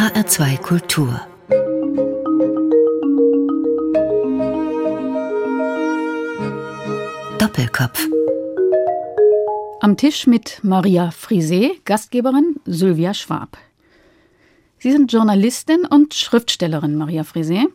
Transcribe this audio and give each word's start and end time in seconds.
HR2 0.00 0.56
Kultur 0.62 1.20
Doppelkopf 7.36 8.08
Am 9.80 9.98
Tisch 9.98 10.26
mit 10.26 10.60
Maria 10.62 11.10
Frisé, 11.10 11.72
Gastgeberin 11.84 12.56
Sylvia 12.64 13.12
Schwab. 13.12 13.58
Sie 14.78 14.90
sind 14.90 15.12
Journalistin 15.12 15.84
und 15.84 16.14
Schriftstellerin, 16.14 16.96
Maria 16.96 17.20
Frisé. 17.20 17.66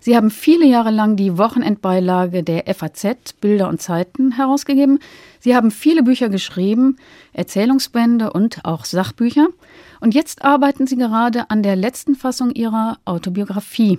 Sie 0.00 0.16
haben 0.16 0.30
viele 0.30 0.66
Jahre 0.66 0.90
lang 0.90 1.16
die 1.16 1.36
Wochenendbeilage 1.36 2.42
der 2.42 2.64
FAZ 2.74 3.34
Bilder 3.40 3.68
und 3.68 3.82
Zeiten 3.82 4.32
herausgegeben. 4.32 5.00
Sie 5.40 5.54
haben 5.54 5.70
viele 5.70 6.02
Bücher 6.02 6.30
geschrieben, 6.30 6.96
Erzählungsbände 7.34 8.32
und 8.32 8.64
auch 8.64 8.86
Sachbücher. 8.86 9.48
Und 10.04 10.14
jetzt 10.14 10.44
arbeiten 10.44 10.86
Sie 10.86 10.96
gerade 10.96 11.48
an 11.48 11.62
der 11.62 11.76
letzten 11.76 12.14
Fassung 12.14 12.50
Ihrer 12.50 12.98
Autobiografie. 13.06 13.98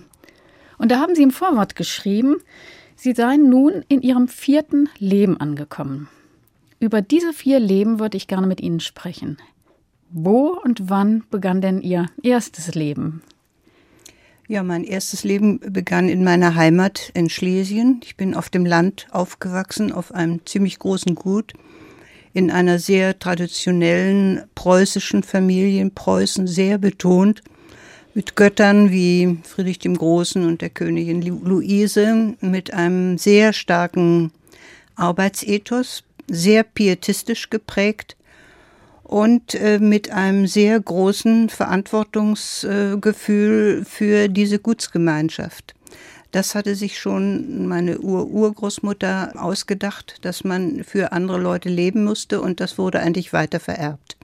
Und 0.77 0.91
da 0.91 0.99
haben 0.99 1.15
Sie 1.15 1.23
im 1.23 1.31
Vorwort 1.31 1.75
geschrieben, 1.75 2.35
Sie 2.95 3.13
seien 3.13 3.49
nun 3.49 3.83
in 3.87 4.03
Ihrem 4.03 4.27
vierten 4.27 4.87
Leben 4.99 5.39
angekommen. 5.41 6.07
Über 6.79 7.01
diese 7.01 7.33
vier 7.33 7.59
Leben 7.59 7.97
würde 7.97 8.17
ich 8.17 8.27
gerne 8.27 8.45
mit 8.45 8.61
Ihnen 8.61 8.81
sprechen. 8.81 9.39
Wo 10.11 10.49
und 10.63 10.91
wann 10.91 11.23
begann 11.31 11.59
denn 11.59 11.81
Ihr 11.81 12.05
erstes 12.21 12.75
Leben? 12.75 13.23
Ja, 14.47 14.61
mein 14.61 14.83
erstes 14.83 15.23
Leben 15.23 15.59
begann 15.59 16.07
in 16.07 16.23
meiner 16.23 16.53
Heimat 16.53 17.09
in 17.15 17.31
Schlesien. 17.31 17.99
Ich 18.03 18.15
bin 18.15 18.35
auf 18.35 18.51
dem 18.51 18.67
Land 18.67 19.07
aufgewachsen, 19.09 19.91
auf 19.91 20.13
einem 20.13 20.45
ziemlich 20.45 20.77
großen 20.77 21.15
Gut, 21.15 21.53
in 22.35 22.51
einer 22.51 22.77
sehr 22.79 23.17
traditionellen 23.17 24.43
preußischen 24.55 25.23
Familie 25.23 25.81
in 25.81 25.91
Preußen, 25.91 26.47
sehr 26.47 26.77
betont, 26.77 27.41
mit 28.13 28.35
Göttern 28.35 28.91
wie 28.91 29.37
Friedrich 29.43 29.79
dem 29.79 29.97
Großen 29.97 30.45
und 30.45 30.59
der 30.61 30.69
Königin 30.69 31.21
Luise, 31.21 32.33
mit 32.41 32.73
einem 32.73 33.17
sehr 33.17 33.53
starken 33.53 34.33
Arbeitsethos, 34.95 36.03
sehr 36.27 36.63
pietistisch 36.63 37.49
geprägt 37.49 38.17
und 39.03 39.55
äh, 39.55 39.79
mit 39.79 40.11
einem 40.11 40.45
sehr 40.45 40.77
großen 40.77 41.47
Verantwortungsgefühl 41.47 43.85
für 43.85 44.27
diese 44.27 44.59
Gutsgemeinschaft. 44.59 45.74
Das 46.35 46.53
hatte 46.53 46.75
sich 46.75 46.99
schon 46.99 47.65
meine 47.65 47.99
Ur-Urgroßmutter 47.99 49.35
ausgedacht, 49.37 50.17
dass 50.23 50.43
man 50.43 50.83
für 50.83 51.13
andere 51.13 51.37
Leute 51.37 51.69
leben 51.69 52.03
musste 52.03 52.41
und 52.41 52.59
das 52.59 52.77
wurde 52.77 52.99
eigentlich 52.99 53.31
weiter 53.31 53.61
vererbt. 53.61 54.17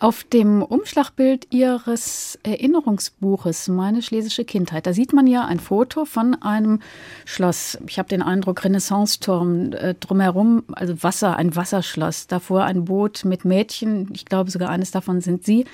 Auf 0.00 0.24
dem 0.24 0.64
Umschlagbild 0.64 1.46
Ihres 1.50 2.40
Erinnerungsbuches 2.42 3.68
Meine 3.68 4.02
schlesische 4.02 4.44
Kindheit, 4.44 4.84
da 4.84 4.92
sieht 4.92 5.12
man 5.12 5.28
ja 5.28 5.44
ein 5.44 5.60
Foto 5.60 6.06
von 6.06 6.34
einem 6.42 6.80
Schloss. 7.24 7.78
Ich 7.86 8.00
habe 8.00 8.08
den 8.08 8.20
Eindruck, 8.22 8.64
Renaissance-Turm 8.64 9.74
äh, 9.74 9.94
drumherum, 9.94 10.64
also 10.72 11.04
Wasser, 11.04 11.36
ein 11.36 11.54
Wasserschloss. 11.54 12.26
Davor 12.26 12.64
ein 12.64 12.86
Boot 12.86 13.24
mit 13.24 13.44
Mädchen. 13.44 14.08
Ich 14.12 14.24
glaube, 14.24 14.50
sogar 14.50 14.70
eines 14.70 14.90
davon 14.90 15.20
sind 15.20 15.44
Sie. 15.44 15.66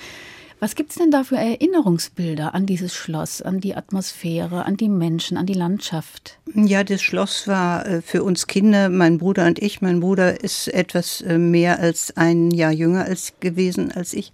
Was 0.61 0.75
gibt 0.75 0.91
es 0.91 0.97
denn 0.97 1.13
da 1.13 1.23
für 1.23 1.37
Erinnerungsbilder 1.37 2.53
an 2.53 2.67
dieses 2.67 2.93
Schloss, 2.93 3.43
an 3.43 3.61
die 3.61 3.77
Atmosphäre, 3.77 4.65
an 4.65 4.77
die 4.77 4.89
Menschen, 4.89 5.37
an 5.37 5.47
die 5.47 5.55
Landschaft? 5.55 6.41
Ja, 6.53 6.83
das 6.83 7.01
Schloss 7.01 7.47
war 7.47 7.87
äh, 7.87 8.03
für 8.03 8.25
uns 8.25 8.49
Kinder, 8.49 8.89
mein 8.89 9.19
Bruder 9.19 9.47
und 9.47 9.61
ich. 9.61 9.83
Mein 9.83 10.01
Bruder 10.01 10.43
ist 10.43 10.67
etwas 10.67 11.21
äh, 11.21 11.39
mehr 11.39 11.79
als 11.79 12.17
ein 12.17 12.51
Jahr 12.51 12.73
jünger 12.73 13.05
als 13.05 13.35
gewesen 13.39 13.93
als 13.93 14.13
ich. 14.13 14.33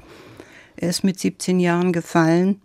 Er 0.77 0.89
ist 0.89 1.05
mit 1.05 1.21
17 1.21 1.61
Jahren 1.61 1.93
gefallen. 1.93 2.63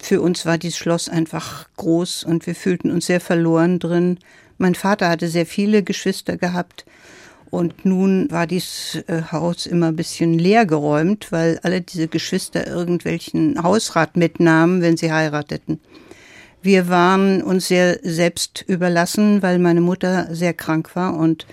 Für 0.00 0.20
uns 0.20 0.44
war 0.44 0.58
dieses 0.58 0.78
Schloss 0.78 1.08
einfach 1.08 1.68
groß 1.76 2.24
und 2.24 2.46
wir 2.46 2.56
fühlten 2.56 2.90
uns 2.90 3.06
sehr 3.06 3.20
verloren 3.20 3.78
drin. 3.78 4.18
Mein 4.58 4.74
Vater 4.74 5.08
hatte 5.08 5.28
sehr 5.28 5.46
viele 5.46 5.84
Geschwister 5.84 6.36
gehabt. 6.36 6.84
Und 7.50 7.84
nun 7.84 8.30
war 8.30 8.46
dieses 8.46 9.02
äh, 9.08 9.22
Haus 9.32 9.66
immer 9.66 9.88
ein 9.88 9.96
bisschen 9.96 10.38
leer 10.38 10.66
geräumt, 10.66 11.32
weil 11.32 11.58
alle 11.62 11.80
diese 11.80 12.08
Geschwister 12.08 12.66
irgendwelchen 12.66 13.62
Hausrat 13.62 14.16
mitnahmen, 14.16 14.82
wenn 14.82 14.96
sie 14.96 15.12
heirateten. 15.12 15.80
Wir 16.62 16.88
waren 16.88 17.42
uns 17.42 17.68
sehr 17.68 17.98
selbst 18.02 18.64
überlassen, 18.66 19.42
weil 19.42 19.58
meine 19.58 19.80
Mutter 19.80 20.28
sehr 20.34 20.52
krank 20.54 20.94
war 20.94 21.16
und 21.16 21.46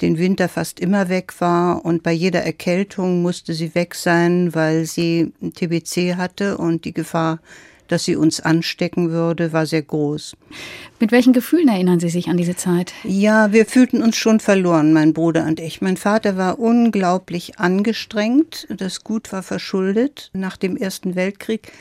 den 0.00 0.18
Winter 0.18 0.48
fast 0.48 0.80
immer 0.80 1.08
weg 1.08 1.40
war 1.40 1.84
und 1.84 2.02
bei 2.02 2.12
jeder 2.12 2.42
Erkältung 2.42 3.22
musste 3.22 3.54
sie 3.54 3.74
weg 3.74 3.94
sein, 3.94 4.54
weil 4.54 4.84
sie 4.84 5.32
TBC 5.54 6.16
hatte 6.16 6.58
und 6.58 6.84
die 6.84 6.92
Gefahr 6.92 7.38
dass 7.92 8.04
sie 8.04 8.16
uns 8.16 8.40
anstecken 8.40 9.10
würde, 9.10 9.52
war 9.52 9.66
sehr 9.66 9.82
groß. 9.82 10.34
Mit 10.98 11.12
welchen 11.12 11.32
Gefühlen 11.32 11.68
erinnern 11.68 12.00
Sie 12.00 12.08
sich 12.08 12.28
an 12.28 12.38
diese 12.38 12.56
Zeit? 12.56 12.94
Ja, 13.04 13.52
wir 13.52 13.66
fühlten 13.66 14.02
uns 14.02 14.16
schon 14.16 14.40
verloren, 14.40 14.92
mein 14.92 15.12
Bruder 15.12 15.44
und 15.44 15.60
ich. 15.60 15.82
Mein 15.82 15.98
Vater 15.98 16.36
war 16.38 16.58
unglaublich 16.58 17.58
angestrengt. 17.58 18.66
Das 18.74 19.04
Gut 19.04 19.30
war 19.32 19.42
verschuldet 19.42 20.30
nach 20.32 20.56
dem 20.56 20.76
Ersten 20.76 21.14
Weltkrieg. 21.14 21.72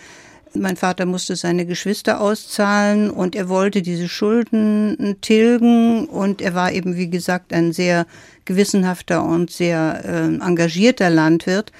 Mein 0.54 0.76
Vater 0.76 1.06
musste 1.06 1.38
seine 1.38 1.66
Geschwister 1.66 2.20
auszahlen 2.20 3.10
und 3.10 3.36
er 3.36 3.48
wollte 3.48 3.82
diese 3.82 4.10
Schulden 4.10 5.16
tilgen 5.22 6.08
und 6.08 6.42
er 6.42 6.54
war 6.54 6.74
eben, 6.74 6.98
wie 6.98 7.10
gesagt, 7.10 7.54
ein 7.54 7.72
sehr 7.72 8.06
gewissenhafter 8.44 9.24
und 9.24 9.50
sehr 9.50 10.02
äh, 10.04 10.46
engagierter 10.46 11.10
Landwirt. 11.10 11.72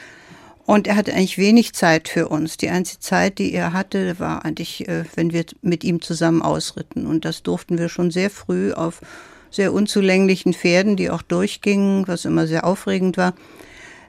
Und 0.72 0.88
er 0.88 0.96
hatte 0.96 1.14
eigentlich 1.14 1.38
wenig 1.38 1.74
Zeit 1.74 2.08
für 2.08 2.30
uns. 2.30 2.56
Die 2.56 2.70
einzige 2.70 3.02
Zeit, 3.02 3.40
die 3.40 3.52
er 3.52 3.74
hatte, 3.74 4.18
war 4.20 4.46
eigentlich, 4.46 4.88
äh, 4.88 5.04
wenn 5.16 5.34
wir 5.34 5.44
mit 5.62 5.84
ihm 5.84 6.00
zusammen 6.00 6.42
ausritten. 6.42 7.06
Und 7.08 7.26
das 7.26 7.44
durften 7.44 7.78
wir 7.78 7.90
schon 7.90 8.10
sehr 8.10 8.30
früh 8.30 8.72
auf 8.72 9.02
sehr 9.50 9.74
unzulänglichen 9.74 10.54
Pferden, 10.54 10.96
die 10.96 11.10
auch 11.10 11.24
durchgingen, 11.24 12.08
was 12.08 12.24
immer 12.24 12.48
sehr 12.48 12.64
aufregend 12.64 13.18
war. 13.18 13.34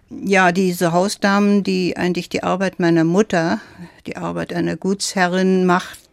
Ja, 0.08 0.52
diese 0.52 0.92
Hausdamen, 0.92 1.64
die 1.64 1.96
eigentlich 1.96 2.28
die 2.28 2.44
Arbeit 2.44 2.78
meiner 2.78 3.02
Mutter, 3.02 3.60
die 4.06 4.16
Arbeit 4.16 4.52
einer 4.52 4.76
Gutsherrin 4.76 5.66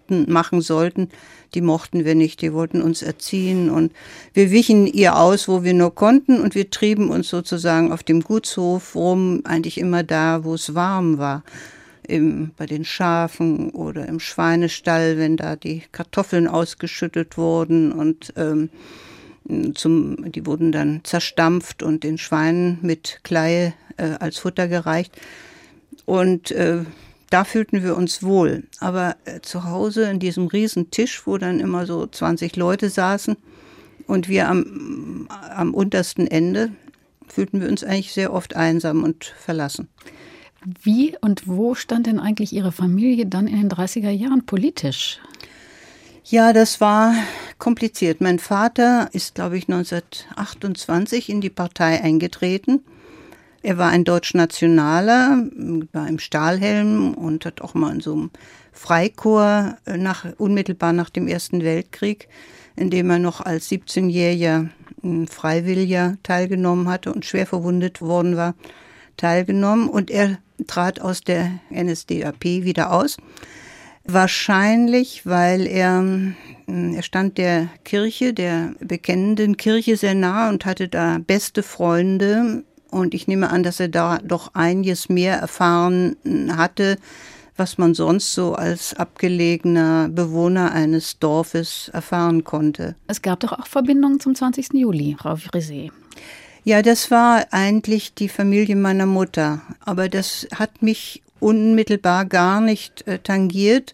machten, 0.09 0.31
machen 0.31 0.61
sollten, 0.61 1.09
die 1.53 1.61
mochten 1.61 2.05
wir 2.05 2.15
nicht, 2.15 2.41
die 2.41 2.53
wollten 2.53 2.81
uns 2.81 3.01
erziehen 3.01 3.69
und 3.69 3.91
wir 4.33 4.51
wichen 4.51 4.87
ihr 4.87 5.17
aus, 5.17 5.47
wo 5.47 5.63
wir 5.63 5.73
nur 5.73 5.93
konnten 5.95 6.39
und 6.39 6.55
wir 6.55 6.69
trieben 6.69 7.09
uns 7.09 7.29
sozusagen 7.29 7.91
auf 7.91 8.03
dem 8.03 8.21
Gutshof 8.21 8.95
rum, 8.95 9.41
eigentlich 9.43 9.77
immer 9.77 10.03
da, 10.03 10.43
wo 10.43 10.53
es 10.53 10.75
warm 10.75 11.17
war. 11.17 11.43
Im, 12.07 12.51
bei 12.57 12.65
den 12.65 12.85
Schafen 12.85 13.69
oder 13.69 14.07
im 14.07 14.19
Schweinestall, 14.19 15.19
wenn 15.19 15.37
da 15.37 15.55
die 15.55 15.83
Kartoffeln 15.91 16.47
ausgeschüttet 16.47 17.37
wurden 17.37 17.91
und 17.91 18.33
ähm, 18.35 18.69
zum, 19.75 20.31
die 20.31 20.47
wurden 20.47 20.71
dann 20.71 21.01
zerstampft 21.03 21.83
und 21.83 22.03
den 22.03 22.17
Schweinen 22.17 22.79
mit 22.81 23.19
Kleie 23.23 23.73
äh, 23.97 24.15
als 24.19 24.39
Futter 24.39 24.67
gereicht. 24.67 25.15
Und 26.05 26.49
äh, 26.49 26.79
da 27.29 27.43
fühlten 27.43 27.83
wir 27.83 27.95
uns 27.95 28.23
wohl. 28.23 28.63
Aber 28.79 29.15
äh, 29.25 29.41
zu 29.41 29.65
Hause 29.65 30.09
in 30.09 30.19
diesem 30.19 30.47
riesen 30.47 30.91
Tisch, 30.91 31.25
wo 31.25 31.37
dann 31.37 31.59
immer 31.59 31.85
so 31.85 32.07
20 32.07 32.55
Leute 32.55 32.89
saßen 32.89 33.37
und 34.07 34.27
wir 34.27 34.49
am, 34.49 35.27
am 35.55 35.73
untersten 35.73 36.27
Ende, 36.27 36.71
fühlten 37.27 37.61
wir 37.61 37.69
uns 37.69 37.83
eigentlich 37.83 38.13
sehr 38.13 38.33
oft 38.33 38.55
einsam 38.55 39.03
und 39.03 39.25
verlassen. 39.25 39.87
Wie 40.81 41.15
und 41.21 41.47
wo 41.47 41.75
stand 41.75 42.07
denn 42.07 42.19
eigentlich 42.19 42.51
Ihre 42.51 42.71
Familie 42.71 43.25
dann 43.25 43.47
in 43.47 43.57
den 43.57 43.69
30er 43.69 44.09
Jahren 44.09 44.45
politisch? 44.45 45.19
Ja, 46.25 46.53
das 46.53 46.81
war 46.81 47.13
kompliziert. 47.57 48.21
Mein 48.21 48.39
Vater 48.39 49.09
ist, 49.13 49.35
glaube 49.35 49.57
ich, 49.57 49.69
1928 49.69 51.29
in 51.29 51.41
die 51.41 51.49
Partei 51.49 52.01
eingetreten 52.01 52.81
er 53.61 53.77
war 53.77 53.89
ein 53.89 54.03
Deutschnationaler, 54.03 55.47
war 55.91 56.07
im 56.07 56.19
Stahlhelm 56.19 57.13
und 57.13 57.45
hat 57.45 57.61
auch 57.61 57.73
mal 57.73 57.93
in 57.93 57.99
so 58.01 58.13
einem 58.13 58.31
Freikorps 58.71 59.75
äh, 59.85 59.97
nach, 59.97 60.25
unmittelbar 60.37 60.93
nach 60.93 61.09
dem 61.09 61.27
Ersten 61.27 61.63
Weltkrieg, 61.63 62.29
in 62.75 62.89
dem 62.89 63.09
er 63.09 63.19
noch 63.19 63.41
als 63.41 63.69
17-jähriger 63.69 64.69
hm, 65.01 65.27
Freiwilliger 65.27 66.17
teilgenommen 66.23 66.87
hatte 66.87 67.11
und 67.13 67.25
schwer 67.25 67.45
verwundet 67.45 68.01
worden 68.01 68.37
war, 68.37 68.55
teilgenommen. 69.17 69.89
Und 69.89 70.09
er 70.09 70.37
trat 70.67 71.01
aus 71.01 71.21
der 71.21 71.59
NSDAP 71.69 72.43
wieder 72.43 72.93
aus. 72.93 73.17
Wahrscheinlich, 74.05 75.25
weil 75.25 75.67
er, 75.67 75.99
hm, 75.99 76.35
er 76.95 77.03
stand 77.03 77.37
der 77.37 77.67
Kirche, 77.83 78.33
der 78.33 78.73
bekennenden 78.79 79.57
Kirche 79.57 79.97
sehr 79.97 80.15
nah 80.15 80.49
und 80.49 80.65
hatte 80.65 80.87
da 80.87 81.19
beste 81.19 81.63
Freunde 81.63 82.63
und 82.91 83.13
ich 83.13 83.27
nehme 83.27 83.49
an, 83.49 83.63
dass 83.63 83.79
er 83.79 83.87
da 83.87 84.19
doch 84.23 84.53
einiges 84.53 85.09
mehr 85.09 85.37
erfahren 85.37 86.15
hatte, 86.55 86.97
was 87.55 87.77
man 87.77 87.93
sonst 87.93 88.33
so 88.33 88.55
als 88.55 88.93
abgelegener 88.93 90.09
Bewohner 90.09 90.71
eines 90.71 91.19
Dorfes 91.19 91.89
erfahren 91.93 92.43
konnte. 92.43 92.95
Es 93.07 93.21
gab 93.21 93.41
doch 93.41 93.51
auch 93.51 93.67
Verbindungen 93.67 94.19
zum 94.19 94.33
20. 94.33 94.73
Juli, 94.73 95.17
Frau 95.19 95.33
Frisé. 95.33 95.91
Ja, 96.63 96.81
das 96.81 97.11
war 97.11 97.45
eigentlich 97.51 98.13
die 98.13 98.29
Familie 98.29 98.75
meiner 98.75 99.05
Mutter. 99.05 99.61
Aber 99.81 100.09
das 100.09 100.47
hat 100.55 100.81
mich 100.81 101.21
unmittelbar 101.39 102.25
gar 102.25 102.61
nicht 102.61 103.07
äh, 103.07 103.19
tangiert, 103.19 103.93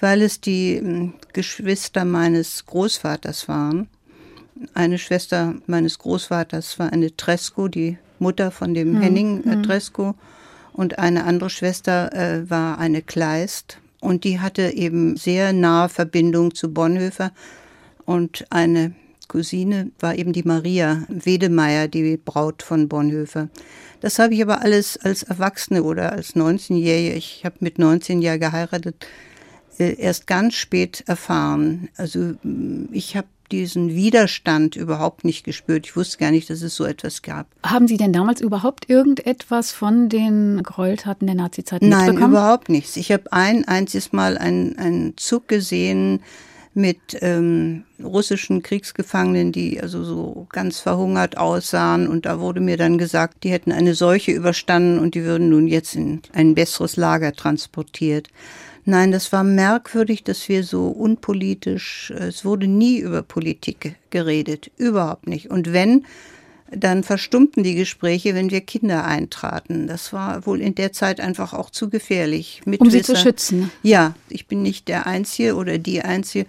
weil 0.00 0.22
es 0.22 0.40
die 0.40 0.74
äh, 0.74 1.10
Geschwister 1.32 2.04
meines 2.04 2.66
Großvaters 2.66 3.48
waren. 3.48 3.88
Eine 4.74 4.98
Schwester 4.98 5.54
meines 5.66 5.98
Großvaters 5.98 6.78
war 6.78 6.92
eine 6.92 7.16
Tresco, 7.16 7.68
die 7.68 7.98
Mutter 8.22 8.50
von 8.50 8.72
dem 8.72 8.94
hm. 8.94 9.02
Henning 9.02 9.44
äh, 9.44 9.52
hm. 9.52 9.62
Tresco. 9.62 10.14
Und 10.72 10.98
eine 10.98 11.24
andere 11.24 11.50
Schwester 11.50 12.12
äh, 12.14 12.48
war 12.48 12.78
eine 12.78 13.02
Kleist. 13.02 13.78
Und 14.00 14.24
die 14.24 14.40
hatte 14.40 14.74
eben 14.74 15.16
sehr 15.16 15.52
nahe 15.52 15.88
Verbindung 15.88 16.54
zu 16.54 16.72
Bonhoeffer. 16.72 17.32
Und 18.04 18.46
eine 18.50 18.94
Cousine 19.28 19.90
war 20.00 20.14
eben 20.14 20.32
die 20.32 20.42
Maria 20.42 21.04
Wedemeyer, 21.08 21.88
die 21.88 22.16
Braut 22.16 22.62
von 22.62 22.88
Bonhoeffer. 22.88 23.48
Das 24.00 24.18
habe 24.18 24.34
ich 24.34 24.42
aber 24.42 24.62
alles 24.62 24.96
als 24.98 25.22
Erwachsene 25.22 25.84
oder 25.84 26.12
als 26.12 26.34
19-Jährige, 26.34 27.14
ich 27.14 27.42
habe 27.44 27.56
mit 27.60 27.78
19 27.78 28.20
Jahren 28.20 28.40
geheiratet, 28.40 29.06
äh, 29.78 29.94
erst 29.94 30.26
ganz 30.26 30.54
spät 30.54 31.04
erfahren. 31.06 31.88
Also 31.96 32.34
ich 32.90 33.16
habe 33.16 33.28
diesen 33.52 33.94
Widerstand 33.94 34.74
überhaupt 34.76 35.24
nicht 35.24 35.44
gespürt. 35.44 35.86
Ich 35.86 35.96
wusste 35.96 36.18
gar 36.18 36.30
nicht, 36.30 36.50
dass 36.50 36.62
es 36.62 36.74
so 36.74 36.84
etwas 36.84 37.22
gab. 37.22 37.46
Haben 37.62 37.86
Sie 37.86 37.96
denn 37.96 38.12
damals 38.12 38.40
überhaupt 38.40 38.88
irgendetwas 38.88 39.72
von 39.72 40.08
den 40.08 40.62
Gräueltaten 40.62 41.26
der 41.26 41.36
Nazizeit 41.36 41.82
Nein, 41.82 41.90
mitbekommen? 41.90 42.20
Nein, 42.20 42.30
überhaupt 42.30 42.68
nichts. 42.68 42.96
Ich 42.96 43.12
habe 43.12 43.32
ein 43.32 43.68
einziges 43.68 44.12
Mal 44.12 44.38
einen, 44.38 44.78
einen 44.78 45.16
Zug 45.16 45.48
gesehen, 45.48 46.20
mit 46.74 47.18
ähm, 47.20 47.84
russischen 48.02 48.62
Kriegsgefangenen, 48.62 49.52
die 49.52 49.80
also 49.80 50.04
so 50.04 50.46
ganz 50.50 50.80
verhungert 50.80 51.36
aussahen. 51.36 52.08
Und 52.08 52.24
da 52.24 52.40
wurde 52.40 52.60
mir 52.60 52.76
dann 52.76 52.96
gesagt, 52.96 53.44
die 53.44 53.50
hätten 53.50 53.72
eine 53.72 53.94
Seuche 53.94 54.32
überstanden 54.32 54.98
und 54.98 55.14
die 55.14 55.24
würden 55.24 55.50
nun 55.50 55.66
jetzt 55.66 55.94
in 55.94 56.22
ein 56.32 56.54
besseres 56.54 56.96
Lager 56.96 57.34
transportiert. 57.34 58.28
Nein, 58.84 59.12
das 59.12 59.32
war 59.32 59.44
merkwürdig, 59.44 60.24
dass 60.24 60.48
wir 60.48 60.64
so 60.64 60.88
unpolitisch, 60.88 62.10
es 62.10 62.44
wurde 62.44 62.66
nie 62.66 62.98
über 62.98 63.22
Politik 63.22 63.94
geredet, 64.10 64.70
überhaupt 64.76 65.28
nicht. 65.28 65.50
Und 65.50 65.72
wenn, 65.72 66.04
dann 66.74 67.04
verstummten 67.04 67.62
die 67.62 67.74
Gespräche, 67.74 68.34
wenn 68.34 68.50
wir 68.50 68.60
Kinder 68.62 69.04
eintraten. 69.04 69.86
Das 69.86 70.12
war 70.12 70.46
wohl 70.46 70.60
in 70.60 70.74
der 70.74 70.92
Zeit 70.92 71.20
einfach 71.20 71.52
auch 71.52 71.70
zu 71.70 71.90
gefährlich. 71.90 72.62
um 72.64 72.90
sie 72.90 73.02
zu 73.02 73.16
schützen. 73.16 73.70
Ja, 73.82 74.14
ich 74.28 74.46
bin 74.46 74.62
nicht 74.62 74.88
der 74.88 75.06
Einzige 75.06 75.54
oder 75.54 75.78
die 75.78 76.02
Einzige. 76.02 76.46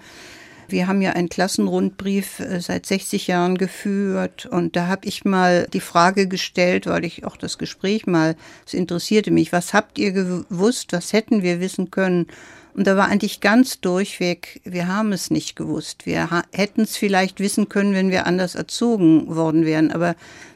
Wir 0.67 0.87
haben 0.87 1.01
ja 1.01 1.11
einen 1.11 1.29
Klassenrundbrief 1.29 2.39
äh, 2.39 2.59
seit 2.59 2.85
60 2.85 3.27
Jahren 3.27 3.57
geführt 3.57 4.45
und 4.45 4.75
da 4.75 4.87
habe 4.87 5.07
ich 5.07 5.25
mal 5.25 5.67
die 5.73 5.79
Frage 5.79 6.27
gestellt, 6.27 6.87
weil 6.87 7.05
ich 7.05 7.25
auch 7.25 7.37
das 7.37 7.57
Gespräch 7.57 8.07
mal, 8.07 8.35
es 8.65 8.73
interessierte 8.73 9.31
mich, 9.31 9.51
was 9.51 9.73
habt 9.73 9.97
ihr 9.97 10.11
gewusst, 10.11 10.93
was 10.93 11.13
hätten 11.13 11.43
wir 11.43 11.59
wissen 11.59 11.91
können? 11.91 12.27
Und 12.75 12.87
da 12.87 12.97
war 12.97 13.07
eigentlich 13.07 13.39
ganz 13.39 13.81
durchweg, 13.81 14.61
wir 14.63 14.87
haben 14.87 15.11
es 15.11 15.29
nicht 15.29 15.55
gewusst. 15.55 16.07
Wir 16.07 16.43
hätten 16.51 16.81
es 16.81 16.97
vielleicht 16.97 17.39
wissen 17.39 17.69
können, 17.69 17.93
wenn 17.93 18.09
wir 18.09 18.25
anders 18.25 18.55
erzogen 18.55 19.35
worden 19.35 19.63
wären. 19.63 19.91
Aber 19.91 20.15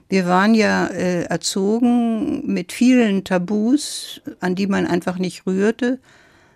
wir 0.10 0.26
waren 0.26 0.56
ja 0.56 0.88
äh, 0.88 1.24
erzogen 1.24 2.46
mit 2.46 2.72
vielen 2.72 3.24
Tabus, 3.24 4.22
an 4.40 4.56
die 4.56 4.68
man 4.68 4.88
einfach 4.88 5.20
nicht 5.20 5.46
rührte, 5.46 6.00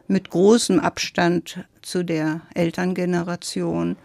mit 0.07 0.29
großem 0.29 0.79
Abstand 0.79 1.59
zu 1.81 2.03
der 2.03 2.41
Elterngeneration. 2.53 3.95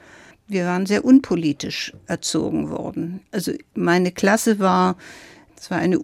Wir 0.49 0.67
waren 0.67 0.87
sehr 0.87 1.05
unpolitisch 1.05 1.93
erzogen 2.06 2.70
worden. 2.70 3.20
Also 3.32 3.52
meine 3.75 4.12
Klasse 4.12 4.58
war, 4.58 4.96
es 5.58 5.70
war 5.70 5.78
eine 5.78 6.00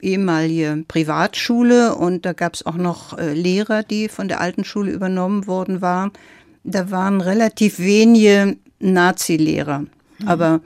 ehemalige 0.00 0.84
Privatschule 0.88 1.94
und 1.94 2.26
da 2.26 2.32
gab 2.32 2.54
es 2.54 2.66
auch 2.66 2.76
noch 2.76 3.16
äh, 3.16 3.32
Lehrer, 3.32 3.82
die 3.82 4.08
von 4.08 4.28
der 4.28 4.40
alten 4.40 4.64
Schule 4.64 4.92
übernommen 4.92 5.46
worden 5.46 5.80
waren. 5.80 6.12
Da 6.64 6.90
waren 6.90 7.20
relativ 7.20 7.78
wenige 7.78 8.56
Nazi-Lehrer. 8.80 9.80
Mhm. 9.80 10.28
Aber 10.28 10.60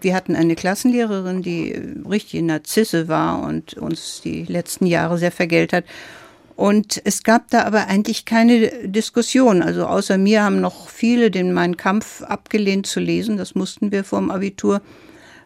wir 0.00 0.14
hatten 0.14 0.36
eine 0.36 0.56
Klassenlehrerin, 0.56 1.42
die 1.42 1.80
richtig 2.08 2.42
Narzisse 2.42 3.08
war 3.08 3.42
und 3.42 3.74
uns 3.74 4.20
die 4.22 4.44
letzten 4.44 4.86
Jahre 4.86 5.18
sehr 5.18 5.32
vergelt 5.32 5.72
hat. 5.72 5.84
Und 6.56 7.00
es 7.04 7.24
gab 7.24 7.50
da 7.50 7.64
aber 7.64 7.88
eigentlich 7.88 8.24
keine 8.24 8.88
Diskussion. 8.88 9.62
Also 9.62 9.86
außer 9.86 10.18
mir 10.18 10.44
haben 10.44 10.60
noch 10.60 10.88
viele 10.88 11.30
den 11.30 11.52
Mein 11.52 11.76
Kampf 11.76 12.22
abgelehnt 12.22 12.86
zu 12.86 13.00
lesen. 13.00 13.36
Das 13.36 13.54
mussten 13.54 13.90
wir 13.90 14.04
vor 14.04 14.20
dem 14.20 14.30
Abitur. 14.30 14.80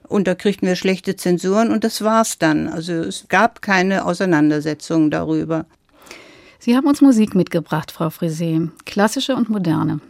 Und 0.07 0.27
da 0.27 0.35
kriegten 0.35 0.67
wir 0.67 0.77
schlechte 0.77 1.17
Zensuren 1.17 1.71
und 1.71 1.85
das 1.85 2.03
war's 2.03 2.39
dann. 2.39 2.69
Also 2.69 2.93
es 2.93 3.27
gab 3.29 3.63
keine 3.63 4.05
Auseinandersetzung 4.05 5.11
darüber. 5.11 5.67
Sie 6.59 6.77
haben 6.77 6.87
uns 6.87 7.01
Musik 7.01 7.35
mitgebracht, 7.35 7.91
Frau 7.91 8.09
Frisé. 8.09 8.71
Klassische 8.85 9.37
und 9.37 9.49
moderne. 9.49 10.01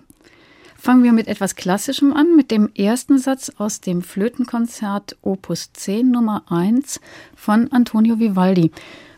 Fangen 0.80 1.02
wir 1.02 1.12
mit 1.12 1.26
etwas 1.26 1.56
Klassischem 1.56 2.12
an, 2.12 2.36
mit 2.36 2.52
dem 2.52 2.70
ersten 2.74 3.18
Satz 3.18 3.50
aus 3.58 3.80
dem 3.80 4.00
Flötenkonzert 4.00 5.16
Opus 5.22 5.72
10 5.72 6.10
Nummer 6.10 6.44
1 6.48 7.00
von 7.34 7.70
Antonio 7.72 8.20
Vivaldi. 8.20 8.70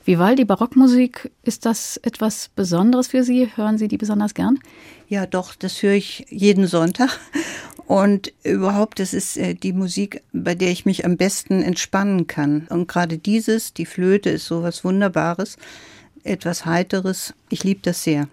Vivaldi 0.05 0.44
Barockmusik, 0.44 1.31
ist 1.43 1.67
das 1.67 1.99
etwas 1.99 2.50
Besonderes 2.56 3.08
für 3.08 3.23
Sie? 3.23 3.50
Hören 3.55 3.76
Sie 3.76 3.87
die 3.87 3.99
besonders 3.99 4.35
gern? 4.35 4.58
Ja, 5.08 5.26
doch, 5.26 5.55
das 5.55 5.82
höre 5.82 5.93
ich 5.93 6.26
jeden 6.31 6.67
Sonntag. 6.67 7.20
Und 7.87 8.32
überhaupt, 8.44 9.00
das 9.00 9.12
ist 9.12 9.37
äh, 9.37 9.55
die 9.55 9.73
Musik, 9.73 10.23
bei 10.32 10.55
der 10.55 10.70
ich 10.70 10.87
mich 10.87 11.05
am 11.05 11.17
besten 11.17 11.61
entspannen 11.61 12.29
kann. 12.29 12.67
Und 12.70 12.87
gerade 12.87 13.19
dieses, 13.19 13.75
die 13.75 13.85
Flöte, 13.85 14.31
ist 14.31 14.47
so 14.47 14.62
was 14.62 14.85
Wunderbares, 14.85 15.56
etwas 16.23 16.67
Heiteres. 16.67 17.35
Ich 17.49 17.64
liebe 17.64 17.81
das 17.82 18.05
sehr. 18.05 18.29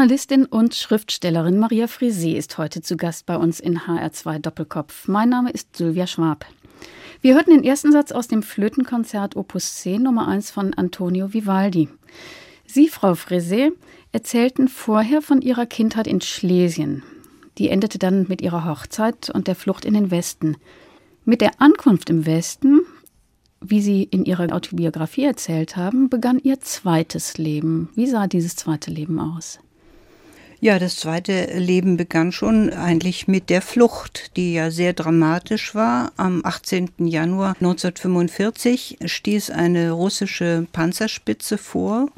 Journalistin 0.00 0.46
und 0.46 0.74
Schriftstellerin 0.74 1.58
Maria 1.58 1.84
Frisé 1.84 2.34
ist 2.34 2.56
heute 2.56 2.80
zu 2.80 2.96
Gast 2.96 3.26
bei 3.26 3.36
uns 3.36 3.60
in 3.60 3.80
HR2 3.80 4.38
Doppelkopf. 4.38 5.08
Mein 5.08 5.28
Name 5.28 5.50
ist 5.50 5.76
Sylvia 5.76 6.06
Schwab. 6.06 6.46
Wir 7.20 7.34
hörten 7.34 7.50
den 7.50 7.64
ersten 7.64 7.92
Satz 7.92 8.10
aus 8.10 8.26
dem 8.26 8.42
Flötenkonzert 8.42 9.36
Opus 9.36 9.76
10 9.82 10.02
Nummer 10.02 10.26
1 10.26 10.52
von 10.52 10.72
Antonio 10.72 11.34
Vivaldi. 11.34 11.90
Sie, 12.64 12.88
Frau 12.88 13.12
Frisé, 13.12 13.72
erzählten 14.10 14.68
vorher 14.68 15.20
von 15.20 15.42
Ihrer 15.42 15.66
Kindheit 15.66 16.06
in 16.06 16.22
Schlesien. 16.22 17.02
Die 17.58 17.68
endete 17.68 17.98
dann 17.98 18.24
mit 18.26 18.40
Ihrer 18.40 18.64
Hochzeit 18.64 19.28
und 19.28 19.48
der 19.48 19.54
Flucht 19.54 19.84
in 19.84 19.92
den 19.92 20.10
Westen. 20.10 20.56
Mit 21.26 21.42
der 21.42 21.60
Ankunft 21.60 22.08
im 22.08 22.24
Westen 22.24 22.80
wie 23.62 23.82
Sie 23.82 24.04
in 24.04 24.24
Ihrer 24.24 24.50
Autobiografie 24.54 25.24
erzählt 25.24 25.76
haben, 25.76 26.08
begann 26.08 26.38
Ihr 26.38 26.60
zweites 26.60 27.36
Leben. 27.36 27.90
Wie 27.94 28.06
sah 28.06 28.26
dieses 28.26 28.56
zweite 28.56 28.90
Leben 28.90 29.20
aus? 29.20 29.58
Ja, 30.62 30.78
das 30.78 30.96
zweite 30.96 31.46
Leben 31.58 31.96
begann 31.96 32.32
schon 32.32 32.70
eigentlich 32.70 33.26
mit 33.26 33.48
der 33.48 33.62
Flucht, 33.62 34.36
die 34.36 34.52
ja 34.52 34.70
sehr 34.70 34.92
dramatisch 34.92 35.74
war. 35.74 36.12
Am 36.18 36.42
18. 36.44 36.90
Januar 36.98 37.54
1945 37.54 38.98
stieß 39.02 39.48
eine 39.52 39.92
russische 39.92 40.66
Panzerspitze 40.70 41.56
vor 41.56 42.08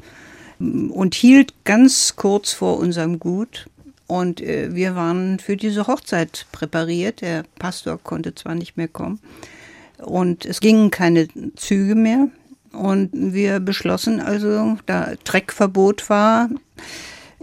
und 0.59 1.15
hielt 1.15 1.53
ganz 1.63 2.17
kurz 2.17 2.51
vor 2.51 2.79
unserem 2.79 3.17
Gut. 3.17 3.69
Und 4.07 4.41
äh, 4.41 4.75
wir 4.75 4.93
waren 4.93 5.39
für 5.39 5.55
diese 5.55 5.87
Hochzeit 5.87 6.45
präpariert. 6.51 7.21
Der 7.21 7.45
Pastor 7.59 7.97
konnte 7.97 8.35
zwar 8.35 8.55
nicht 8.55 8.75
mehr 8.75 8.89
kommen. 8.89 9.21
Und 9.99 10.45
es 10.45 10.59
gingen 10.59 10.91
keine 10.91 11.29
Züge 11.55 11.95
mehr. 11.95 12.27
Und 12.73 13.09
wir 13.13 13.61
beschlossen 13.61 14.19
also, 14.19 14.77
da 14.85 15.13
Treckverbot 15.23 16.09
war 16.09 16.49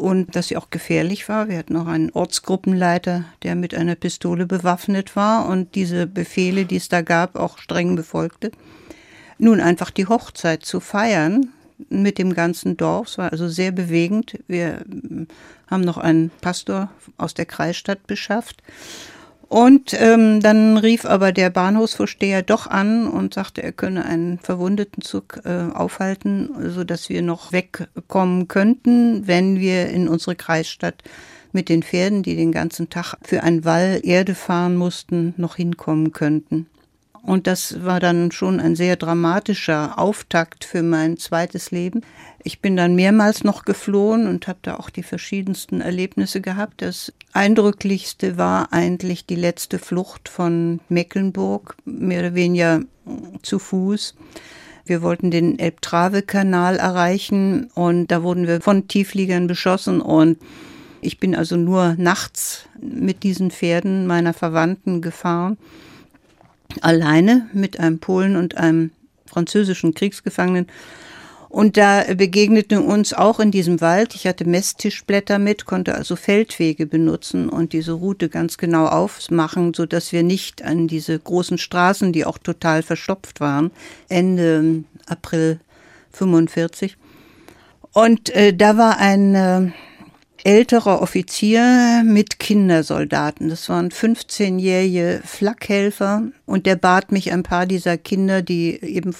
und 0.00 0.34
dass 0.34 0.48
sie 0.48 0.56
auch 0.56 0.70
gefährlich 0.70 1.28
war. 1.28 1.48
Wir 1.48 1.58
hatten 1.58 1.74
noch 1.74 1.86
einen 1.86 2.10
Ortsgruppenleiter, 2.10 3.24
der 3.42 3.54
mit 3.54 3.74
einer 3.74 3.94
Pistole 3.94 4.46
bewaffnet 4.46 5.14
war 5.14 5.46
und 5.46 5.74
diese 5.74 6.06
Befehle, 6.06 6.64
die 6.64 6.76
es 6.76 6.88
da 6.88 7.02
gab, 7.02 7.36
auch 7.36 7.58
streng 7.58 7.96
befolgte. 7.96 8.50
Nun 9.38 9.60
einfach 9.60 9.90
die 9.90 10.06
Hochzeit 10.06 10.64
zu 10.64 10.80
feiern 10.80 11.50
mit 11.88 12.18
dem 12.18 12.34
ganzen 12.34 12.76
Dorf. 12.76 13.08
Es 13.08 13.18
war 13.18 13.32
also 13.32 13.48
sehr 13.48 13.72
bewegend. 13.72 14.38
Wir 14.48 14.84
haben 15.66 15.82
noch 15.82 15.98
einen 15.98 16.30
Pastor 16.40 16.90
aus 17.16 17.34
der 17.34 17.46
Kreisstadt 17.46 18.06
beschafft 18.06 18.62
und 19.50 19.94
ähm, 20.00 20.38
dann 20.40 20.76
rief 20.76 21.04
aber 21.04 21.32
der 21.32 21.50
Bahnhofsvorsteher 21.50 22.42
doch 22.42 22.68
an 22.68 23.08
und 23.08 23.34
sagte, 23.34 23.64
er 23.64 23.72
könne 23.72 24.04
einen 24.04 24.38
verwundeten 24.38 25.02
Zug 25.02 25.40
äh, 25.44 25.74
aufhalten, 25.74 26.50
so 26.70 26.84
dass 26.84 27.08
wir 27.08 27.20
noch 27.20 27.50
wegkommen 27.50 28.46
könnten, 28.46 29.26
wenn 29.26 29.58
wir 29.58 29.88
in 29.88 30.06
unsere 30.06 30.36
Kreisstadt 30.36 31.02
mit 31.50 31.68
den 31.68 31.82
Pferden, 31.82 32.22
die 32.22 32.36
den 32.36 32.52
ganzen 32.52 32.90
Tag 32.90 33.16
für 33.22 33.42
einen 33.42 33.64
Wall 33.64 33.98
Erde 34.04 34.36
fahren 34.36 34.76
mussten, 34.76 35.34
noch 35.36 35.56
hinkommen 35.56 36.12
könnten. 36.12 36.66
Und 37.22 37.46
das 37.46 37.84
war 37.84 38.00
dann 38.00 38.32
schon 38.32 38.60
ein 38.60 38.74
sehr 38.74 38.96
dramatischer 38.96 39.98
Auftakt 39.98 40.64
für 40.64 40.82
mein 40.82 41.18
zweites 41.18 41.70
Leben. 41.70 42.00
Ich 42.42 42.60
bin 42.60 42.76
dann 42.76 42.94
mehrmals 42.94 43.44
noch 43.44 43.64
geflohen 43.64 44.26
und 44.26 44.48
habe 44.48 44.60
da 44.62 44.76
auch 44.76 44.88
die 44.88 45.02
verschiedensten 45.02 45.82
Erlebnisse 45.82 46.40
gehabt. 46.40 46.80
Das 46.80 47.12
eindrücklichste 47.32 48.38
war 48.38 48.72
eigentlich 48.72 49.26
die 49.26 49.36
letzte 49.36 49.78
Flucht 49.78 50.28
von 50.30 50.80
Mecklenburg, 50.88 51.76
mehr 51.84 52.20
oder 52.20 52.34
weniger 52.34 52.80
zu 53.42 53.58
Fuß. 53.58 54.14
Wir 54.86 55.02
wollten 55.02 55.30
den 55.30 55.58
Elbtrave-Kanal 55.58 56.76
erreichen 56.76 57.70
und 57.74 58.08
da 58.08 58.22
wurden 58.22 58.46
wir 58.46 58.62
von 58.62 58.88
Tiefliegern 58.88 59.46
beschossen 59.46 60.00
und 60.00 60.38
ich 61.02 61.18
bin 61.18 61.34
also 61.34 61.56
nur 61.56 61.94
nachts 61.98 62.64
mit 62.80 63.22
diesen 63.22 63.50
Pferden 63.50 64.06
meiner 64.06 64.32
Verwandten 64.32 65.02
gefahren 65.02 65.58
alleine 66.80 67.48
mit 67.52 67.78
einem 67.78 67.98
Polen 67.98 68.36
und 68.36 68.56
einem 68.56 68.90
französischen 69.26 69.94
Kriegsgefangenen. 69.94 70.66
Und 71.50 71.76
da 71.76 72.04
begegneten 72.14 72.78
uns 72.78 73.12
auch 73.12 73.40
in 73.40 73.50
diesem 73.50 73.80
Wald, 73.80 74.14
ich 74.14 74.28
hatte 74.28 74.44
Messtischblätter 74.44 75.40
mit, 75.40 75.64
konnte 75.64 75.96
also 75.96 76.14
Feldwege 76.14 76.86
benutzen 76.86 77.48
und 77.48 77.72
diese 77.72 77.90
Route 77.90 78.28
ganz 78.28 78.56
genau 78.56 78.86
aufmachen, 78.86 79.74
so 79.74 79.84
dass 79.84 80.12
wir 80.12 80.22
nicht 80.22 80.62
an 80.62 80.86
diese 80.86 81.18
großen 81.18 81.58
Straßen, 81.58 82.12
die 82.12 82.24
auch 82.24 82.38
total 82.38 82.84
verstopft 82.84 83.40
waren, 83.40 83.72
Ende 84.08 84.84
April 85.06 85.58
45. 86.12 86.96
Und 87.92 88.30
äh, 88.30 88.54
da 88.54 88.76
war 88.76 88.98
ein 88.98 89.34
äh, 89.34 89.72
älterer 90.44 91.02
Offizier 91.02 92.02
mit 92.04 92.38
Kindersoldaten. 92.38 93.48
Das 93.48 93.68
waren 93.68 93.90
15-jährige 93.90 95.20
Flakhelfer 95.24 96.22
und 96.46 96.66
der 96.66 96.76
bat 96.76 97.12
mich 97.12 97.32
ein 97.32 97.42
paar 97.42 97.66
dieser 97.66 97.98
Kinder, 97.98 98.42
die 98.42 98.80
eben 98.82 99.14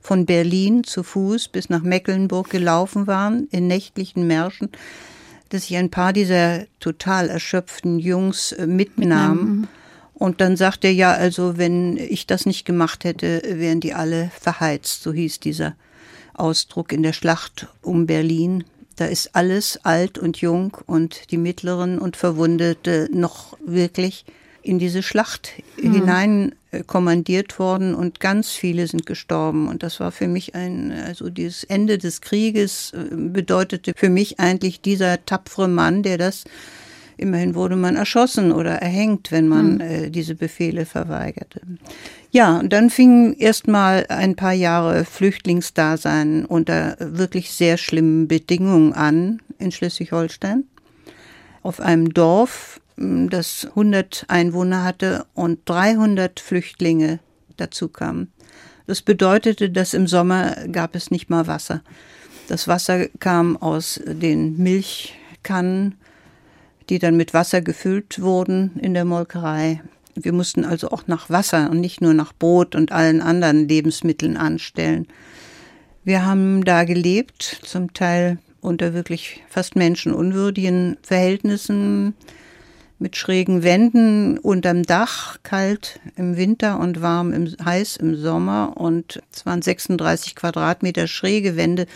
von 0.00 0.26
Berlin 0.26 0.84
zu 0.84 1.02
Fuß 1.02 1.48
bis 1.48 1.70
nach 1.70 1.82
Mecklenburg 1.82 2.50
gelaufen 2.50 3.06
waren, 3.06 3.48
in 3.50 3.66
nächtlichen 3.66 4.26
Märschen, 4.26 4.70
dass 5.48 5.64
ich 5.64 5.76
ein 5.76 5.90
paar 5.90 6.12
dieser 6.12 6.64
total 6.80 7.30
erschöpften 7.30 7.98
Jungs 7.98 8.52
äh, 8.52 8.66
mitnahm. 8.66 9.38
Mhm. 9.38 9.68
Und 10.14 10.40
dann 10.40 10.56
sagte 10.56 10.88
er, 10.88 10.92
ja, 10.92 11.12
also 11.12 11.58
wenn 11.58 11.96
ich 11.96 12.26
das 12.26 12.46
nicht 12.46 12.64
gemacht 12.64 13.04
hätte, 13.04 13.42
wären 13.44 13.80
die 13.80 13.94
alle 13.94 14.30
verheizt, 14.38 15.02
so 15.02 15.12
hieß 15.12 15.40
dieser 15.40 15.74
Ausdruck 16.34 16.92
in 16.92 17.02
der 17.02 17.12
Schlacht 17.12 17.68
um 17.82 18.06
Berlin. 18.06 18.64
Da 18.96 19.06
ist 19.06 19.34
alles 19.34 19.80
alt 19.84 20.18
und 20.18 20.38
jung 20.38 20.76
und 20.86 21.30
die 21.30 21.38
Mittleren 21.38 21.98
und 21.98 22.16
Verwundete 22.16 23.08
noch 23.12 23.56
wirklich 23.64 24.24
in 24.64 24.78
diese 24.78 25.02
Schlacht 25.02 25.52
mhm. 25.76 25.92
hinein 25.92 26.54
äh, 26.70 26.82
kommandiert 26.82 27.58
worden 27.58 27.94
und 27.94 28.18
ganz 28.18 28.50
viele 28.50 28.86
sind 28.86 29.04
gestorben. 29.04 29.68
Und 29.68 29.82
das 29.82 30.00
war 30.00 30.10
für 30.10 30.26
mich 30.26 30.54
ein, 30.54 30.90
also 30.90 31.28
dieses 31.28 31.64
Ende 31.64 31.98
des 31.98 32.22
Krieges 32.22 32.92
äh, 32.92 33.14
bedeutete 33.14 33.92
für 33.94 34.08
mich 34.08 34.40
eigentlich 34.40 34.80
dieser 34.80 35.24
tapfere 35.26 35.68
Mann, 35.68 36.02
der 36.02 36.16
das 36.16 36.44
Immerhin 37.16 37.54
wurde 37.54 37.76
man 37.76 37.96
erschossen 37.96 38.52
oder 38.52 38.72
erhängt, 38.76 39.30
wenn 39.30 39.48
man 39.48 39.78
hm. 39.78 39.80
äh, 39.80 40.10
diese 40.10 40.34
Befehle 40.34 40.86
verweigerte. 40.86 41.60
Ja, 42.30 42.58
und 42.58 42.72
dann 42.72 42.90
fing 42.90 43.34
erst 43.38 43.68
mal 43.68 44.06
ein 44.08 44.34
paar 44.34 44.52
Jahre 44.52 45.04
Flüchtlingsdasein 45.04 46.44
unter 46.44 46.96
wirklich 46.98 47.52
sehr 47.52 47.76
schlimmen 47.76 48.26
Bedingungen 48.26 48.92
an 48.92 49.40
in 49.58 49.70
Schleswig-Holstein. 49.70 50.64
Auf 51.62 51.80
einem 51.80 52.12
Dorf, 52.12 52.80
hm, 52.96 53.30
das 53.30 53.68
100 53.70 54.24
Einwohner 54.28 54.84
hatte 54.84 55.26
und 55.34 55.60
300 55.66 56.40
Flüchtlinge 56.40 57.20
dazu 57.56 57.88
kamen. 57.88 58.32
Das 58.86 59.00
bedeutete, 59.00 59.70
dass 59.70 59.94
im 59.94 60.06
Sommer 60.06 60.56
gab 60.70 60.94
es 60.94 61.10
nicht 61.10 61.30
mal 61.30 61.46
Wasser. 61.46 61.82
Das 62.48 62.68
Wasser 62.68 63.08
kam 63.18 63.56
aus 63.56 64.00
den 64.04 64.58
Milchkannen 64.58 65.94
die 66.88 66.98
dann 66.98 67.16
mit 67.16 67.34
Wasser 67.34 67.60
gefüllt 67.60 68.20
wurden 68.20 68.78
in 68.80 68.94
der 68.94 69.04
Molkerei. 69.04 69.80
Wir 70.14 70.32
mussten 70.32 70.64
also 70.64 70.90
auch 70.90 71.06
nach 71.06 71.30
Wasser 71.30 71.70
und 71.70 71.80
nicht 71.80 72.00
nur 72.00 72.14
nach 72.14 72.32
Brot 72.32 72.74
und 72.74 72.92
allen 72.92 73.20
anderen 73.20 73.68
Lebensmitteln 73.68 74.36
anstellen. 74.36 75.08
Wir 76.04 76.24
haben 76.24 76.64
da 76.64 76.84
gelebt, 76.84 77.60
zum 77.64 77.92
Teil 77.94 78.38
unter 78.60 78.94
wirklich 78.94 79.42
fast 79.48 79.76
menschenunwürdigen 79.76 80.96
Verhältnissen, 81.02 82.14
mit 82.98 83.16
schrägen 83.16 83.62
Wänden 83.62 84.38
unterm 84.38 84.84
Dach, 84.84 85.38
kalt 85.42 86.00
im 86.16 86.36
Winter 86.36 86.78
und 86.78 87.02
warm 87.02 87.32
im, 87.32 87.54
heiß 87.62 87.96
im 87.96 88.16
Sommer. 88.16 88.76
Und 88.76 89.20
es 89.32 89.44
waren 89.44 89.62
36 89.62 90.34
Quadratmeter 90.34 91.06
schräge 91.06 91.56
Wände 91.56 91.86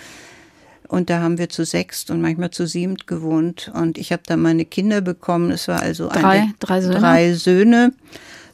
und 0.88 1.10
da 1.10 1.20
haben 1.20 1.36
wir 1.36 1.50
zu 1.50 1.64
sechst 1.64 2.10
und 2.10 2.22
manchmal 2.22 2.50
zu 2.50 2.66
siebt 2.66 3.06
gewohnt. 3.06 3.70
Und 3.74 3.98
ich 3.98 4.10
habe 4.10 4.22
da 4.26 4.36
meine 4.36 4.64
Kinder 4.64 5.02
bekommen. 5.02 5.50
Es 5.50 5.68
war 5.68 5.80
also 5.80 6.08
drei, 6.08 6.40
eine, 6.40 6.54
drei 6.58 6.80
Söhne. 6.80 6.98
Drei 6.98 7.32
Söhne. 7.34 7.92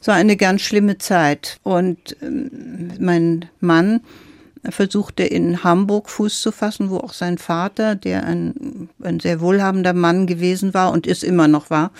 Es 0.01 0.07
war 0.07 0.15
eine 0.15 0.35
ganz 0.35 0.61
schlimme 0.61 0.97
Zeit. 0.97 1.59
Und 1.63 2.17
ähm, 2.21 2.91
mein 2.99 3.45
Mann 3.61 4.01
versuchte 4.69 5.23
in 5.23 5.63
Hamburg 5.63 6.09
Fuß 6.09 6.41
zu 6.41 6.51
fassen, 6.51 6.89
wo 6.89 6.97
auch 6.97 7.13
sein 7.13 7.37
Vater, 7.37 7.95
der 7.95 8.25
ein, 8.25 8.89
ein 9.01 9.19
sehr 9.19 9.39
wohlhabender 9.39 9.93
Mann 9.93 10.27
gewesen 10.27 10.73
war 10.73 10.91
und 10.91 11.07
ist 11.07 11.23
immer 11.23 11.47
noch 11.47 11.69
war, 11.69 11.91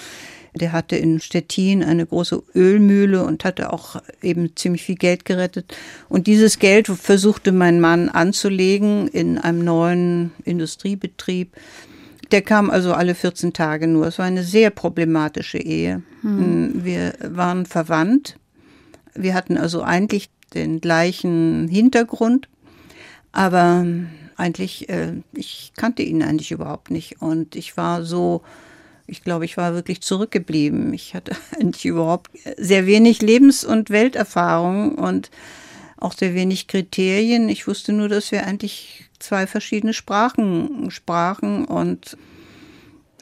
der 0.56 0.72
hatte 0.72 0.96
in 0.96 1.20
Stettin 1.20 1.84
eine 1.84 2.06
große 2.06 2.42
Ölmühle 2.56 3.24
und 3.26 3.44
hatte 3.44 3.74
auch 3.74 4.02
eben 4.22 4.56
ziemlich 4.56 4.84
viel 4.84 4.96
Geld 4.96 5.26
gerettet. 5.26 5.76
Und 6.10 6.28
dieses 6.28 6.60
Geld 6.60 6.88
versuchte 6.88 7.52
mein 7.52 7.82
Mann 7.82 8.10
anzulegen 8.10 9.08
in 9.10 9.38
einem 9.38 9.64
neuen 9.64 10.32
Industriebetrieb. 10.46 11.52
Der 12.32 12.42
kam 12.42 12.70
also 12.70 12.94
alle 12.94 13.16
14 13.16 13.54
Tage 13.54 13.88
nur. 13.88 14.08
Es 14.08 14.18
war 14.18 14.26
eine 14.26 14.44
sehr 14.44 14.70
problematische 14.70 15.58
Ehe. 15.58 16.02
Hm. 16.22 16.84
Wir 16.84 17.14
waren 17.22 17.66
verwandt. 17.66 18.38
Wir 19.14 19.34
hatten 19.34 19.58
also 19.58 19.84
eigentlich 19.84 20.30
den 20.54 20.82
gleichen 20.82 21.68
Hintergrund. 21.68 22.48
Aber 23.32 23.86
eigentlich, 24.38 24.90
äh, 24.90 25.14
ich 25.34 25.74
kannte 25.76 26.02
ihn 26.02 26.24
eigentlich 26.24 26.52
überhaupt 26.52 26.90
nicht. 26.90 27.22
Und 27.22 27.56
ich 27.56 27.78
war 27.78 28.04
so, 28.04 28.42
ich 29.08 29.24
glaube, 29.24 29.46
ich 29.46 29.58
war 29.58 29.74
wirklich 29.74 30.02
zurückgeblieben. 30.02 30.94
Ich 30.94 31.14
hatte 31.14 31.36
eigentlich 31.60 31.86
überhaupt 31.86 32.32
sehr 32.58 32.86
wenig 32.86 33.22
Lebens- 33.22 33.64
und 33.64 33.90
Welterfahrung 33.90 34.96
und 34.96 35.30
auch 35.98 36.14
sehr 36.14 36.34
wenig 36.34 36.68
Kriterien. 36.68 37.50
Ich 37.50 37.68
wusste 37.68 37.94
nur, 37.94 38.10
dass 38.10 38.32
wir 38.32 38.46
eigentlich 38.46 39.06
zwei 39.20 39.48
verschiedene 39.48 39.94
Sprachen 39.94 40.92
sprachen 40.92 41.66
und 41.66 42.18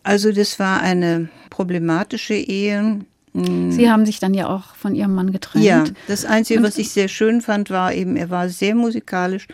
also 0.01 0.31
das 0.31 0.59
war 0.59 0.81
eine 0.81 1.29
problematische 1.49 2.33
Ehe. 2.33 3.01
Sie 3.33 3.89
haben 3.89 4.05
sich 4.05 4.19
dann 4.19 4.33
ja 4.33 4.47
auch 4.47 4.75
von 4.75 4.93
Ihrem 4.93 5.15
Mann 5.15 5.31
getrennt. 5.31 5.65
Ja, 5.65 5.85
das 6.07 6.25
Einzige, 6.25 6.61
was 6.61 6.77
ich 6.77 6.91
sehr 6.91 7.07
schön 7.07 7.41
fand, 7.41 7.71
war 7.71 7.93
eben, 7.93 8.15
er 8.15 8.29
war 8.29 8.49
sehr 8.49 8.75
musikalisch 8.75 9.47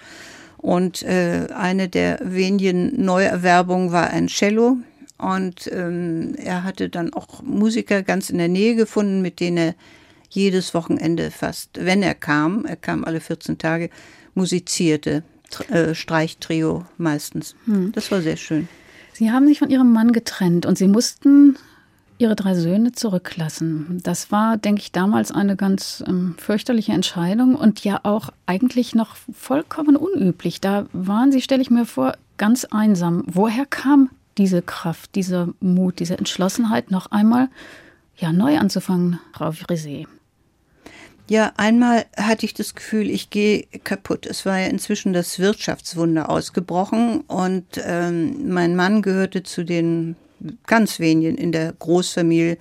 und 0.57 1.01
äh, 1.03 1.48
eine 1.55 1.88
der 1.88 2.19
wenigen 2.21 3.03
Neuerwerbungen 3.05 3.93
war 3.93 4.09
ein 4.09 4.27
Cello. 4.27 4.77
Und 5.19 5.69
ähm, 5.71 6.35
er 6.38 6.63
hatte 6.63 6.89
dann 6.89 7.13
auch 7.13 7.43
Musiker 7.43 8.03
ganz 8.03 8.29
in 8.29 8.38
der 8.38 8.47
Nähe 8.47 8.75
gefunden, 8.75 9.21
mit 9.21 9.39
denen 9.39 9.57
er 9.57 9.75
jedes 10.29 10.73
Wochenende 10.73 11.31
fast, 11.31 11.71
wenn 11.73 12.01
er 12.03 12.15
kam, 12.15 12.65
er 12.65 12.75
kam 12.75 13.03
alle 13.03 13.19
14 13.19 13.57
Tage, 13.57 13.89
musizierte. 14.33 15.23
Äh, 15.69 15.95
Streichtrio 15.95 16.85
meistens. 16.97 17.55
Hm. 17.65 17.91
Das 17.93 18.11
war 18.11 18.21
sehr 18.21 18.38
schön. 18.38 18.67
Sie 19.13 19.31
haben 19.31 19.47
sich 19.47 19.59
von 19.59 19.69
Ihrem 19.69 19.91
Mann 19.91 20.11
getrennt 20.11 20.65
und 20.65 20.77
Sie 20.77 20.88
mussten 20.88 21.57
Ihre 22.19 22.35
drei 22.35 22.53
Söhne 22.53 22.91
zurücklassen. 22.91 23.99
Das 24.03 24.31
war, 24.31 24.57
denke 24.57 24.81
ich, 24.81 24.91
damals 24.91 25.31
eine 25.31 25.55
ganz 25.55 26.03
ähm, 26.05 26.35
fürchterliche 26.38 26.91
Entscheidung 26.91 27.55
und 27.55 27.83
ja 27.83 28.01
auch 28.03 28.29
eigentlich 28.45 28.93
noch 28.93 29.15
vollkommen 29.33 29.95
unüblich. 29.95 30.61
Da 30.61 30.85
waren 30.94 31.31
Sie, 31.31 31.41
stelle 31.41 31.61
ich 31.61 31.72
mir 31.72 31.85
vor, 31.85 32.13
ganz 32.37 32.65
einsam. 32.65 33.24
Woher 33.25 33.65
kam 33.65 34.09
diese 34.39 34.61
Kraft, 34.61 35.13
dieser 35.15 35.49
Mut, 35.59 35.99
diese 35.99 36.17
Entschlossenheit, 36.17 36.89
noch 36.89 37.11
einmal 37.11 37.49
ja, 38.17 38.31
neu 38.31 38.57
anzufangen, 38.57 39.19
Frau 39.33 39.51
Frisee? 39.51 40.07
Ja, 41.29 41.53
einmal 41.57 42.05
hatte 42.17 42.45
ich 42.45 42.55
das 42.55 42.73
Gefühl, 42.73 43.09
ich 43.11 43.29
gehe 43.29 43.67
kaputt. 43.83 44.25
Es 44.25 44.47
war 44.47 44.57
ja 44.57 44.65
inzwischen 44.65 45.13
das 45.13 45.37
Wirtschaftswunder 45.37 46.29
ausgebrochen 46.29 47.21
und 47.21 47.65
ähm, 47.83 48.51
mein 48.51 48.75
Mann 48.75 49.03
gehörte 49.03 49.43
zu 49.43 49.63
den 49.63 50.15
ganz 50.65 50.99
wenigen 50.99 51.37
in 51.37 51.51
der 51.51 51.73
Großfamilie, 51.73 52.57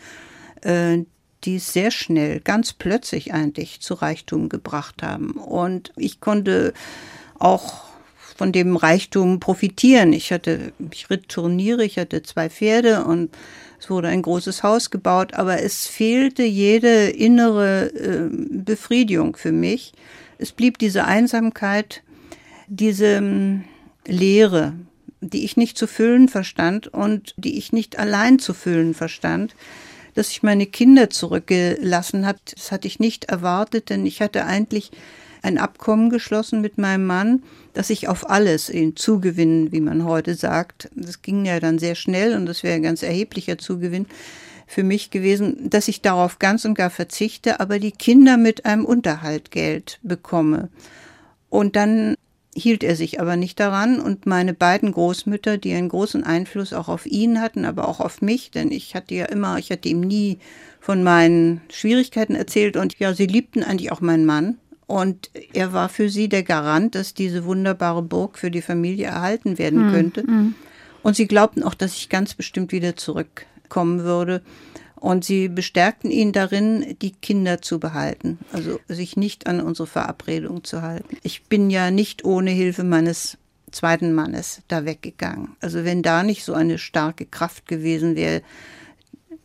äh, 0.63 0.99
die 1.45 1.57
es 1.57 1.73
sehr 1.73 1.91
schnell, 1.91 2.41
ganz 2.41 2.75
plötzlich 2.75 3.33
eigentlich 3.33 3.81
zu 3.81 3.95
Reichtum 3.95 4.51
gebracht 4.51 5.03
haben. 5.03 5.31
Und 5.31 5.93
ich 5.97 6.21
konnte 6.21 6.75
auch 7.39 7.88
von 8.39 8.53
dem 8.53 8.77
Reichtum 8.77 9.41
profitieren. 9.41 10.13
Ich 10.13 10.33
hatte, 10.33 10.73
ich 10.93 11.11
ritt 11.11 11.29
Turniere, 11.29 11.85
ich 11.85 11.99
hatte 11.99 12.23
zwei 12.23 12.49
Pferde 12.49 13.05
und 13.05 13.31
es 13.81 13.91
wurde 13.91 14.09
ein 14.09 14.23
großes 14.23 14.63
Haus 14.63 14.91
gebaut, 14.91 15.35
aber 15.35 15.61
es 15.61 15.89
fehlte 15.89 16.45
jede 16.45 17.09
innere 17.11 17.93
äh, 17.93 18.29
Befriedigung 18.31 19.35
für 19.37 19.51
mich. 19.51 19.93
Es 20.39 20.53
blieb 20.53 20.79
diese 20.79 21.05
Einsamkeit, 21.05 22.05
diese 22.69 23.17
ähm, 23.17 23.65
Leere, 24.07 24.75
die 25.21 25.45
ich 25.45 25.57
nicht 25.57 25.77
zu 25.77 25.89
füllen 25.89 26.29
verstand 26.29 26.87
und 26.87 27.35
die 27.37 27.59
ich 27.59 27.73
nicht 27.73 27.99
allein 27.99 28.39
zu 28.39 28.55
füllen 28.55 28.95
verstand. 28.95 29.57
Dass 30.15 30.31
ich 30.31 30.45
meine 30.45 30.67
Kinder 30.67 31.11
zurückgelassen 31.11 32.25
habe, 32.25 32.39
das 32.55 32.71
hatte 32.71 32.87
ich 32.87 33.01
nicht 33.01 33.25
erwartet, 33.25 33.91
denn 33.91 34.07
ich 34.07 34.21
hatte 34.21 34.47
eigentlich 34.47 34.93
ein 35.43 35.59
Abkommen 35.59 36.11
geschlossen 36.11 36.61
mit 36.61 36.79
meinem 36.79 37.07
Mann, 37.07 37.43
dass 37.75 37.91
ich 37.91 38.09
auf 38.09 38.29
alles 38.29 38.71
ihn 38.71 38.97
zugewinnen, 38.97 39.73
wie 39.73 39.81
man 39.81 40.05
heute 40.05 40.35
sagt. 40.35 40.91
Das 40.95 41.23
ging 41.23 41.45
ja 41.45 41.61
dann 41.61 41.79
sehr 41.79 41.95
schnell 41.95 42.35
und 42.35 42.47
das 42.47 42.63
wäre 42.63 42.75
ein 42.75 42.83
ganz 42.83 43.03
erheblicher 43.03 43.59
Zugewinn 43.59 44.07
für 44.67 44.83
mich 44.83 45.11
gewesen, 45.11 45.71
dass 45.71 45.89
ich 45.89 46.03
darauf 46.03 46.39
ganz 46.39 46.65
und 46.65 46.75
gar 46.75 46.91
verzichte, 46.91 47.59
aber 47.59 47.79
die 47.79 47.93
Kinder 47.93 48.37
mit 48.37 48.67
einem 48.67 48.85
Unterhaltgeld 48.85 49.99
bekomme. 50.03 50.69
Und 51.49 51.75
dann 51.75 52.17
hielt 52.55 52.85
er 52.85 52.97
sich 52.97 53.21
aber 53.21 53.37
nicht 53.37 53.61
daran 53.61 54.01
und 54.01 54.27
meine 54.27 54.53
beiden 54.53 54.93
Großmütter, 54.93 55.57
die 55.59 55.73
einen 55.73 55.89
großen 55.89 56.25
Einfluss 56.25 56.73
auch 56.73 56.89
auf 56.89 57.07
ihn 57.07 57.41
hatten, 57.41 57.65
aber 57.65 57.89
auch 57.89 58.01
auf 58.01 58.21
mich, 58.21 58.51
denn 58.51 58.71
ich 58.71 58.95
hatte 58.95 59.15
ja 59.15 59.27
immer, 59.27 59.59
ich 59.59 59.71
hatte 59.71 59.89
ihm 59.89 60.01
nie 60.01 60.39
von 60.81 61.03
meinen 61.03 61.61
Schwierigkeiten 61.71 62.35
erzählt 62.35 62.77
und 62.77 62.99
ja, 62.99 63.15
sie 63.15 63.27
liebten 63.27 63.63
eigentlich 63.63 63.93
auch 63.93 64.01
meinen 64.01 64.27
Mann 64.27 64.59
und 64.89 65.31
er 65.53 65.75
war 65.75 65.91
für 65.91 66.09
sie 66.09 66.31
der 66.31 66.43
Garant, 66.43 66.95
dass 66.95 67.13
diese 67.13 67.45
wunderbare 67.45 68.03
Burg 68.03 68.39
für 68.39 68.51
die 68.51 68.63
Familie 68.63 69.09
erhalten 69.09 69.59
werden 69.59 69.85
hm, 69.85 69.93
könnte. 69.93 70.23
Hm. 70.23 70.55
Und 71.03 71.15
sie 71.15 71.27
glaubten 71.27 71.63
auch, 71.63 71.75
dass 71.75 71.95
ich 71.95 72.09
ganz 72.09 72.35
bestimmt 72.35 72.73
wieder 72.73 72.97
zurückkommen 72.97 74.01
würde. 74.01 74.41
Und 74.97 75.27
sie 75.27 75.49
bestärkten 75.49 76.11
ihn 76.11 76.33
darin, 76.33 76.97
die 77.03 77.13
Kinder 77.13 77.61
zu 77.61 77.79
behalten, 77.79 78.39
also 78.51 78.81
sich 78.89 79.17
nicht 79.17 79.47
an 79.47 79.61
unsere 79.61 79.87
Verabredung 79.87 80.65
zu 80.65 80.81
halten. 80.81 81.19
Ich 81.23 81.45
bin 81.45 81.69
ja 81.69 81.91
nicht 81.91 82.25
ohne 82.25 82.51
Hilfe 82.51 82.83
meines 82.83 83.37
zweiten 83.71 84.15
Mannes 84.15 84.63
da 84.69 84.87
weggegangen. 84.87 85.51
Also 85.61 85.85
wenn 85.85 86.03
da 86.03 86.23
nicht 86.23 86.45
so 86.45 86.55
eine 86.55 86.79
starke 86.79 87.27
Kraft 87.27 87.69
gewesen 87.69 88.17
wäre, 88.17 88.41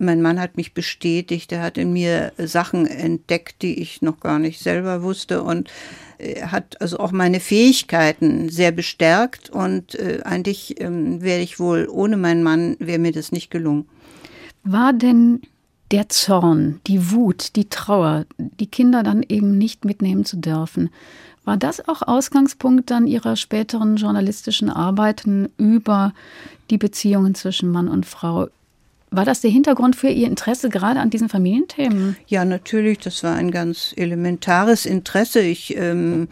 mein 0.03 0.21
Mann 0.21 0.39
hat 0.39 0.57
mich 0.57 0.73
bestätigt, 0.73 1.51
er 1.51 1.61
hat 1.61 1.77
in 1.77 1.93
mir 1.93 2.33
Sachen 2.37 2.85
entdeckt, 2.85 3.61
die 3.61 3.81
ich 3.81 4.01
noch 4.01 4.19
gar 4.19 4.39
nicht 4.39 4.59
selber 4.59 5.03
wusste 5.03 5.43
und 5.43 5.69
er 6.17 6.51
hat 6.51 6.79
also 6.81 6.99
auch 6.99 7.11
meine 7.11 7.39
Fähigkeiten 7.39 8.49
sehr 8.49 8.71
bestärkt 8.71 9.49
und 9.49 9.95
äh, 9.95 10.21
eigentlich 10.23 10.79
ähm, 10.79 11.21
wäre 11.21 11.41
ich 11.41 11.59
wohl 11.59 11.87
ohne 11.89 12.17
meinen 12.17 12.43
Mann 12.43 12.75
wäre 12.79 12.99
mir 12.99 13.11
das 13.11 13.31
nicht 13.31 13.51
gelungen. 13.51 13.85
War 14.63 14.93
denn 14.93 15.41
der 15.91 16.09
Zorn, 16.09 16.79
die 16.87 17.11
Wut, 17.11 17.55
die 17.55 17.69
Trauer, 17.69 18.25
die 18.37 18.67
Kinder 18.67 19.03
dann 19.03 19.23
eben 19.27 19.57
nicht 19.57 19.85
mitnehmen 19.85 20.25
zu 20.25 20.37
dürfen, 20.37 20.89
war 21.45 21.57
das 21.57 21.87
auch 21.87 22.01
Ausgangspunkt 22.01 22.89
dann 22.89 23.05
Ihrer 23.05 23.35
späteren 23.35 23.97
journalistischen 23.97 24.69
Arbeiten 24.69 25.49
über 25.57 26.13
die 26.69 26.77
Beziehungen 26.77 27.35
zwischen 27.35 27.69
Mann 27.69 27.89
und 27.89 28.05
Frau? 28.05 28.47
War 29.15 29.25
das 29.25 29.41
der 29.41 29.51
Hintergrund 29.51 29.95
für 29.95 30.09
Ihr 30.09 30.25
Interesse 30.25 30.69
gerade 30.69 30.99
an 30.99 31.11
diesen 31.11 31.29
Familienthemen? 31.29 32.17
Ja, 32.25 32.45
natürlich. 32.45 32.97
Das 32.97 33.23
war 33.23 33.35
ein 33.35 33.51
ganz 33.51 33.93
elementares 33.95 34.87
Interesse. 34.87 35.41
Ich, 35.41 35.77
ähm, 35.77 36.27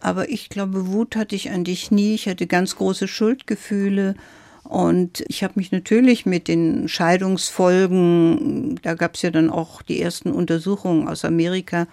aber 0.00 0.28
ich 0.28 0.50
glaube, 0.50 0.88
Wut 0.88 1.16
hatte 1.16 1.34
ich 1.34 1.48
eigentlich 1.48 1.90
nie. 1.90 2.14
Ich 2.14 2.28
hatte 2.28 2.46
ganz 2.46 2.76
große 2.76 3.08
Schuldgefühle. 3.08 4.14
Und 4.64 5.24
ich 5.28 5.42
habe 5.42 5.54
mich 5.56 5.72
natürlich 5.72 6.26
mit 6.26 6.48
den 6.48 6.86
Scheidungsfolgen, 6.88 8.78
da 8.82 8.92
gab 8.92 9.14
es 9.14 9.22
ja 9.22 9.30
dann 9.30 9.48
auch 9.48 9.80
die 9.80 10.02
ersten 10.02 10.30
Untersuchungen 10.30 11.08
aus 11.08 11.24
Amerika, 11.24 11.86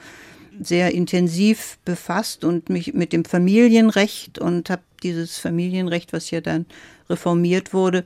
sehr 0.60 0.94
intensiv 0.94 1.78
befasst 1.86 2.44
und 2.44 2.70
mich 2.70 2.94
mit 2.94 3.14
dem 3.14 3.24
Familienrecht 3.24 4.40
und 4.40 4.70
habe 4.70 4.82
dieses 5.04 5.38
Familienrecht, 5.38 6.12
was 6.12 6.32
ja 6.32 6.42
dann 6.42 6.66
reformiert 7.10 7.74
wurde, 7.74 8.04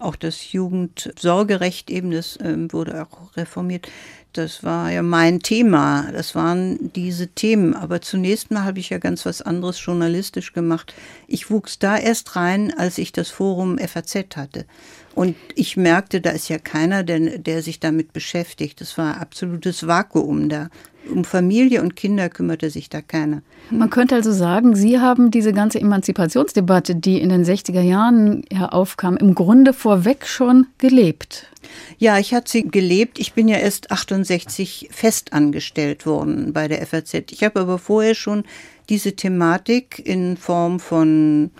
auch 0.00 0.16
das 0.16 0.52
Jugendsorgerecht 0.52 1.90
eben, 1.90 2.10
das 2.10 2.38
ähm, 2.42 2.72
wurde 2.72 3.02
auch 3.02 3.36
reformiert. 3.36 3.88
Das 4.32 4.62
war 4.62 4.90
ja 4.90 5.02
mein 5.02 5.40
Thema. 5.40 6.10
Das 6.12 6.34
waren 6.34 6.92
diese 6.92 7.28
Themen. 7.28 7.74
Aber 7.74 8.00
zunächst 8.00 8.50
mal 8.50 8.64
habe 8.64 8.78
ich 8.78 8.90
ja 8.90 8.98
ganz 8.98 9.26
was 9.26 9.42
anderes 9.42 9.84
journalistisch 9.84 10.52
gemacht. 10.52 10.94
Ich 11.26 11.50
wuchs 11.50 11.78
da 11.80 11.96
erst 11.96 12.36
rein, 12.36 12.72
als 12.76 12.98
ich 12.98 13.10
das 13.10 13.28
Forum 13.28 13.78
FAZ 13.78 14.36
hatte. 14.36 14.66
Und 15.14 15.36
ich 15.54 15.76
merkte, 15.76 16.20
da 16.20 16.30
ist 16.30 16.48
ja 16.48 16.58
keiner, 16.58 17.02
der, 17.02 17.38
der 17.38 17.62
sich 17.62 17.80
damit 17.80 18.12
beschäftigt. 18.12 18.80
Das 18.80 18.96
war 18.96 19.20
absolutes 19.20 19.86
Vakuum 19.86 20.48
da. 20.48 20.68
Um 21.10 21.24
Familie 21.24 21.82
und 21.82 21.96
Kinder 21.96 22.28
kümmerte 22.28 22.70
sich 22.70 22.90
da 22.90 23.00
keiner. 23.00 23.42
Man 23.70 23.90
könnte 23.90 24.14
also 24.14 24.32
sagen, 24.32 24.76
Sie 24.76 25.00
haben 25.00 25.30
diese 25.30 25.52
ganze 25.52 25.80
Emanzipationsdebatte, 25.80 26.94
die 26.94 27.20
in 27.20 27.30
den 27.30 27.44
60er 27.44 27.80
Jahren 27.80 28.44
ja 28.52 28.68
aufkam, 28.68 29.16
im 29.16 29.34
Grunde 29.34 29.72
vorweg 29.72 30.26
schon 30.26 30.66
gelebt. 30.78 31.46
Ja, 31.98 32.18
ich 32.18 32.34
hatte 32.34 32.50
sie 32.50 32.68
gelebt. 32.68 33.18
Ich 33.18 33.32
bin 33.32 33.48
ja 33.48 33.56
erst 33.56 33.90
68 33.90 34.88
festangestellt 34.92 36.06
worden 36.06 36.52
bei 36.52 36.68
der 36.68 36.86
FAZ. 36.86 37.14
Ich 37.30 37.42
habe 37.42 37.60
aber 37.60 37.78
vorher 37.78 38.14
schon 38.14 38.44
diese 38.88 39.16
Thematik 39.16 40.02
in 40.04 40.36
Form 40.36 40.80
von 40.80 41.50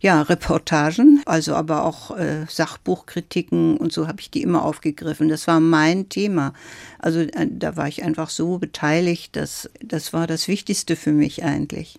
ja, 0.00 0.22
Reportagen, 0.22 1.22
also 1.26 1.54
aber 1.54 1.84
auch 1.84 2.16
äh, 2.16 2.46
Sachbuchkritiken 2.48 3.76
und 3.76 3.92
so 3.92 4.06
habe 4.06 4.20
ich 4.20 4.30
die 4.30 4.42
immer 4.42 4.64
aufgegriffen. 4.64 5.28
Das 5.28 5.46
war 5.48 5.58
mein 5.58 6.08
Thema. 6.08 6.52
Also 6.98 7.20
äh, 7.20 7.48
da 7.50 7.76
war 7.76 7.88
ich 7.88 8.04
einfach 8.04 8.30
so 8.30 8.58
beteiligt, 8.58 9.34
dass 9.34 9.68
das 9.82 10.12
war 10.12 10.26
das 10.26 10.46
Wichtigste 10.46 10.94
für 10.94 11.12
mich 11.12 11.44
eigentlich. 11.44 11.98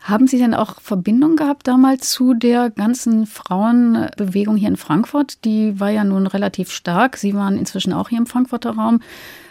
Haben 0.00 0.26
Sie 0.26 0.36
denn 0.38 0.54
auch 0.54 0.80
Verbindung 0.82 1.34
gehabt 1.34 1.66
damals 1.66 2.10
zu 2.10 2.34
der 2.34 2.68
ganzen 2.68 3.26
Frauenbewegung 3.26 4.56
hier 4.56 4.68
in 4.68 4.76
Frankfurt? 4.76 5.44
Die 5.46 5.80
war 5.80 5.88
ja 5.88 6.04
nun 6.04 6.26
relativ 6.26 6.70
stark. 6.70 7.16
Sie 7.16 7.34
waren 7.34 7.56
inzwischen 7.56 7.94
auch 7.94 8.10
hier 8.10 8.18
im 8.18 8.26
Frankfurter 8.26 8.72
Raum 8.72 9.00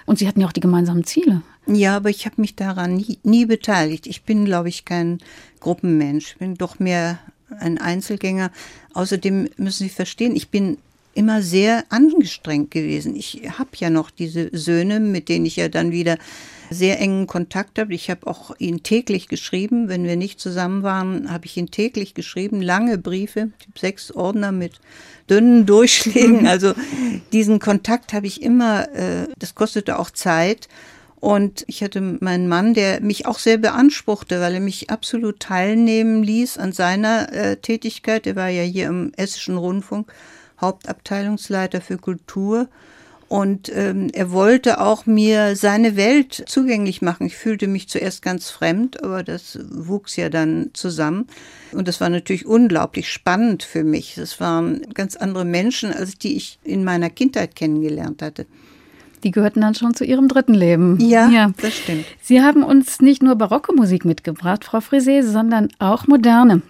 und 0.06 0.20
Sie 0.20 0.28
hatten 0.28 0.40
ja 0.40 0.48
auch 0.48 0.52
die 0.52 0.60
gemeinsamen 0.60 1.06
Ziele. 1.06 1.42
Ja, 1.66 1.96
aber 1.96 2.12
ich 2.12 2.26
habe 2.26 2.40
mich 2.40 2.56
daran 2.56 2.96
nie, 2.96 3.18
nie 3.24 3.46
beteiligt. 3.46 4.06
Ich 4.06 4.24
bin, 4.24 4.46
glaube 4.46 4.70
ich, 4.70 4.86
kein 4.86 5.20
Gruppenmensch. 5.60 6.34
Ich 6.34 6.38
bin 6.38 6.54
doch 6.54 6.78
mehr 6.78 7.18
ein 7.60 7.78
Einzelgänger. 7.78 8.52
Außerdem 8.94 9.50
müssen 9.58 9.84
Sie 9.84 9.90
verstehen, 9.90 10.36
ich 10.36 10.50
bin 10.50 10.78
immer 11.16 11.42
sehr 11.42 11.84
angestrengt 11.90 12.72
gewesen. 12.72 13.16
Ich 13.16 13.42
habe 13.58 13.70
ja 13.76 13.90
noch 13.90 14.10
diese 14.10 14.50
Söhne, 14.52 15.00
mit 15.00 15.30
denen 15.30 15.46
ich 15.46 15.56
ja 15.56 15.70
dann 15.70 15.92
wieder 15.92 16.18
sehr 16.70 17.00
engen 17.00 17.28
Kontakt 17.28 17.78
habe. 17.78 17.94
Ich 17.94 18.10
habe 18.10 18.26
auch 18.26 18.56
ihn 18.58 18.84
täglich 18.84 19.28
geschrieben. 19.28 19.90
Wenn 19.90 20.06
wir 20.06 20.16
nicht 20.16 20.40
zusammen 20.40 20.84
waren, 20.84 21.32
habe 21.32 21.46
ich 21.46 21.56
ihn 21.56 21.70
täglich 21.70 22.14
geschrieben. 22.14 22.62
Lange 22.62 22.98
Briefe, 22.98 23.50
sechs 23.80 24.12
Ordner 24.12 24.52
mit 24.52 24.80
dünnen 25.30 25.66
Durchschlägen. 25.66 26.48
Also 26.54 26.74
diesen 27.32 27.60
Kontakt 27.60 28.14
habe 28.14 28.28
ich 28.28 28.42
immer, 28.42 28.90
äh, 28.94 29.28
das 29.38 29.56
kostete 29.56 29.98
auch 29.98 30.12
Zeit. 30.12 30.68
Und 31.24 31.64
ich 31.68 31.82
hatte 31.82 32.02
meinen 32.02 32.50
Mann, 32.50 32.74
der 32.74 33.00
mich 33.00 33.28
auch 33.28 33.40
sehr 33.40 33.58
beanspruchte, 33.58 34.42
weil 34.42 34.56
er 34.56 34.60
mich 34.60 34.90
absolut 34.90 35.40
teilnehmen 35.40 36.22
ließ 36.22 36.58
an 36.58 36.74
seiner 36.74 37.32
äh, 37.32 37.56
Tätigkeit. 37.56 38.28
Er 38.28 38.36
war 38.36 38.50
ja 38.50 38.64
hier 38.64 38.88
im 38.88 39.14
Hessischen 39.16 39.56
Rundfunk 39.56 40.12
Hauptabteilungsleiter 40.60 41.80
für 41.80 41.98
Kultur. 41.98 42.68
Und 43.30 43.72
ähm, 43.74 44.10
er 44.12 44.34
wollte 44.34 44.82
auch 44.82 45.06
mir 45.06 45.56
seine 45.56 45.96
Welt 45.96 46.44
zugänglich 46.46 47.02
machen. 47.02 47.28
Ich 47.28 47.38
fühlte 47.38 47.68
mich 47.68 47.88
zuerst 47.88 48.22
ganz 48.22 48.50
fremd, 48.50 49.02
aber 49.02 49.24
das 49.24 49.58
wuchs 49.72 50.18
ja 50.18 50.28
dann 50.28 50.72
zusammen. 50.74 51.28
Und 51.72 51.88
das 51.88 52.02
war 52.02 52.10
natürlich 52.10 52.46
unglaublich 52.46 53.10
spannend 53.10 53.64
für 53.64 53.86
mich. 53.86 54.16
Das 54.16 54.42
waren 54.42 54.82
ganz 54.94 55.16
andere 55.16 55.46
Menschen, 55.46 55.94
als 55.94 56.18
die 56.18 56.36
ich 56.36 56.60
in 56.66 56.84
meiner 56.84 57.10
Kindheit 57.10 57.56
kennengelernt 57.56 58.22
hatte. 58.22 58.46
Die 59.24 59.32
gehörten 59.32 59.62
dann 59.62 59.76
schon 59.76 59.94
zu 59.94 60.04
Ihrem 60.04 60.28
dritten 60.28 60.54
Leben. 60.54 61.00
Ja, 61.00 61.30
ja, 61.30 61.52
das 61.62 61.76
stimmt. 61.76 62.06
Sie 62.22 62.42
haben 62.42 62.64
uns 62.64 63.02
nicht 63.02 63.24
nur 63.24 63.36
barocke 63.36 63.74
Musik 63.74 64.06
mitgebracht, 64.06 64.66
Frau 64.66 64.80
Frisé, 64.80 65.24
sondern 65.24 65.70
auch 65.80 66.08
moderne. 66.08 66.62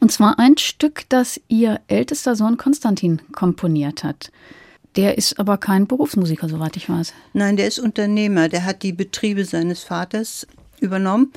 Und 0.00 0.10
zwar 0.12 0.38
ein 0.38 0.56
Stück, 0.56 1.04
das 1.08 1.40
Ihr 1.48 1.80
ältester 1.88 2.36
Sohn 2.36 2.56
Konstantin 2.56 3.20
komponiert 3.32 4.04
hat. 4.04 4.30
Der 4.96 5.18
ist 5.18 5.38
aber 5.38 5.58
kein 5.58 5.86
Berufsmusiker, 5.86 6.48
soweit 6.48 6.76
ich 6.76 6.88
weiß. 6.88 7.12
Nein, 7.32 7.56
der 7.56 7.68
ist 7.68 7.78
Unternehmer. 7.78 8.48
Der 8.48 8.64
hat 8.64 8.82
die 8.82 8.92
Betriebe 8.92 9.44
seines 9.44 9.84
Vaters 9.84 10.46
übernommen 10.80 11.32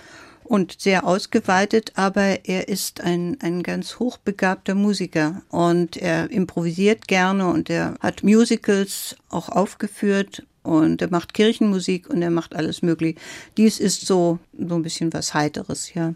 und 0.54 0.80
sehr 0.80 1.08
ausgeweitet, 1.08 1.94
aber 1.96 2.46
er 2.46 2.68
ist 2.68 3.02
ein, 3.02 3.38
ein 3.42 3.64
ganz 3.64 3.98
hochbegabter 3.98 4.76
Musiker 4.76 5.42
und 5.50 5.98
er 5.98 6.30
improvisiert 6.30 7.08
gerne 7.08 7.48
und 7.48 7.72
er 7.72 7.96
hat 8.02 8.22
Musicals 8.22 9.16
auch 9.30 9.50
aufgeführt 9.50 10.44
und 10.62 11.02
er 11.02 11.10
macht 11.10 11.34
Kirchenmusik 11.34 12.08
und 12.08 12.22
er 12.22 12.30
macht 12.30 12.56
alles 12.56 12.84
mögliche. 12.84 13.18
Dies 13.58 13.80
ist 13.80 14.06
so, 14.06 14.38
so 14.56 14.76
ein 14.76 14.84
bisschen 14.84 15.12
was 15.12 15.34
Heiteres, 15.34 15.92
ja. 15.96 16.14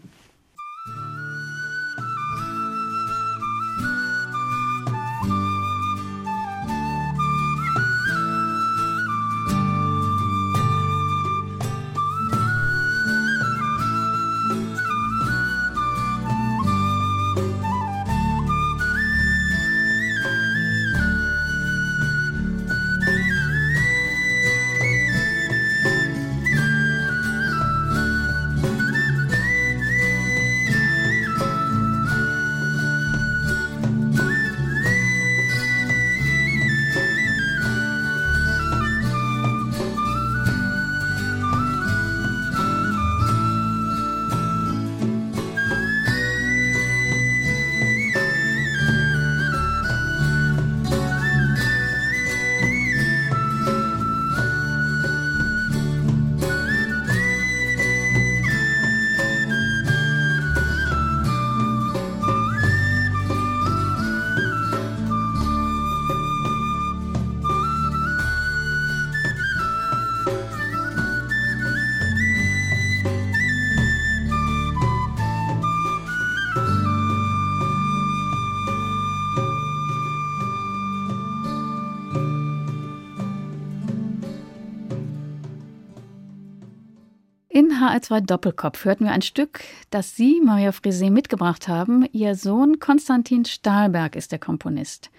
HR2 87.78 88.22
Doppelkopf 88.22 88.84
hörten 88.84 89.04
wir 89.04 89.12
ein 89.12 89.22
Stück, 89.22 89.60
das 89.90 90.16
Sie, 90.16 90.40
Maria 90.44 90.70
Frisé, 90.70 91.10
mitgebracht 91.10 91.68
haben. 91.68 92.06
Ihr 92.12 92.34
Sohn 92.34 92.80
Konstantin 92.80 93.44
Stahlberg 93.44 94.16
ist 94.16 94.32
der 94.32 94.40
Komponist 94.40 95.10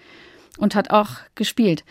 und 0.58 0.74
hat 0.74 0.90
auch 0.90 1.16
gespielt. 1.34 1.84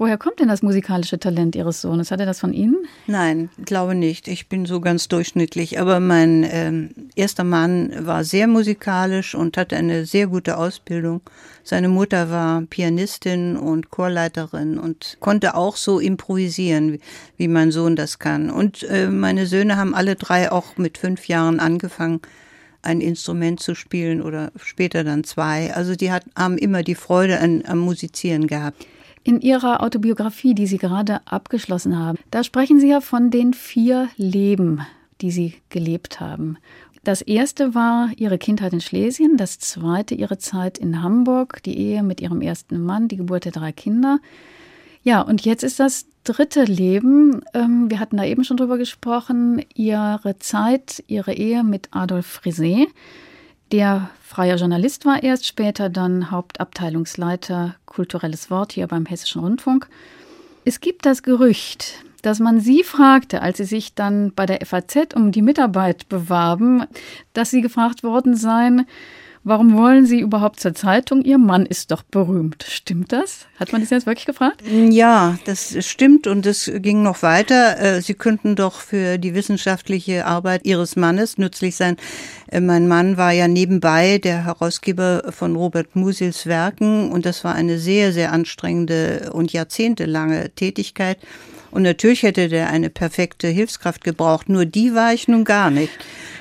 Woher 0.00 0.16
kommt 0.16 0.40
denn 0.40 0.48
das 0.48 0.62
musikalische 0.62 1.18
Talent 1.18 1.54
Ihres 1.54 1.82
Sohnes? 1.82 2.10
Hat 2.10 2.20
er 2.20 2.24
das 2.24 2.40
von 2.40 2.54
Ihnen? 2.54 2.86
Nein, 3.06 3.50
glaube 3.66 3.94
nicht. 3.94 4.28
Ich 4.28 4.48
bin 4.48 4.64
so 4.64 4.80
ganz 4.80 5.08
durchschnittlich. 5.08 5.78
Aber 5.78 6.00
mein 6.00 6.42
ähm, 6.50 6.94
erster 7.16 7.44
Mann 7.44 7.92
war 8.06 8.24
sehr 8.24 8.46
musikalisch 8.46 9.34
und 9.34 9.58
hatte 9.58 9.76
eine 9.76 10.06
sehr 10.06 10.28
gute 10.28 10.56
Ausbildung. 10.56 11.20
Seine 11.64 11.90
Mutter 11.90 12.30
war 12.30 12.62
Pianistin 12.62 13.58
und 13.58 13.90
Chorleiterin 13.90 14.78
und 14.78 15.18
konnte 15.20 15.54
auch 15.54 15.76
so 15.76 16.00
improvisieren, 16.00 16.94
wie, 16.94 17.00
wie 17.36 17.48
mein 17.48 17.70
Sohn 17.70 17.94
das 17.94 18.18
kann. 18.18 18.48
Und 18.48 18.82
äh, 18.84 19.06
meine 19.06 19.44
Söhne 19.44 19.76
haben 19.76 19.94
alle 19.94 20.16
drei 20.16 20.50
auch 20.50 20.78
mit 20.78 20.96
fünf 20.96 21.28
Jahren 21.28 21.60
angefangen, 21.60 22.22
ein 22.80 23.02
Instrument 23.02 23.60
zu 23.60 23.74
spielen 23.74 24.22
oder 24.22 24.50
später 24.56 25.04
dann 25.04 25.24
zwei. 25.24 25.74
Also 25.74 25.94
die 25.94 26.10
hat, 26.10 26.24
haben 26.34 26.56
immer 26.56 26.82
die 26.82 26.94
Freude 26.94 27.38
an, 27.38 27.64
am 27.66 27.80
Musizieren 27.80 28.46
gehabt. 28.46 28.86
In 29.22 29.40
Ihrer 29.40 29.82
Autobiografie, 29.82 30.54
die 30.54 30.66
Sie 30.66 30.78
gerade 30.78 31.20
abgeschlossen 31.26 31.98
haben, 31.98 32.18
da 32.30 32.42
sprechen 32.42 32.80
Sie 32.80 32.88
ja 32.88 33.00
von 33.00 33.30
den 33.30 33.52
vier 33.52 34.08
Leben, 34.16 34.80
die 35.20 35.30
Sie 35.30 35.54
gelebt 35.68 36.20
haben. 36.20 36.56
Das 37.04 37.20
erste 37.20 37.74
war 37.74 38.10
Ihre 38.16 38.38
Kindheit 38.38 38.72
in 38.72 38.80
Schlesien, 38.80 39.36
das 39.36 39.58
zweite 39.58 40.14
Ihre 40.14 40.38
Zeit 40.38 40.78
in 40.78 41.02
Hamburg, 41.02 41.62
die 41.62 41.76
Ehe 41.78 42.02
mit 42.02 42.20
Ihrem 42.20 42.40
ersten 42.40 42.82
Mann, 42.82 43.08
die 43.08 43.16
Geburt 43.16 43.44
der 43.44 43.52
drei 43.52 43.72
Kinder. 43.72 44.20
Ja, 45.02 45.20
und 45.20 45.44
jetzt 45.44 45.64
ist 45.64 45.80
das 45.80 46.06
dritte 46.24 46.64
Leben. 46.64 47.42
Ähm, 47.54 47.90
wir 47.90 48.00
hatten 48.00 48.18
da 48.18 48.24
eben 48.24 48.44
schon 48.44 48.58
drüber 48.58 48.76
gesprochen. 48.76 49.64
Ihre 49.74 50.38
Zeit, 50.38 51.02
Ihre 51.06 51.32
Ehe 51.32 51.64
mit 51.64 51.88
Adolf 51.90 52.40
Frisé 52.42 52.86
der 53.72 54.10
freier 54.22 54.56
Journalist 54.56 55.04
war 55.04 55.22
erst, 55.22 55.46
später 55.46 55.88
dann 55.88 56.30
Hauptabteilungsleiter 56.30 57.76
kulturelles 57.86 58.50
Wort 58.50 58.72
hier 58.72 58.86
beim 58.86 59.06
Hessischen 59.06 59.42
Rundfunk. 59.42 59.88
Es 60.64 60.80
gibt 60.80 61.06
das 61.06 61.22
Gerücht, 61.22 62.04
dass 62.22 62.38
man 62.38 62.60
sie 62.60 62.84
fragte, 62.84 63.42
als 63.42 63.58
sie 63.58 63.64
sich 63.64 63.94
dann 63.94 64.32
bei 64.34 64.46
der 64.46 64.64
FAZ 64.64 65.14
um 65.14 65.32
die 65.32 65.42
Mitarbeit 65.42 66.08
bewarben, 66.08 66.84
dass 67.32 67.50
sie 67.50 67.60
gefragt 67.60 68.02
worden 68.02 68.36
seien, 68.36 68.86
Warum 69.42 69.74
wollen 69.74 70.04
Sie 70.04 70.20
überhaupt 70.20 70.60
zur 70.60 70.74
Zeitung? 70.74 71.22
Ihr 71.22 71.38
Mann 71.38 71.64
ist 71.64 71.90
doch 71.90 72.02
berühmt. 72.02 72.62
Stimmt 72.68 73.10
das? 73.10 73.46
Hat 73.58 73.72
man 73.72 73.80
das 73.80 73.88
jetzt 73.88 74.04
wirklich 74.04 74.26
gefragt? 74.26 74.62
Ja, 74.68 75.38
das 75.46 75.74
stimmt 75.86 76.26
und 76.26 76.44
es 76.44 76.70
ging 76.74 77.02
noch 77.02 77.22
weiter. 77.22 77.80
Äh, 77.80 78.02
Sie 78.02 78.12
könnten 78.12 78.54
doch 78.54 78.80
für 78.80 79.16
die 79.16 79.34
wissenschaftliche 79.34 80.26
Arbeit 80.26 80.66
Ihres 80.66 80.94
Mannes 80.94 81.38
nützlich 81.38 81.74
sein. 81.74 81.96
Äh, 82.50 82.60
mein 82.60 82.86
Mann 82.86 83.16
war 83.16 83.32
ja 83.32 83.48
nebenbei 83.48 84.18
der 84.18 84.44
Herausgeber 84.44 85.22
von 85.30 85.56
Robert 85.56 85.96
Musils 85.96 86.44
Werken 86.44 87.10
und 87.10 87.24
das 87.24 87.42
war 87.42 87.54
eine 87.54 87.78
sehr, 87.78 88.12
sehr 88.12 88.32
anstrengende 88.32 89.30
und 89.32 89.54
jahrzehntelange 89.54 90.50
Tätigkeit. 90.50 91.16
Und 91.70 91.82
natürlich 91.82 92.24
hätte 92.24 92.48
der 92.48 92.68
eine 92.68 92.90
perfekte 92.90 93.48
Hilfskraft 93.48 94.04
gebraucht, 94.04 94.50
nur 94.50 94.66
die 94.66 94.94
war 94.94 95.14
ich 95.14 95.28
nun 95.28 95.44
gar 95.44 95.70
nicht. 95.70 95.92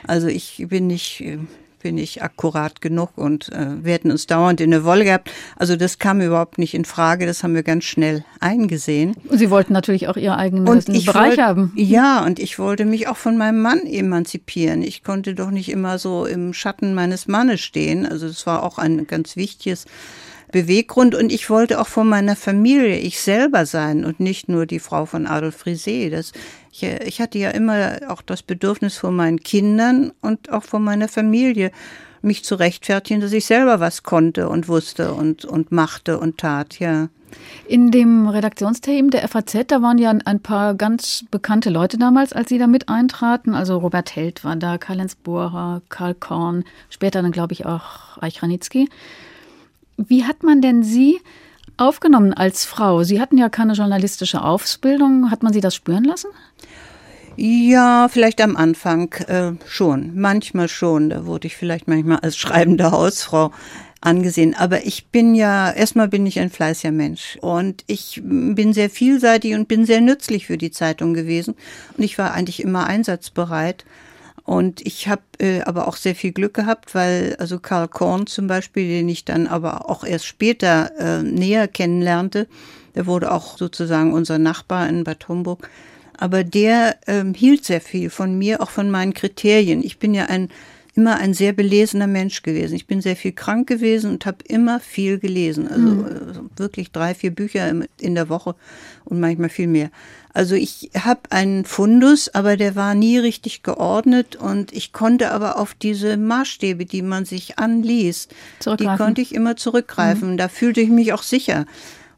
Also 0.06 0.28
ich 0.28 0.66
bin 0.68 0.88
nicht 0.88 1.22
äh, 1.22 1.38
bin 1.80 1.98
ich 1.98 2.22
akkurat 2.22 2.82
genug 2.82 3.18
und 3.18 3.50
äh, 3.50 3.84
wir 3.84 3.94
hätten 3.94 4.12
uns 4.12 4.28
dauernd 4.28 4.62
in 4.62 4.72
der 4.72 4.84
Wolle 4.84 5.06
gehabt. 5.06 5.32
Also 5.56 5.76
das 5.76 6.00
kam 6.00 6.22
überhaupt 6.22 6.58
nicht 6.58 6.74
in 6.74 6.86
Frage, 6.86 7.26
das 7.26 7.44
haben 7.44 7.56
wir 7.56 7.64
ganz 7.64 7.86
schnell 7.86 8.24
eingesehen. 8.40 9.16
Sie 9.30 9.50
wollten 9.50 9.74
natürlich 9.74 10.08
auch 10.08 10.18
Ihren 10.18 10.38
eigenen 10.38 10.66
Bereich 10.66 11.08
wollt, 11.08 11.40
haben. 11.40 11.72
Ja, 11.76 12.24
und 12.26 12.40
ich 12.40 12.60
wollte 12.60 12.86
mich 12.86 13.08
auch 13.08 13.18
von 13.18 13.38
meinem 13.38 13.62
Mann 13.62 13.86
emanzipieren. 13.86 14.82
Ich 14.82 15.04
konnte 15.04 15.36
doch 15.36 15.52
nicht 15.52 15.70
immer 15.70 15.98
so 15.98 16.26
im 16.26 16.54
Schatten 16.54 16.94
meines 16.94 17.28
Mannes 17.28 17.62
stehen. 17.62 18.06
Also 18.06 18.28
das 18.28 18.46
war 18.46 18.64
auch 18.64 18.78
ein 18.78 19.08
ganz 19.08 19.36
wichtiges 19.36 19.86
Beweggrund 20.52 21.14
und 21.14 21.32
ich 21.32 21.50
wollte 21.50 21.80
auch 21.80 21.88
von 21.88 22.08
meiner 22.08 22.36
Familie 22.36 22.98
ich 22.98 23.22
selber 23.22 23.66
sein 23.66 24.04
und 24.04 24.20
nicht 24.20 24.50
nur 24.50 24.66
die 24.66 24.80
Frau 24.80 25.06
von 25.06 25.28
Adolf 25.28 25.58
Frisee. 25.58 26.10
Das, 26.10 26.32
ich, 26.72 26.84
ich 26.84 27.22
hatte 27.22 27.38
ja 27.38 27.52
immer 27.52 28.00
auch 28.08 28.22
das 28.22 28.44
Bedürfnis 28.44 28.98
von 28.98 29.16
meinen 29.16 29.40
Kindern 29.40 30.12
und 30.22 30.52
auch 30.52 30.64
von 30.64 30.84
meiner 30.84 31.08
Familie, 31.08 31.72
mich 32.22 32.44
zu 32.44 32.56
rechtfertigen, 32.56 33.22
dass 33.22 33.32
ich 33.32 33.46
selber 33.46 33.80
was 33.80 34.04
konnte 34.04 34.50
und 34.50 34.68
wusste 34.68 35.14
und, 35.14 35.46
und 35.46 35.72
machte 35.72 36.20
und 36.20 36.38
tat, 36.38 36.80
ja. 36.80 37.10
In 37.68 37.92
dem 37.92 38.28
Redaktionsteam 38.28 39.12
der 39.12 39.28
FAZ, 39.28 39.68
da 39.68 39.82
waren 39.82 40.00
ja 40.00 40.12
ein 40.26 40.40
paar 40.40 40.74
ganz 40.74 41.26
bekannte 41.30 41.70
Leute 41.70 41.98
damals, 41.98 42.34
als 42.34 42.50
Sie 42.50 42.58
da 42.58 42.66
mit 42.66 42.90
eintraten. 42.90 43.54
Also 43.54 43.78
Robert 43.78 44.16
Held 44.16 44.44
war 44.44 44.56
da, 44.56 44.78
Karl-Heinz 44.80 45.16
Bohrer, 45.16 45.82
Karl 45.90 46.16
Korn, 46.16 46.64
später 46.90 47.22
dann 47.22 47.32
glaube 47.32 47.54
ich 47.54 47.66
auch 47.68 48.18
Reich 48.18 48.42
Ranitzky. 48.42 48.90
Wie 49.98 50.26
hat 50.26 50.44
man 50.44 50.62
denn 50.62 50.82
Sie 50.82 51.20
aufgenommen 51.80 52.34
als 52.34 52.66
Frau? 52.66 53.04
Sie 53.04 53.22
hatten 53.22 53.38
ja 53.38 53.50
keine 53.50 53.74
journalistische 53.74 54.42
Ausbildung. 54.44 55.32
Hat 55.32 55.44
man 55.44 55.54
Sie 55.54 55.62
das 55.62 55.76
spüren 55.76 56.04
lassen? 56.04 56.30
Ja, 57.36 58.08
vielleicht 58.10 58.42
am 58.42 58.58
Anfang 58.58 59.14
äh, 59.28 59.54
schon, 59.66 60.20
manchmal 60.20 60.68
schon. 60.68 61.10
Da 61.10 61.26
wurde 61.26 61.48
ich 61.48 61.56
vielleicht 61.56 61.88
manchmal 61.88 62.20
als 62.20 62.36
schreibende 62.36 62.92
Hausfrau 62.92 63.52
angesehen. 64.02 64.56
Aber 64.56 64.86
ich 64.86 65.08
bin 65.08 65.36
ja, 65.36 65.72
erstmal 65.72 66.08
bin 66.08 66.26
ich 66.26 66.40
ein 66.40 66.50
fleißiger 66.50 66.92
Mensch 66.92 67.38
und 67.42 67.84
ich 67.88 68.22
bin 68.24 68.74
sehr 68.74 68.90
vielseitig 68.90 69.54
und 69.56 69.68
bin 69.68 69.86
sehr 69.86 70.02
nützlich 70.02 70.48
für 70.48 70.58
die 70.58 70.72
Zeitung 70.72 71.14
gewesen. 71.14 71.56
Und 71.98 72.04
ich 72.04 72.18
war 72.18 72.34
eigentlich 72.34 72.62
immer 72.62 72.88
einsatzbereit. 72.88 73.86
Und 74.50 74.84
ich 74.84 75.08
habe 75.08 75.22
äh, 75.38 75.62
aber 75.62 75.88
auch 75.88 75.96
sehr 75.96 76.16
viel 76.16 76.32
Glück 76.32 76.56
gehabt, 76.56 76.96
weil 76.96 77.36
also 77.38 77.60
Karl 77.60 77.88
Korn 77.88 78.26
zum 78.26 78.48
Beispiel, 78.48 78.88
den 78.88 79.08
ich 79.08 79.24
dann 79.24 79.46
aber 79.46 79.88
auch 79.92 80.04
erst 80.04 80.26
später 80.26 80.90
äh, 80.98 81.22
näher 81.22 81.68
kennenlernte, 81.68 82.48
der 82.96 83.06
wurde 83.06 83.32
auch 83.32 83.60
sozusagen 83.60 84.12
unser 84.12 84.40
Nachbar 84.40 84.90
in 84.90 85.04
Bad 85.04 85.28
Homburg. 85.28 85.70
Aber 86.18 86.44
der 86.44 86.96
ähm, 87.06 87.36
hielt 87.36 87.64
sehr 87.64 87.80
viel 87.80 88.10
von 88.10 88.40
mir, 88.40 88.60
auch 88.64 88.72
von 88.72 88.90
meinen 88.90 89.14
Kriterien. 89.14 89.84
Ich 89.84 90.00
bin 90.00 90.16
ja 90.16 90.26
ein 90.26 90.50
immer 90.96 91.18
ein 91.18 91.36
sehr 91.36 91.54
belesener 91.54 92.08
Mensch 92.08 92.42
gewesen. 92.42 92.76
Ich 92.76 92.88
bin 92.88 93.02
sehr 93.02 93.16
viel 93.16 93.34
krank 93.34 93.68
gewesen 93.68 94.10
und 94.10 94.26
habe 94.26 94.40
immer 94.48 94.80
viel 94.80 95.20
gelesen. 95.20 95.68
Also 95.68 95.88
mhm. 95.88 96.50
wirklich 96.58 96.92
drei, 96.92 97.14
vier 97.14 97.32
Bücher 97.32 97.72
in 98.00 98.16
der 98.16 98.30
Woche 98.30 98.56
und 99.06 99.20
manchmal 99.20 99.50
viel 99.50 99.68
mehr. 99.68 99.92
Also 100.34 100.56
ich 100.56 100.92
habe 100.98 101.22
einen 101.32 101.66
Fundus, 101.66 102.30
aber 102.30 102.56
der 102.56 102.76
war 102.76 102.94
nie 102.94 103.18
richtig 103.18 103.64
geordnet 103.64 104.36
und 104.36 104.72
ich 104.74 104.94
konnte 104.94 105.32
aber 105.32 105.58
auf 105.58 105.74
diese 105.74 106.18
Maßstäbe, 106.18 106.86
die 106.86 107.02
man 107.02 107.26
sich 107.26 107.58
anliest, 107.58 108.34
die 108.80 108.86
konnte 108.86 109.22
ich 109.22 109.34
immer 109.34 109.56
zurückgreifen. 109.56 110.34
Mhm. 110.34 110.38
Da 110.38 110.48
fühlte 110.48 110.82
ich 110.82 110.90
mich 110.90 111.14
auch 111.14 111.24
sicher. 111.24 111.66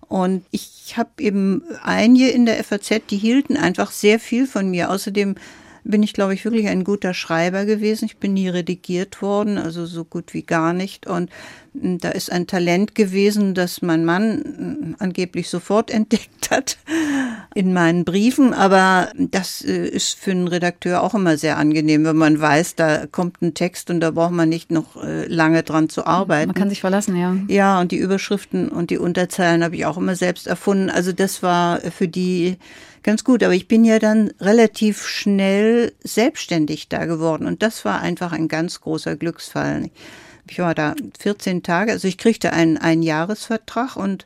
Und 0.09 0.43
ich 0.51 0.95
habe 0.97 1.09
eben 1.19 1.63
einige 1.83 2.29
in 2.29 2.45
der 2.45 2.61
FAZ, 2.61 3.01
die 3.09 3.17
hielten 3.17 3.55
einfach 3.55 3.91
sehr 3.91 4.19
viel 4.19 4.45
von 4.45 4.69
mir. 4.69 4.89
Außerdem 4.89 5.35
bin 5.83 6.03
ich, 6.03 6.13
glaube 6.13 6.33
ich, 6.33 6.43
wirklich 6.43 6.67
ein 6.67 6.83
guter 6.83 7.13
Schreiber 7.13 7.65
gewesen. 7.65 8.05
Ich 8.05 8.17
bin 8.17 8.33
nie 8.33 8.49
redigiert 8.49 9.21
worden, 9.21 9.57
also 9.57 9.85
so 9.85 10.03
gut 10.03 10.33
wie 10.33 10.43
gar 10.43 10.73
nicht. 10.73 11.07
Und 11.07 11.29
da 11.73 12.09
ist 12.09 12.31
ein 12.31 12.47
Talent 12.47 12.95
gewesen, 12.95 13.53
das 13.53 13.81
mein 13.81 14.03
Mann 14.03 14.43
hm, 14.43 14.95
angeblich 14.99 15.49
sofort 15.49 15.89
entdeckt 15.89 16.51
hat 16.51 16.77
in 17.55 17.73
meinen 17.73 18.03
Briefen. 18.03 18.53
Aber 18.53 19.09
das 19.17 19.63
äh, 19.63 19.87
ist 19.87 20.19
für 20.19 20.31
einen 20.31 20.47
Redakteur 20.47 21.01
auch 21.01 21.13
immer 21.13 21.37
sehr 21.37 21.57
angenehm, 21.57 22.03
wenn 22.03 22.17
man 22.17 22.39
weiß, 22.39 22.75
da 22.75 23.07
kommt 23.07 23.41
ein 23.41 23.53
Text 23.53 23.89
und 23.89 24.01
da 24.01 24.11
braucht 24.11 24.33
man 24.33 24.49
nicht 24.49 24.71
noch 24.71 25.01
äh, 25.01 25.25
lange 25.27 25.63
dran 25.63 25.87
zu 25.87 26.05
arbeiten. 26.05 26.47
Man 26.47 26.55
kann 26.55 26.69
sich 26.69 26.81
verlassen, 26.81 27.15
ja. 27.15 27.35
Ja, 27.47 27.79
und 27.79 27.91
die 27.91 27.97
Überschriften 27.97 28.67
und 28.67 28.89
die 28.89 28.97
Unterzeilen 28.97 29.63
habe 29.63 29.75
ich 29.75 29.85
auch 29.85 29.97
immer 29.97 30.15
selbst 30.15 30.47
erfunden. 30.47 30.89
Also 30.89 31.13
das 31.13 31.41
war 31.41 31.79
für 31.79 32.07
die 32.07 32.57
ganz 33.03 33.23
gut. 33.23 33.43
Aber 33.43 33.53
ich 33.53 33.67
bin 33.67 33.85
ja 33.85 33.99
dann 33.99 34.31
relativ 34.39 35.05
schnell 35.07 35.93
selbstständig 36.03 36.89
da 36.89 37.05
geworden 37.05 37.47
und 37.47 37.63
das 37.63 37.85
war 37.85 38.01
einfach 38.01 38.31
ein 38.33 38.47
ganz 38.47 38.81
großer 38.81 39.15
Glücksfall. 39.15 39.89
Ich 40.51 40.59
war 40.59 40.75
da 40.75 40.95
14 41.17 41.63
Tage, 41.63 41.93
also 41.93 42.09
ich 42.09 42.17
kriegte 42.17 42.51
einen, 42.51 42.77
einen 42.77 43.03
Jahresvertrag 43.03 43.95
und 43.95 44.25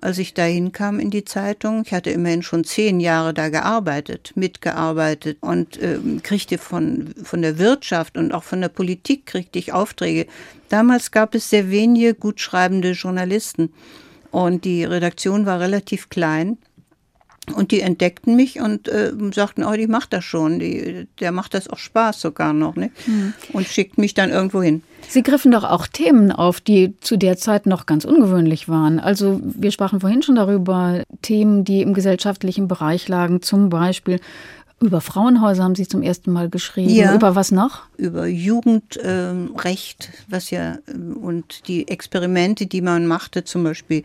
als 0.00 0.16
ich 0.16 0.32
da 0.32 0.44
hinkam 0.44 0.98
in 0.98 1.10
die 1.10 1.26
Zeitung, 1.26 1.82
ich 1.84 1.92
hatte 1.92 2.08
immerhin 2.08 2.42
schon 2.42 2.64
zehn 2.64 2.98
Jahre 2.98 3.34
da 3.34 3.50
gearbeitet, 3.50 4.32
mitgearbeitet 4.36 5.36
und 5.42 5.76
äh, 5.76 5.98
kriegte 6.22 6.56
von, 6.56 7.14
von 7.22 7.42
der 7.42 7.58
Wirtschaft 7.58 8.16
und 8.16 8.32
auch 8.32 8.42
von 8.42 8.62
der 8.62 8.70
Politik 8.70 9.26
kriegte 9.26 9.58
ich 9.58 9.74
Aufträge. 9.74 10.26
Damals 10.70 11.10
gab 11.10 11.34
es 11.34 11.50
sehr 11.50 11.70
wenige 11.70 12.14
gut 12.14 12.40
schreibende 12.40 12.92
Journalisten 12.92 13.70
und 14.30 14.64
die 14.64 14.82
Redaktion 14.82 15.44
war 15.44 15.60
relativ 15.60 16.08
klein. 16.08 16.56
Und 17.54 17.70
die 17.70 17.80
entdeckten 17.80 18.36
mich 18.36 18.60
und 18.60 18.88
äh, 18.88 19.12
sagten, 19.32 19.64
oh, 19.64 19.72
die 19.72 19.86
macht 19.86 20.12
das 20.12 20.24
schon, 20.24 20.58
die, 20.58 21.06
der 21.20 21.32
macht 21.32 21.54
das 21.54 21.68
auch 21.68 21.78
Spaß 21.78 22.20
sogar 22.20 22.52
noch, 22.52 22.76
ne? 22.76 22.90
Mhm. 23.06 23.34
Und 23.52 23.66
schickt 23.66 23.98
mich 23.98 24.14
dann 24.14 24.30
irgendwo 24.30 24.62
hin. 24.62 24.82
Sie 25.08 25.22
griffen 25.22 25.52
doch 25.52 25.64
auch 25.64 25.86
Themen 25.86 26.32
auf, 26.32 26.60
die 26.60 26.94
zu 27.00 27.16
der 27.16 27.36
Zeit 27.36 27.66
noch 27.66 27.86
ganz 27.86 28.04
ungewöhnlich 28.04 28.68
waren. 28.68 28.98
Also 28.98 29.40
wir 29.42 29.70
sprachen 29.70 30.00
vorhin 30.00 30.22
schon 30.22 30.34
darüber, 30.34 31.04
Themen, 31.22 31.64
die 31.64 31.82
im 31.82 31.94
gesellschaftlichen 31.94 32.66
Bereich 32.66 33.06
lagen, 33.08 33.42
zum 33.42 33.68
Beispiel 33.68 34.20
über 34.78 35.00
Frauenhäuser 35.00 35.64
haben 35.64 35.74
Sie 35.74 35.88
zum 35.88 36.02
ersten 36.02 36.30
Mal 36.32 36.50
geschrieben. 36.50 36.90
Ja, 36.90 37.14
über 37.14 37.34
was 37.34 37.50
noch? 37.50 37.84
Über 37.96 38.26
Jugendrecht, 38.26 39.00
äh, 40.04 40.18
was 40.28 40.50
ja 40.50 40.76
und 41.18 41.66
die 41.66 41.88
Experimente, 41.88 42.66
die 42.66 42.82
man 42.82 43.06
machte, 43.06 43.44
zum 43.44 43.64
Beispiel 43.64 44.02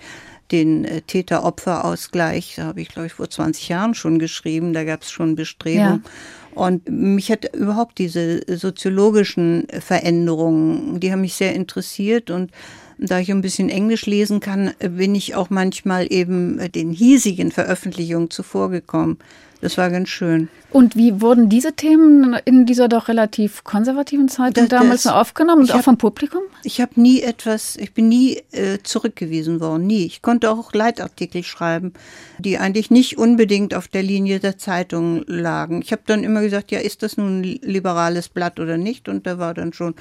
den 0.51 0.85
äh, 0.85 1.01
Täter-Opfer-Ausgleich, 1.01 2.55
da 2.57 2.65
habe 2.65 2.81
ich, 2.81 2.89
glaube 2.89 3.07
ich, 3.07 3.13
vor 3.13 3.29
20 3.29 3.69
Jahren 3.69 3.93
schon 3.93 4.19
geschrieben, 4.19 4.73
da 4.73 4.83
gab 4.83 5.01
es 5.01 5.11
schon 5.11 5.35
Bestrebungen. 5.35 6.03
Ja. 6.03 6.11
Und 6.53 6.89
mich 6.89 7.31
hat 7.31 7.55
überhaupt 7.55 7.97
diese 7.97 8.41
soziologischen 8.57 9.67
Veränderungen, 9.79 10.99
die 10.99 11.11
haben 11.11 11.21
mich 11.21 11.35
sehr 11.35 11.55
interessiert 11.55 12.29
und 12.29 12.51
da 12.97 13.19
ich 13.19 13.31
ein 13.31 13.41
bisschen 13.41 13.69
Englisch 13.69 14.05
lesen 14.05 14.41
kann, 14.41 14.73
bin 14.79 15.15
ich 15.15 15.33
auch 15.33 15.49
manchmal 15.49 16.11
eben 16.11 16.71
den 16.71 16.91
hiesigen 16.91 17.51
Veröffentlichungen 17.51 18.29
zuvorgekommen. 18.29 19.17
Das 19.61 19.77
war 19.77 19.91
ganz 19.91 20.09
schön. 20.09 20.49
Und 20.71 20.95
wie 20.95 21.21
wurden 21.21 21.47
diese 21.47 21.73
Themen 21.73 22.35
in 22.45 22.65
dieser 22.65 22.87
doch 22.87 23.07
relativ 23.07 23.63
konservativen 23.63 24.27
Zeit 24.27 24.57
das, 24.57 24.69
damals 24.69 25.03
das, 25.03 25.13
aufgenommen 25.13 25.61
und 25.61 25.71
auch 25.71 25.75
hab, 25.75 25.83
vom 25.83 25.97
Publikum? 25.97 26.41
Ich 26.63 26.81
habe 26.81 26.99
nie 26.99 27.21
etwas, 27.21 27.75
ich 27.75 27.93
bin 27.93 28.09
nie 28.09 28.41
äh, 28.51 28.79
zurückgewiesen 28.81 29.59
worden, 29.59 29.85
nie. 29.85 30.05
Ich 30.05 30.23
konnte 30.23 30.49
auch 30.49 30.73
Leitartikel 30.73 31.43
schreiben, 31.43 31.93
die 32.39 32.57
eigentlich 32.57 32.89
nicht 32.89 33.19
unbedingt 33.19 33.75
auf 33.75 33.87
der 33.87 34.01
Linie 34.01 34.39
der 34.39 34.57
Zeitung 34.57 35.23
lagen. 35.27 35.81
Ich 35.83 35.91
habe 35.91 36.01
dann 36.07 36.23
immer 36.23 36.41
gesagt, 36.41 36.71
ja, 36.71 36.79
ist 36.79 37.03
das 37.03 37.17
nun 37.17 37.41
ein 37.41 37.43
liberales 37.43 38.29
Blatt 38.29 38.59
oder 38.59 38.77
nicht? 38.77 39.07
Und 39.07 39.27
da 39.27 39.37
war 39.37 39.53
dann 39.53 39.73
schon, 39.73 39.93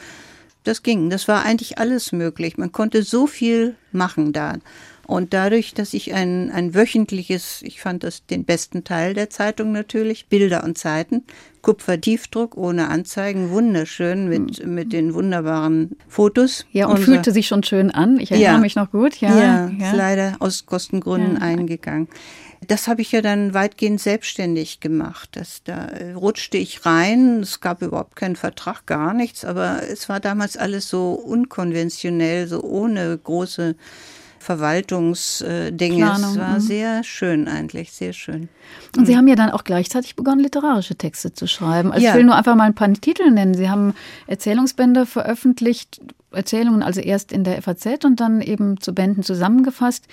das 0.64 0.82
ging. 0.82 1.10
Das 1.10 1.28
war 1.28 1.44
eigentlich 1.44 1.78
alles 1.78 2.12
möglich. 2.12 2.56
Man 2.58 2.72
konnte 2.72 3.02
so 3.02 3.26
viel 3.26 3.76
machen 3.92 4.32
da. 4.32 4.54
Und 5.10 5.34
dadurch, 5.34 5.74
dass 5.74 5.92
ich 5.92 6.14
ein, 6.14 6.52
ein 6.52 6.72
wöchentliches, 6.72 7.62
ich 7.62 7.80
fand 7.80 8.04
das 8.04 8.26
den 8.26 8.44
besten 8.44 8.84
Teil 8.84 9.12
der 9.12 9.28
Zeitung 9.28 9.72
natürlich, 9.72 10.28
Bilder 10.28 10.62
und 10.62 10.78
Zeiten, 10.78 11.24
Kupfertiefdruck 11.62 12.56
ohne 12.56 12.86
Anzeigen, 12.86 13.50
wunderschön 13.50 14.28
mit, 14.28 14.64
mhm. 14.64 14.72
mit 14.72 14.92
den 14.92 15.12
wunderbaren 15.12 15.96
Fotos. 16.06 16.64
Ja, 16.70 16.86
und 16.86 16.92
Unser, 16.92 17.06
fühlte 17.06 17.32
sich 17.32 17.48
schon 17.48 17.64
schön 17.64 17.90
an. 17.90 18.20
Ich 18.20 18.30
erinnere 18.30 18.52
ja, 18.52 18.58
mich 18.58 18.76
noch 18.76 18.92
gut. 18.92 19.16
Ja, 19.16 19.36
ja, 19.36 19.70
ja. 19.76 19.90
ist 19.90 19.96
leider 19.96 20.36
aus 20.38 20.64
Kostengründen 20.64 21.38
ja. 21.38 21.40
eingegangen. 21.40 22.06
Das 22.68 22.86
habe 22.86 23.02
ich 23.02 23.10
ja 23.10 23.20
dann 23.20 23.52
weitgehend 23.52 24.00
selbstständig 24.00 24.78
gemacht. 24.78 25.30
Das, 25.32 25.64
da 25.64 25.88
rutschte 26.14 26.56
ich 26.56 26.86
rein. 26.86 27.40
Es 27.40 27.60
gab 27.60 27.82
überhaupt 27.82 28.14
keinen 28.14 28.36
Vertrag, 28.36 28.86
gar 28.86 29.12
nichts. 29.12 29.44
Aber 29.44 29.80
es 29.90 30.08
war 30.08 30.20
damals 30.20 30.56
alles 30.56 30.88
so 30.88 31.14
unkonventionell, 31.14 32.46
so 32.46 32.62
ohne 32.62 33.18
große 33.18 33.74
Verwaltungsdinge. 34.40 36.12
Es 36.12 36.38
war 36.38 36.54
mhm. 36.54 36.60
sehr 36.60 37.04
schön 37.04 37.46
eigentlich, 37.46 37.92
sehr 37.92 38.14
schön. 38.14 38.48
Und 38.96 39.06
Sie 39.06 39.16
haben 39.16 39.28
ja 39.28 39.36
dann 39.36 39.50
auch 39.50 39.64
gleichzeitig 39.64 40.16
begonnen, 40.16 40.40
literarische 40.40 40.96
Texte 40.96 41.34
zu 41.34 41.46
schreiben. 41.46 41.92
Also 41.92 42.04
ja. 42.04 42.10
ich 42.10 42.16
will 42.16 42.24
nur 42.24 42.34
einfach 42.34 42.56
mal 42.56 42.64
ein 42.64 42.74
paar 42.74 42.90
Titel 42.94 43.30
nennen. 43.30 43.54
Sie 43.54 43.68
haben 43.68 43.92
Erzählungsbände 44.26 45.04
veröffentlicht, 45.04 46.00
Erzählungen 46.32 46.82
also 46.82 47.00
erst 47.00 47.32
in 47.32 47.44
der 47.44 47.60
FAZ 47.60 48.04
und 48.04 48.20
dann 48.20 48.40
eben 48.40 48.80
zu 48.80 48.94
Bänden 48.94 49.22
zusammengefasst. 49.22 50.06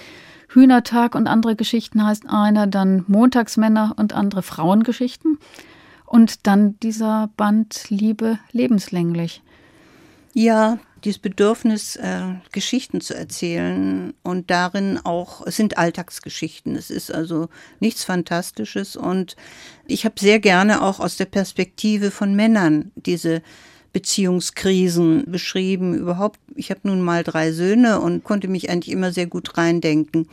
Hühnertag 0.50 1.16
und 1.16 1.28
andere 1.28 1.56
Geschichten 1.56 2.06
heißt 2.06 2.28
einer, 2.28 2.68
dann 2.68 3.06
Montagsmänner 3.08 3.94
und 3.96 4.12
andere 4.12 4.44
Frauengeschichten 4.44 5.38
und 6.06 6.48
dann 6.48 6.78
dieser 6.82 7.30
Band 7.38 7.86
Liebe 7.90 8.40
lebenslänglich. 8.52 9.42
Ja, 10.34 10.80
dieses 11.04 11.20
Bedürfnis, 11.20 11.96
äh, 11.96 12.22
Geschichten 12.52 13.02
zu 13.02 13.16
erzählen 13.16 14.14
und 14.24 14.50
darin 14.50 15.00
auch, 15.04 15.46
es 15.46 15.56
sind 15.56 15.78
Alltagsgeschichten, 15.78 16.76
es 16.76 16.90
ist 16.90 17.14
also 17.14 17.50
nichts 17.80 18.04
Fantastisches 18.04 18.96
und 18.96 19.36
ich 19.86 20.06
habe 20.06 20.16
sehr 20.20 20.40
gerne 20.40 20.82
auch 20.82 21.00
aus 21.00 21.18
der 21.18 21.26
Perspektive 21.26 22.12
von 22.12 22.36
Männern 22.36 22.92
diese 22.96 23.42
Beziehungskrisen 23.94 25.26
beschrieben. 25.32 25.96
Überhaupt, 25.96 26.40
ich 26.56 26.70
habe 26.70 26.82
nun 26.84 27.02
mal 27.02 27.24
drei 27.24 27.52
Söhne 27.52 28.00
und 28.00 28.24
konnte 28.24 28.48
mich 28.48 28.70
eigentlich 28.70 28.94
immer 28.94 29.12
sehr 29.12 29.28
gut 29.28 29.58
reindenken. 29.58 30.28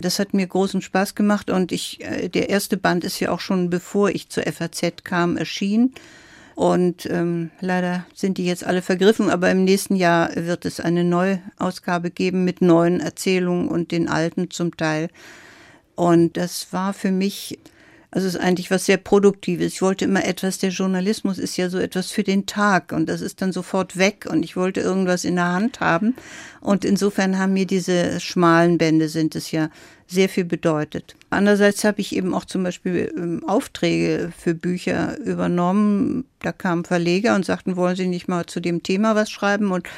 Das 0.00 0.18
hat 0.18 0.34
mir 0.34 0.46
großen 0.46 0.82
Spaß 0.82 1.14
gemacht 1.14 1.50
und 1.50 1.72
ich, 1.72 2.00
äh, 2.02 2.28
der 2.28 2.50
erste 2.50 2.76
Band 2.76 3.04
ist 3.04 3.20
ja 3.20 3.30
auch 3.30 3.40
schon 3.40 3.70
bevor 3.70 4.10
ich 4.10 4.28
zur 4.28 4.44
FAZ 4.44 5.04
kam, 5.04 5.36
erschienen. 5.36 5.94
Und 6.54 7.06
ähm, 7.06 7.50
leider 7.60 8.06
sind 8.14 8.38
die 8.38 8.46
jetzt 8.46 8.64
alle 8.64 8.80
vergriffen, 8.80 9.28
aber 9.28 9.50
im 9.50 9.64
nächsten 9.64 9.96
Jahr 9.96 10.30
wird 10.36 10.64
es 10.64 10.78
eine 10.78 11.02
Neuausgabe 11.02 12.10
geben 12.10 12.44
mit 12.44 12.60
neuen 12.60 13.00
Erzählungen 13.00 13.68
und 13.68 13.90
den 13.90 14.08
alten 14.08 14.50
zum 14.50 14.76
Teil. 14.76 15.08
Und 15.96 16.36
das 16.36 16.72
war 16.72 16.92
für 16.92 17.10
mich 17.10 17.58
also 18.14 18.28
es 18.28 18.36
ist 18.36 18.40
eigentlich 18.40 18.70
was 18.70 18.86
sehr 18.86 18.96
Produktives. 18.96 19.72
Ich 19.72 19.82
wollte 19.82 20.04
immer 20.04 20.24
etwas, 20.24 20.58
der 20.58 20.70
Journalismus 20.70 21.36
ist 21.36 21.56
ja 21.56 21.68
so 21.68 21.80
etwas 21.80 22.12
für 22.12 22.22
den 22.22 22.46
Tag 22.46 22.92
und 22.92 23.08
das 23.08 23.20
ist 23.20 23.42
dann 23.42 23.50
sofort 23.50 23.96
weg 23.96 24.28
und 24.30 24.44
ich 24.44 24.54
wollte 24.54 24.80
irgendwas 24.80 25.24
in 25.24 25.34
der 25.34 25.50
Hand 25.50 25.80
haben. 25.80 26.14
Und 26.60 26.84
insofern 26.84 27.40
haben 27.40 27.54
mir 27.54 27.66
diese 27.66 28.20
schmalen 28.20 28.78
Bände 28.78 29.08
sind 29.08 29.34
es 29.34 29.50
ja 29.50 29.68
sehr 30.06 30.28
viel 30.28 30.44
bedeutet. 30.44 31.16
Andererseits 31.30 31.84
habe 31.84 32.00
ich 32.00 32.14
eben 32.14 32.34
auch 32.34 32.44
zum 32.44 32.62
Beispiel 32.62 33.12
ähm, 33.16 33.42
Aufträge 33.46 34.32
für 34.36 34.54
Bücher 34.54 35.18
übernommen. 35.18 36.24
Da 36.40 36.52
kamen 36.52 36.84
Verleger 36.84 37.34
und 37.34 37.44
sagten, 37.44 37.76
wollen 37.76 37.96
Sie 37.96 38.06
nicht 38.06 38.28
mal 38.28 38.46
zu 38.46 38.60
dem 38.60 38.82
Thema 38.82 39.14
was 39.14 39.30
schreiben? 39.30 39.72
Und 39.72 39.88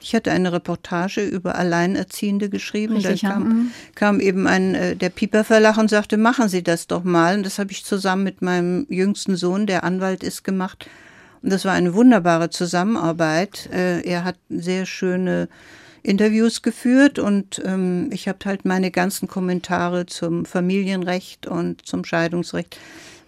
ich 0.00 0.14
hatte 0.14 0.32
eine 0.32 0.52
Reportage 0.52 1.22
über 1.24 1.54
Alleinerziehende 1.54 2.48
geschrieben. 2.48 2.96
Richtig, 2.96 3.20
da 3.22 3.28
kam, 3.28 3.70
ja. 3.70 3.90
kam 3.94 4.20
eben 4.20 4.46
ein, 4.46 4.74
äh, 4.74 4.96
der 4.96 5.10
Pieper 5.10 5.44
Verlag 5.44 5.78
und 5.78 5.90
sagte, 5.90 6.16
machen 6.16 6.48
Sie 6.48 6.62
das 6.62 6.86
doch 6.88 7.04
mal. 7.04 7.36
Und 7.36 7.46
das 7.46 7.58
habe 7.58 7.70
ich 7.70 7.84
zusammen 7.84 8.24
mit 8.24 8.42
meinem 8.42 8.86
jüngsten 8.88 9.36
Sohn, 9.36 9.66
der 9.66 9.84
Anwalt 9.84 10.22
ist, 10.22 10.42
gemacht. 10.42 10.88
Und 11.42 11.52
das 11.52 11.64
war 11.64 11.72
eine 11.72 11.94
wunderbare 11.94 12.50
Zusammenarbeit. 12.50 13.68
Äh, 13.72 14.02
er 14.02 14.24
hat 14.24 14.36
sehr 14.48 14.86
schöne 14.86 15.48
Interviews 16.02 16.62
geführt 16.62 17.18
und 17.18 17.62
ähm, 17.64 18.10
ich 18.12 18.28
habe 18.28 18.38
halt 18.44 18.64
meine 18.64 18.90
ganzen 18.90 19.28
Kommentare 19.28 20.06
zum 20.06 20.44
Familienrecht 20.44 21.46
und 21.46 21.86
zum 21.86 22.04
Scheidungsrecht 22.04 22.76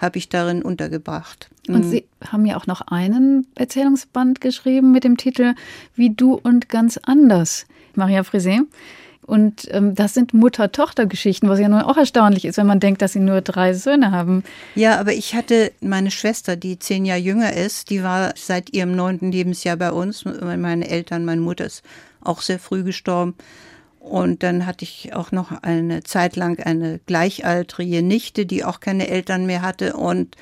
habe 0.00 0.18
ich 0.18 0.28
darin 0.28 0.62
untergebracht. 0.62 1.48
Und 1.68 1.86
Mhm. 1.86 1.90
Sie 1.90 2.04
haben 2.26 2.46
ja 2.46 2.56
auch 2.56 2.66
noch 2.66 2.82
einen 2.82 3.46
Erzählungsband 3.54 4.40
geschrieben 4.40 4.92
mit 4.92 5.04
dem 5.04 5.16
Titel 5.16 5.54
Wie 5.94 6.10
du 6.10 6.34
und 6.34 6.68
ganz 6.68 6.98
anders, 7.02 7.66
Maria 7.94 8.22
Frisé. 8.22 8.62
Und 9.26 9.68
ähm, 9.70 9.94
das 9.94 10.12
sind 10.12 10.34
Mutter-Tochter-Geschichten, 10.34 11.48
was 11.48 11.58
ja 11.58 11.68
nun 11.68 11.80
auch 11.80 11.96
erstaunlich 11.96 12.44
ist, 12.44 12.58
wenn 12.58 12.66
man 12.66 12.80
denkt, 12.80 13.00
dass 13.00 13.14
Sie 13.14 13.20
nur 13.20 13.40
drei 13.40 13.72
Söhne 13.72 14.10
haben. 14.10 14.44
Ja, 14.74 15.00
aber 15.00 15.14
ich 15.14 15.34
hatte 15.34 15.72
meine 15.80 16.10
Schwester, 16.10 16.56
die 16.56 16.78
zehn 16.78 17.06
Jahre 17.06 17.20
jünger 17.20 17.54
ist, 17.54 17.88
die 17.88 18.02
war 18.02 18.34
seit 18.36 18.74
ihrem 18.74 18.94
neunten 18.94 19.32
Lebensjahr 19.32 19.76
bei 19.76 19.92
uns. 19.92 20.26
Meine 20.26 20.88
Eltern, 20.88 21.24
meine 21.24 21.40
Mutter 21.40 21.64
ist 21.64 21.82
auch 22.24 22.42
sehr 22.42 22.58
früh 22.58 22.82
gestorben. 22.82 23.34
Und 24.00 24.42
dann 24.42 24.66
hatte 24.66 24.84
ich 24.84 25.14
auch 25.14 25.32
noch 25.32 25.62
eine 25.62 26.02
Zeit 26.02 26.36
lang 26.36 26.60
eine 26.60 27.00
gleichaltrige 27.06 28.02
Nichte, 28.02 28.44
die 28.44 28.62
auch 28.64 28.80
keine 28.80 29.08
Eltern 29.08 29.46
mehr 29.46 29.62
hatte. 29.62 29.96
Und 29.96 30.36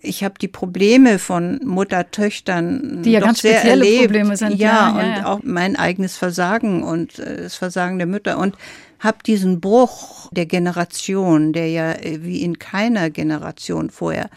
ich 0.00 0.24
habe 0.24 0.34
die 0.40 0.48
Probleme 0.48 1.18
von 1.18 1.60
Mutter-Töchtern 1.64 3.02
Die 3.02 3.12
ja 3.12 3.20
ganz 3.20 3.40
sehr 3.40 3.60
spezielle 3.60 3.84
erlebt. 3.84 4.04
Probleme 4.06 4.36
sind, 4.36 4.54
Ja, 4.54 4.68
ja, 4.68 4.86
ja, 4.88 4.90
und 4.90 5.16
ja. 5.18 5.26
auch 5.26 5.40
mein 5.44 5.76
eigenes 5.76 6.16
Versagen 6.16 6.82
und 6.82 7.18
äh, 7.18 7.42
das 7.42 7.54
Versagen 7.54 7.98
der 7.98 8.06
Mütter. 8.06 8.38
Und 8.38 8.56
habe 8.98 9.18
diesen 9.24 9.60
Bruch 9.60 10.28
der 10.32 10.46
Generation, 10.46 11.52
der 11.52 11.68
ja 11.68 11.92
äh, 11.92 12.22
wie 12.22 12.42
in 12.42 12.58
keiner 12.58 13.10
Generation 13.10 13.90
vorher 13.90 14.30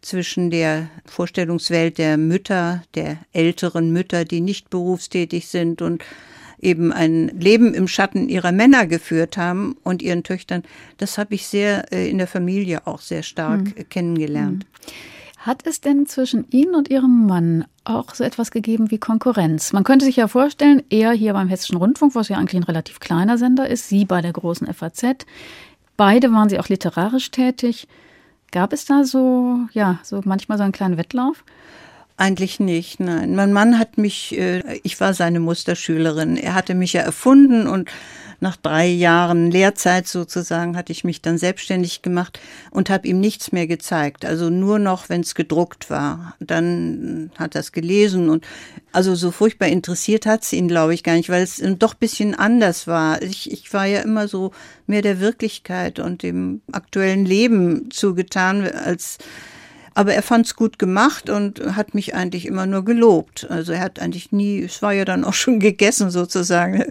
zwischen 0.00 0.50
der 0.50 0.88
Vorstellungswelt 1.06 1.98
der 1.98 2.16
Mütter, 2.16 2.82
der 2.94 3.18
älteren 3.32 3.92
Mütter, 3.92 4.24
die 4.24 4.40
nicht 4.40 4.70
berufstätig 4.70 5.48
sind 5.48 5.82
und 5.82 6.02
eben 6.60 6.92
ein 6.92 7.28
Leben 7.28 7.74
im 7.74 7.88
Schatten 7.88 8.28
ihrer 8.28 8.52
Männer 8.52 8.86
geführt 8.86 9.36
haben 9.36 9.76
und 9.82 10.02
ihren 10.02 10.22
Töchtern, 10.22 10.62
das 10.98 11.18
habe 11.18 11.34
ich 11.34 11.46
sehr 11.46 11.92
äh, 11.92 12.08
in 12.10 12.18
der 12.18 12.26
Familie 12.26 12.86
auch 12.86 13.00
sehr 13.00 13.22
stark 13.22 13.60
Hm. 13.60 13.72
äh, 13.76 13.84
kennengelernt. 13.84 14.66
Hat 15.38 15.66
es 15.66 15.80
denn 15.80 16.04
zwischen 16.04 16.44
Ihnen 16.50 16.74
und 16.74 16.90
Ihrem 16.90 17.26
Mann 17.26 17.64
auch 17.84 18.14
so 18.14 18.22
etwas 18.24 18.50
gegeben 18.50 18.90
wie 18.90 18.98
Konkurrenz? 18.98 19.72
Man 19.72 19.84
könnte 19.84 20.04
sich 20.04 20.16
ja 20.16 20.28
vorstellen, 20.28 20.82
er 20.90 21.12
hier 21.12 21.32
beim 21.32 21.48
Hessischen 21.48 21.78
Rundfunk, 21.78 22.14
was 22.14 22.28
ja 22.28 22.36
eigentlich 22.36 22.60
ein 22.60 22.64
relativ 22.64 23.00
kleiner 23.00 23.38
Sender 23.38 23.66
ist, 23.66 23.88
Sie 23.88 24.04
bei 24.04 24.20
der 24.20 24.34
großen 24.34 24.66
FAZ. 24.72 25.24
Beide 25.96 26.30
waren 26.30 26.50
Sie 26.50 26.58
auch 26.58 26.68
literarisch 26.68 27.30
tätig. 27.30 27.88
Gab 28.52 28.72
es 28.72 28.84
da 28.84 29.04
so, 29.04 29.60
ja, 29.72 30.00
so 30.02 30.20
manchmal 30.24 30.58
so 30.58 30.64
einen 30.64 30.72
kleinen 30.72 30.96
Wettlauf? 30.96 31.44
Eigentlich 32.20 32.60
nicht, 32.60 33.00
nein. 33.00 33.34
Mein 33.34 33.50
Mann 33.50 33.78
hat 33.78 33.96
mich, 33.96 34.36
äh, 34.36 34.78
ich 34.82 35.00
war 35.00 35.14
seine 35.14 35.40
Musterschülerin. 35.40 36.36
Er 36.36 36.52
hatte 36.52 36.74
mich 36.74 36.92
ja 36.92 37.00
erfunden 37.00 37.66
und 37.66 37.88
nach 38.40 38.56
drei 38.56 38.88
Jahren 38.88 39.50
Lehrzeit 39.50 40.06
sozusagen 40.06 40.76
hatte 40.76 40.92
ich 40.92 41.02
mich 41.02 41.22
dann 41.22 41.38
selbstständig 41.38 42.02
gemacht 42.02 42.38
und 42.72 42.90
habe 42.90 43.08
ihm 43.08 43.20
nichts 43.20 43.52
mehr 43.52 43.66
gezeigt. 43.66 44.26
Also 44.26 44.50
nur 44.50 44.78
noch, 44.78 45.08
wenn 45.08 45.22
es 45.22 45.34
gedruckt 45.34 45.88
war. 45.88 46.36
Dann 46.40 47.30
hat 47.38 47.54
er 47.54 47.62
es 47.62 47.72
gelesen 47.72 48.28
und 48.28 48.46
also 48.92 49.14
so 49.14 49.30
furchtbar 49.30 49.68
interessiert 49.68 50.26
hat 50.26 50.42
es 50.42 50.52
ihn, 50.52 50.68
glaube 50.68 50.92
ich, 50.92 51.02
gar 51.02 51.14
nicht, 51.14 51.30
weil 51.30 51.42
es 51.42 51.62
doch 51.78 51.94
bisschen 51.94 52.34
anders 52.34 52.86
war. 52.86 53.22
Ich, 53.22 53.50
ich 53.50 53.72
war 53.72 53.86
ja 53.86 54.02
immer 54.02 54.28
so 54.28 54.50
mehr 54.86 55.00
der 55.00 55.20
Wirklichkeit 55.20 55.98
und 55.98 56.22
dem 56.22 56.60
aktuellen 56.70 57.24
Leben 57.24 57.90
zugetan 57.90 58.70
als 58.70 59.16
aber 59.94 60.14
er 60.14 60.22
fand 60.22 60.46
es 60.46 60.56
gut 60.56 60.78
gemacht 60.78 61.30
und 61.30 61.76
hat 61.76 61.94
mich 61.94 62.14
eigentlich 62.14 62.46
immer 62.46 62.66
nur 62.66 62.84
gelobt. 62.84 63.46
Also 63.50 63.72
er 63.72 63.80
hat 63.80 64.00
eigentlich 64.00 64.32
nie, 64.32 64.62
es 64.62 64.82
war 64.82 64.92
ja 64.92 65.04
dann 65.04 65.24
auch 65.24 65.34
schon 65.34 65.58
gegessen 65.60 66.10
sozusagen. 66.10 66.84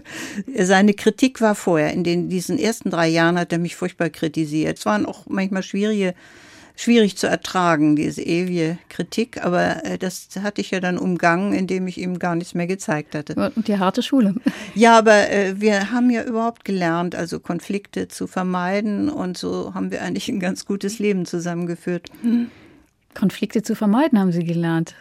Seine 0.56 0.94
Kritik 0.94 1.40
war 1.40 1.54
vorher. 1.54 1.92
In 1.92 2.04
den, 2.04 2.28
diesen 2.28 2.58
ersten 2.58 2.90
drei 2.90 3.08
Jahren 3.08 3.38
hat 3.38 3.52
er 3.52 3.58
mich 3.58 3.76
furchtbar 3.76 4.10
kritisiert. 4.10 4.78
Es 4.78 4.86
waren 4.86 5.06
auch 5.06 5.24
manchmal 5.28 5.62
schwierige, 5.62 6.14
schwierig 6.76 7.16
zu 7.16 7.26
ertragen, 7.26 7.96
diese 7.96 8.22
ewige 8.22 8.78
Kritik. 8.90 9.42
Aber 9.44 9.84
äh, 9.84 9.96
das 9.96 10.28
hatte 10.42 10.60
ich 10.60 10.70
ja 10.70 10.80
dann 10.80 10.98
umgangen, 10.98 11.54
indem 11.54 11.86
ich 11.86 11.98
ihm 11.98 12.18
gar 12.18 12.34
nichts 12.34 12.54
mehr 12.54 12.66
gezeigt 12.66 13.14
hatte. 13.14 13.34
Und 13.56 13.66
die 13.66 13.78
harte 13.78 14.02
Schule. 14.02 14.34
Ja, 14.74 14.98
aber 14.98 15.30
äh, 15.30 15.58
wir 15.58 15.90
haben 15.90 16.10
ja 16.10 16.22
überhaupt 16.22 16.64
gelernt, 16.66 17.14
also 17.14 17.40
Konflikte 17.40 18.08
zu 18.08 18.26
vermeiden. 18.26 19.08
Und 19.08 19.38
so 19.38 19.72
haben 19.72 19.90
wir 19.90 20.02
eigentlich 20.02 20.28
ein 20.28 20.38
ganz 20.38 20.66
gutes 20.66 20.98
Leben 20.98 21.24
zusammengeführt. 21.24 22.10
Konflikte 23.14 23.62
zu 23.62 23.74
vermeiden, 23.74 24.18
haben 24.18 24.32
Sie 24.32 24.44
gelernt. 24.44 24.94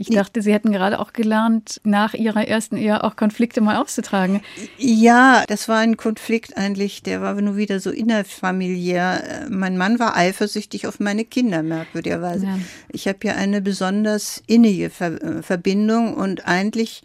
Ich 0.00 0.10
dachte, 0.10 0.42
Sie 0.42 0.52
hätten 0.52 0.70
gerade 0.70 1.00
auch 1.00 1.12
gelernt, 1.12 1.80
nach 1.82 2.14
Ihrer 2.14 2.46
ersten 2.46 2.76
Ehe 2.76 3.02
auch 3.02 3.16
Konflikte 3.16 3.60
mal 3.60 3.78
auszutragen. 3.78 4.42
Ja, 4.76 5.42
das 5.48 5.68
war 5.68 5.78
ein 5.78 5.96
Konflikt 5.96 6.56
eigentlich, 6.56 7.02
der 7.02 7.20
war 7.20 7.34
nur 7.40 7.56
wieder 7.56 7.80
so 7.80 7.90
innerfamiliär. 7.90 9.46
Äh, 9.46 9.50
Mein 9.50 9.76
Mann 9.76 9.98
war 9.98 10.16
eifersüchtig 10.16 10.86
auf 10.86 11.00
meine 11.00 11.24
Kinder, 11.24 11.64
merkwürdigerweise. 11.64 12.46
Ja. 12.46 12.58
Ich 12.92 13.08
habe 13.08 13.18
ja 13.24 13.34
eine 13.34 13.60
besonders 13.60 14.40
innige 14.46 14.84
äh, 14.84 15.42
Verbindung 15.42 16.14
und 16.14 16.46
eigentlich 16.46 17.02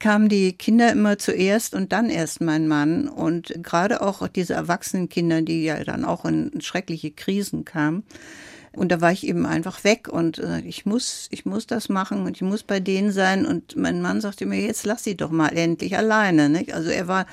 kamen 0.00 0.28
die 0.28 0.54
Kinder 0.54 0.90
immer 0.90 1.18
zuerst 1.18 1.72
und 1.72 1.92
dann 1.92 2.10
erst 2.10 2.40
mein 2.40 2.66
Mann. 2.66 3.08
Und 3.08 3.54
gerade 3.62 4.02
auch 4.02 4.26
diese 4.26 4.54
erwachsenen 4.54 5.08
Kinder, 5.08 5.40
die 5.40 5.62
ja 5.62 5.84
dann 5.84 6.04
auch 6.04 6.24
in 6.24 6.60
schreckliche 6.60 7.12
Krisen 7.12 7.64
kamen. 7.64 8.02
Und 8.76 8.90
da 8.90 9.00
war 9.00 9.12
ich 9.12 9.26
eben 9.26 9.46
einfach 9.46 9.84
weg 9.84 10.08
und 10.08 10.38
äh, 10.38 10.60
ich 10.60 10.84
muss, 10.84 11.28
ich 11.30 11.46
muss 11.46 11.66
das 11.66 11.88
machen 11.88 12.24
und 12.24 12.36
ich 12.36 12.42
muss 12.42 12.62
bei 12.62 12.80
denen 12.80 13.12
sein. 13.12 13.46
Und 13.46 13.76
mein 13.76 14.02
Mann 14.02 14.20
sagte 14.20 14.46
mir, 14.46 14.60
jetzt 14.60 14.84
lass 14.84 15.04
sie 15.04 15.16
doch 15.16 15.30
mal 15.30 15.56
endlich 15.56 15.96
alleine. 15.96 16.48
Nicht? 16.48 16.74
Also 16.74 16.90
er 16.90 17.06
war, 17.08 17.26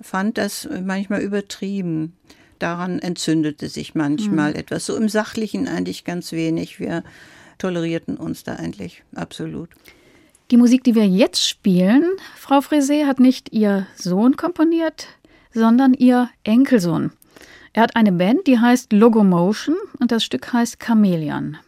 fand 0.00 0.38
das 0.38 0.68
manchmal 0.84 1.20
übertrieben. 1.20 2.14
Daran 2.58 3.00
entzündete 3.00 3.68
sich 3.68 3.94
manchmal 3.94 4.52
mhm. 4.52 4.58
etwas. 4.58 4.86
So 4.86 4.96
im 4.96 5.08
Sachlichen 5.08 5.66
eigentlich 5.68 6.04
ganz 6.04 6.32
wenig. 6.32 6.78
Wir 6.78 7.02
tolerierten 7.58 8.16
uns 8.16 8.44
da 8.44 8.54
eigentlich 8.56 9.02
absolut. 9.14 9.70
Die 10.50 10.56
Musik, 10.56 10.84
die 10.84 10.94
wir 10.94 11.08
jetzt 11.08 11.48
spielen, 11.48 12.04
Frau 12.36 12.58
Frisé, 12.58 13.06
hat 13.06 13.18
nicht 13.18 13.52
ihr 13.52 13.86
Sohn 13.96 14.36
komponiert, 14.36 15.08
sondern 15.52 15.94
ihr 15.94 16.28
Enkelsohn. 16.44 17.12
Er 17.76 17.82
hat 17.82 17.96
eine 17.96 18.12
Band, 18.12 18.46
die 18.46 18.60
heißt 18.60 18.92
Logomotion 18.92 19.74
und 19.98 20.12
das 20.12 20.22
Stück 20.22 20.52
heißt 20.52 20.78
Chameleon. 20.78 21.58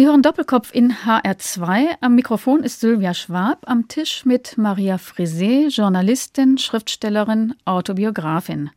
Sie 0.00 0.06
hören 0.06 0.22
Doppelkopf 0.22 0.74
in 0.74 0.94
HR2. 0.94 1.98
Am 2.00 2.14
Mikrofon 2.14 2.62
ist 2.62 2.80
Sylvia 2.80 3.12
Schwab, 3.12 3.64
am 3.66 3.86
Tisch 3.86 4.24
mit 4.24 4.56
Maria 4.56 4.96
Frisé, 4.96 5.68
Journalistin, 5.68 6.56
Schriftstellerin, 6.56 7.52
Autobiografin. 7.66 8.70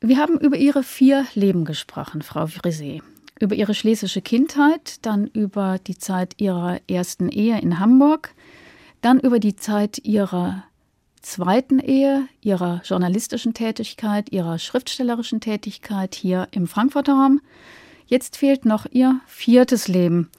Wir 0.00 0.16
haben 0.16 0.40
über 0.40 0.56
ihre 0.56 0.82
vier 0.82 1.26
Leben 1.34 1.66
gesprochen, 1.66 2.22
Frau 2.22 2.44
Frisé. 2.44 3.02
Über 3.38 3.54
ihre 3.56 3.74
schlesische 3.74 4.22
Kindheit, 4.22 5.04
dann 5.04 5.26
über 5.26 5.78
die 5.86 5.98
Zeit 5.98 6.36
ihrer 6.38 6.80
ersten 6.88 7.28
Ehe 7.28 7.60
in 7.60 7.78
Hamburg, 7.78 8.34
dann 9.02 9.20
über 9.20 9.38
die 9.38 9.56
Zeit 9.56 9.98
ihrer 9.98 10.64
zweiten 11.20 11.78
Ehe, 11.78 12.26
ihrer 12.40 12.80
journalistischen 12.86 13.52
Tätigkeit, 13.52 14.32
ihrer 14.32 14.58
schriftstellerischen 14.58 15.42
Tätigkeit 15.42 16.14
hier 16.14 16.48
im 16.52 16.66
Frankfurter 16.66 17.12
Raum. 17.12 17.42
Jetzt 18.06 18.38
fehlt 18.38 18.64
noch 18.64 18.86
ihr 18.90 19.20
viertes 19.26 19.86
Leben. 19.86 20.30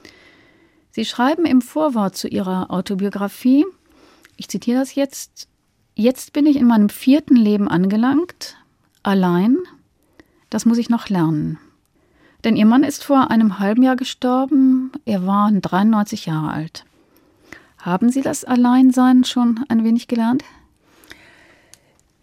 Sie 0.92 1.04
schreiben 1.04 1.44
im 1.44 1.60
Vorwort 1.60 2.16
zu 2.16 2.28
ihrer 2.28 2.70
Autobiografie, 2.70 3.66
ich 4.36 4.48
zitiere 4.48 4.78
das 4.78 4.94
jetzt, 4.94 5.48
Jetzt 5.94 6.32
bin 6.32 6.46
ich 6.46 6.56
in 6.56 6.66
meinem 6.66 6.88
vierten 6.88 7.36
Leben 7.36 7.68
angelangt, 7.68 8.56
Allein, 9.02 9.58
das 10.48 10.64
muss 10.64 10.78
ich 10.78 10.88
noch 10.88 11.08
lernen. 11.08 11.58
Denn 12.44 12.56
ihr 12.56 12.66
Mann 12.66 12.84
ist 12.84 13.02
vor 13.02 13.30
einem 13.30 13.58
halben 13.58 13.82
Jahr 13.82 13.96
gestorben, 13.96 14.92
er 15.04 15.26
war 15.26 15.50
93 15.50 16.26
Jahre 16.26 16.52
alt. 16.52 16.84
Haben 17.78 18.10
Sie 18.10 18.20
das 18.20 18.44
Alleinsein 18.44 19.24
schon 19.24 19.64
ein 19.68 19.82
wenig 19.82 20.06
gelernt? 20.06 20.44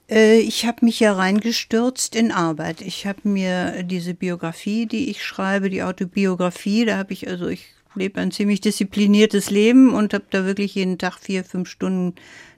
Äh, 0.10 0.40
ich 0.40 0.66
habe 0.66 0.86
mich 0.86 1.02
ja 1.02 1.14
reingestürzt 1.14 2.16
in 2.16 2.32
Arbeit. 2.32 2.80
Ich 2.80 3.06
habe 3.06 3.28
mir 3.28 3.84
diese 3.84 4.14
Biografie, 4.14 4.86
die 4.86 5.10
ich 5.10 5.24
schreibe, 5.24 5.70
die 5.70 5.84
Autobiografie, 5.84 6.86
da 6.86 6.98
habe 6.98 7.12
ich 7.12 7.28
also, 7.28 7.48
ich 7.48 7.66
lebe 7.96 8.20
ein 8.22 8.32
ziemlich 8.32 8.62
diszipliniertes 8.62 9.50
Leben 9.50 9.94
und 9.94 10.14
habe 10.14 10.26
da 10.30 10.46
wirklich 10.46 10.76
jeden 10.76 10.98
Tag 10.98 11.18
vier, 11.20 11.44
fünf 11.44 11.70
Stunden 11.70 12.16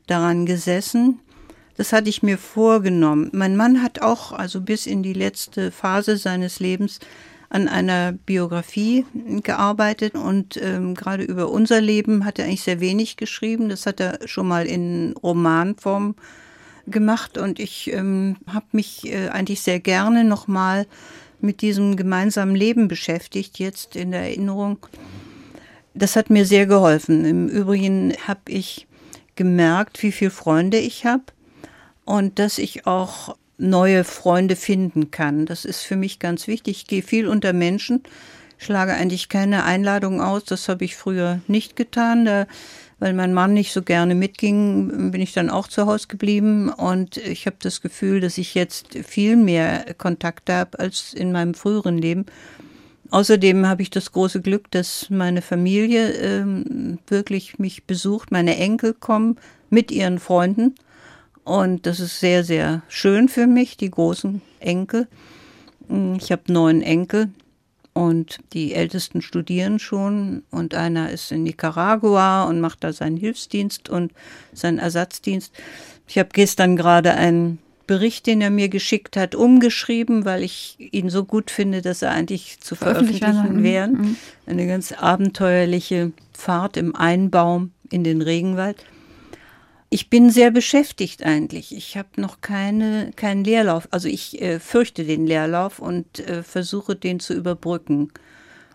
daran 0.08 0.46
gesessen. 0.46 1.20
Das 1.78 1.94
hatte 1.94 2.10
ich 2.10 2.22
mir 2.22 2.38
vorgenommen. 2.38 3.30
Mein 3.34 3.56
Mann 3.56 3.82
hat 3.82 4.02
auch, 4.02 4.34
also 4.34 4.62
bis 4.62 4.86
in 4.86 5.04
die 5.04 5.14
letzte 5.14 5.72
Phase 5.72 6.18
seines 6.18 6.60
Lebens, 6.60 7.00
an 7.50 7.68
einer 7.68 8.14
Biografie 8.14 9.06
gearbeitet 9.44 10.16
und 10.16 10.56
ähm, 10.62 10.96
gerade 10.96 11.24
über 11.24 11.50
unser 11.50 11.82
Leben 11.82 12.24
hat 12.24 12.40
er 12.40 12.46
eigentlich 12.46 12.62
sehr 12.62 12.80
wenig 12.80 13.18
geschrieben. 13.18 13.68
Das 13.68 13.86
hat 13.86 14.00
er 14.00 14.20
schon 14.26 14.48
mal 14.48 14.66
in 14.66 15.14
Romanform 15.22 16.16
gemacht 16.88 17.38
und 17.38 17.60
ich 17.60 17.92
ähm, 17.92 18.38
habe 18.48 18.68
mich 18.72 19.12
äh, 19.12 19.28
eigentlich 19.28 19.62
sehr 19.62 19.82
gerne 19.82 20.24
nochmal 20.24 20.88
mit 21.42 21.62
diesem 21.62 21.98
gemeinsamen 21.98 22.56
Leben 22.56 22.88
beschäftigt, 22.88 23.60
jetzt 23.60 23.98
in 23.98 24.12
der 24.12 24.22
Erinnerung. 24.22 24.78
Das 25.94 26.16
hat 26.16 26.30
mir 26.30 26.46
sehr 26.46 26.66
geholfen. 26.66 27.26
Im 27.26 27.48
Übrigen 27.48 28.14
habe 28.28 28.42
ich 28.48 28.88
gemerkt, 29.36 30.02
wie 30.04 30.12
viele 30.12 30.32
Freunde 30.32 30.78
ich 30.78 31.06
habe 31.06 31.24
und 32.06 32.40
dass 32.40 32.58
ich 32.58 32.88
auch 32.88 33.36
neue 33.58 34.04
Freunde 34.04 34.56
finden 34.56 35.12
kann. 35.12 35.46
Das 35.46 35.66
ist 35.66 35.82
für 35.82 35.96
mich 35.96 36.20
ganz 36.20 36.48
wichtig. 36.48 36.78
Ich 36.78 36.88
gehe 36.88 37.04
viel 37.04 37.28
unter 37.28 37.54
Menschen, 37.54 38.04
schlage 38.58 38.94
eigentlich 38.94 39.30
keine 39.30 39.64
Einladung 39.64 40.22
aus. 40.22 40.44
Das 40.46 40.68
habe 40.68 40.86
ich 40.86 40.96
früher 40.96 41.42
nicht 41.48 41.76
getan. 41.76 42.26
Da, 42.26 42.48
weil 43.00 43.14
mein 43.14 43.34
Mann 43.34 43.54
nicht 43.54 43.74
so 43.74 43.82
gerne 43.82 44.14
mitging, 44.14 45.12
bin 45.12 45.22
ich 45.22 45.34
dann 45.34 45.50
auch 45.50 45.68
zu 45.68 45.88
Hause 45.88 46.08
geblieben. 46.08 46.70
Und 46.70 47.18
ich 47.18 47.46
habe 47.46 47.58
das 47.60 47.82
Gefühl, 47.82 48.20
dass 48.20 48.38
ich 48.38 48.54
jetzt 48.54 48.96
viel 49.08 49.36
mehr 49.36 49.94
Kontakte 49.98 50.54
habe 50.54 50.80
als 50.80 51.14
in 51.14 51.32
meinem 51.32 51.54
früheren 51.54 51.98
Leben. 51.98 52.26
Außerdem 53.12 53.68
habe 53.68 53.82
ich 53.82 53.90
das 53.90 54.14
große 54.14 54.42
Glück, 54.42 54.72
dass 54.72 55.10
meine 55.10 55.42
Familie 55.42 56.12
ähm, 56.12 56.98
wirklich 57.08 57.60
mich 57.60 57.84
besucht. 57.84 58.32
Meine 58.32 58.56
Enkel 58.56 58.94
kommen 58.94 59.38
mit 59.70 59.92
ihren 59.92 60.18
Freunden 60.18 60.76
und 61.44 61.86
das 61.86 62.00
ist 62.00 62.20
sehr, 62.20 62.44
sehr 62.44 62.84
schön 62.88 63.28
für 63.28 63.48
mich, 63.48 63.76
die 63.76 63.92
großen 63.92 64.42
Enkel. 64.60 65.08
Ich 66.18 66.32
habe 66.32 66.44
neun 66.48 66.82
Enkel 66.82 67.30
und 67.94 68.40
die 68.54 68.74
Ältesten 68.74 69.22
studieren 69.22 69.80
schon 69.80 70.44
und 70.50 70.74
einer 70.74 71.10
ist 71.10 71.34
in 71.34 71.44
Nicaragua 71.44 72.46
und 72.46 72.62
macht 72.62 72.84
da 72.84 72.94
seinen 72.94 73.18
Hilfsdienst 73.18 73.90
und 73.90 74.14
seinen 74.54 74.80
Ersatzdienst. 74.80 75.52
Ich 76.08 76.18
habe 76.18 76.30
gestern 76.32 76.78
gerade 76.78 77.14
einen 77.14 77.60
Bericht, 77.92 78.26
den 78.26 78.40
er 78.40 78.52
mir 78.52 78.70
geschickt 78.70 79.18
hat, 79.18 79.36
umgeschrieben, 79.36 80.24
weil 80.24 80.44
ich 80.44 80.78
ihn 80.80 81.10
so 81.10 81.26
gut 81.26 81.52
finde, 81.52 81.82
dass 81.82 82.02
er 82.02 82.12
eigentlich 82.12 82.62
zu 82.62 82.76
veröffentlichen 82.76 83.64
wäre. 83.64 83.90
Mhm. 83.90 84.16
Eine 84.46 84.66
ganz 84.66 84.94
abenteuerliche 84.94 86.14
Fahrt 86.32 86.78
im 86.78 86.96
Einbaum 86.96 87.72
in 87.90 88.06
den 88.06 88.22
Regenwald. 88.22 88.86
Ich 89.90 90.10
bin 90.10 90.30
sehr 90.30 90.52
beschäftigt 90.52 91.26
eigentlich. 91.26 91.76
Ich 91.76 91.98
habe 91.98 92.08
noch 92.16 92.40
keine, 92.40 93.12
keinen 93.18 93.44
Leerlauf. 93.44 93.90
Also 93.92 94.08
ich 94.08 94.42
äh, 94.42 94.62
fürchte 94.62 95.04
den 95.04 95.28
Leerlauf 95.28 95.80
und 95.80 96.20
äh, 96.20 96.44
versuche 96.44 96.96
den 96.96 97.20
zu 97.20 97.34
überbrücken. 97.34 98.14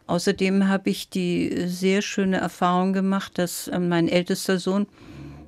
Außerdem 0.07 0.69
habe 0.69 0.91
ich 0.91 1.09
die 1.09 1.65
sehr 1.69 2.03
schöne 2.03 2.37
Erfahrung 2.37 2.93
gemacht, 2.93 3.39
dass 3.39 3.69
äh, 3.69 3.79
mein 3.79 4.09
ältester 4.09 4.59
Sohn 4.59 4.87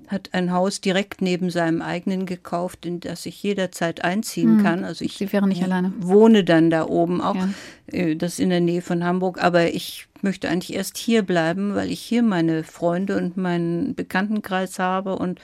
hat 0.08 0.30
ein 0.32 0.52
Haus 0.52 0.80
direkt 0.80 1.22
neben 1.22 1.50
seinem 1.50 1.82
eigenen 1.82 2.26
gekauft, 2.26 2.86
in 2.86 3.00
das 3.00 3.26
ich 3.26 3.42
jederzeit 3.42 4.02
einziehen 4.04 4.58
hm. 4.58 4.64
kann. 4.64 4.84
Also 4.84 5.04
ich 5.04 5.18
Sie 5.18 5.32
wären 5.32 5.48
nicht 5.48 5.62
alleine. 5.62 5.92
wohne 6.00 6.44
dann 6.44 6.70
da 6.70 6.86
oben 6.86 7.20
auch. 7.20 7.36
Ja. 7.36 7.48
Äh, 7.92 8.16
das 8.16 8.34
ist 8.34 8.40
in 8.40 8.50
der 8.50 8.60
Nähe 8.60 8.82
von 8.82 9.04
Hamburg. 9.04 9.42
Aber 9.42 9.68
ich 9.68 10.06
möchte 10.22 10.48
eigentlich 10.48 10.74
erst 10.74 10.96
hier 10.96 11.22
bleiben, 11.22 11.74
weil 11.74 11.90
ich 11.90 12.00
hier 12.00 12.22
meine 12.22 12.64
Freunde 12.64 13.16
und 13.16 13.36
meinen 13.36 13.94
Bekanntenkreis 13.94 14.78
habe 14.78 15.16
und 15.16 15.40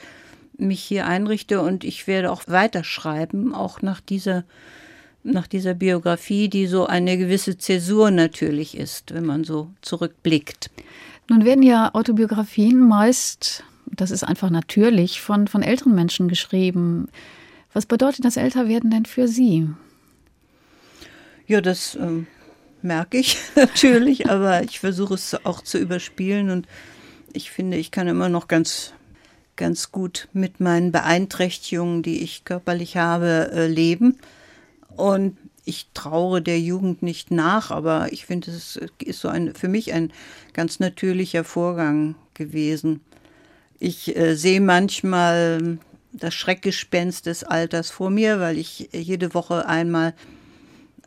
mich 0.57 0.83
hier 0.83 1.07
einrichte. 1.07 1.61
Und 1.61 1.85
ich 1.85 2.07
werde 2.07 2.33
auch 2.33 2.45
weiterschreiben, 2.47 3.55
auch 3.55 3.83
nach 3.83 4.01
dieser 4.01 4.45
nach 5.27 5.47
dieser 5.47 5.73
Biografie, 5.73 6.51
die 6.51 6.67
so 6.67 6.87
eine 6.87 7.17
gewisse 7.17 7.57
Zäsur 7.57 8.11
natürlich 8.11 8.77
ist, 8.77 9.15
wenn 9.15 9.25
man 9.25 9.43
so 9.43 9.71
zurückblickt. 9.81 10.71
Nun 11.31 11.47
werden 11.47 11.63
ja 11.63 11.95
Autobiografien 11.95 12.79
meist 12.79 13.65
das 13.87 14.11
ist 14.11 14.25
einfach 14.25 14.51
natürlich 14.51 15.21
von, 15.21 15.49
von 15.49 15.63
älteren 15.63 15.95
Menschen 15.95 16.29
geschrieben. 16.29 17.09
Was 17.73 17.87
bedeutet 17.87 18.25
das 18.25 18.37
Älterwerden 18.37 18.91
denn 18.91 19.05
für 19.05 19.29
Sie? 19.29 19.69
Ja, 21.47 21.61
das 21.61 21.97
ähm, 21.97 22.27
merke 22.83 23.19
ich 23.19 23.39
natürlich, 23.57 24.31
aber 24.31 24.63
ich 24.63 24.81
versuche 24.81 25.15
es 25.15 25.45
auch 25.45 25.61
zu 25.61 25.79
überspielen 25.79 26.51
und 26.51 26.67
ich 27.33 27.51
finde, 27.51 27.77
ich 27.77 27.91
kann 27.91 28.07
immer 28.07 28.29
noch 28.29 28.49
ganz, 28.49 28.93
ganz 29.57 29.91
gut 29.91 30.29
mit 30.33 30.61
meinen 30.61 30.93
Beeinträchtigungen, 30.93 32.03
die 32.03 32.23
ich 32.23 32.45
körperlich 32.45 32.97
habe, 32.97 33.51
äh, 33.53 33.67
leben. 33.67 34.19
Und 34.97 35.37
ich 35.65 35.89
traure 35.95 36.41
der 36.41 36.61
Jugend 36.61 37.03
nicht 37.03 37.31
nach, 37.31 37.71
aber 37.71 38.13
ich 38.13 38.27
finde, 38.27 38.51
es 38.51 38.79
ist 39.03 39.21
so 39.21 39.29
ein, 39.29 39.55
für 39.55 39.69
mich 39.69 39.93
ein 39.93 40.13
ganz 40.53 40.79
natürlicher 40.79 41.43
Vorgang 41.43 42.15
gewesen. 42.35 43.01
Ich 43.79 44.17
äh, 44.17 44.35
sehe 44.35 44.61
manchmal 44.61 45.79
das 46.13 46.35
Schreckgespenst 46.35 47.27
des 47.27 47.45
Alters 47.45 47.91
vor 47.91 48.11
mir, 48.11 48.41
weil 48.41 48.57
ich 48.57 48.89
jede 48.93 49.35
Woche 49.35 49.67
einmal 49.67 50.15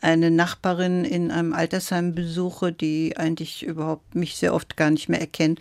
eine 0.02 0.30
Nachbarin 0.30 1.06
in 1.06 1.32
einem 1.32 1.54
Altersheim 1.54 2.14
besuche, 2.14 2.72
die 2.72 3.18
eigentlich 3.18 3.64
überhaupt 3.64 4.16
mich 4.16 4.36
sehr 4.36 4.54
oft 4.54 4.78
gar 4.78 4.92
nicht 4.92 5.10
mehr 5.10 5.22
erkennt. 5.22 5.60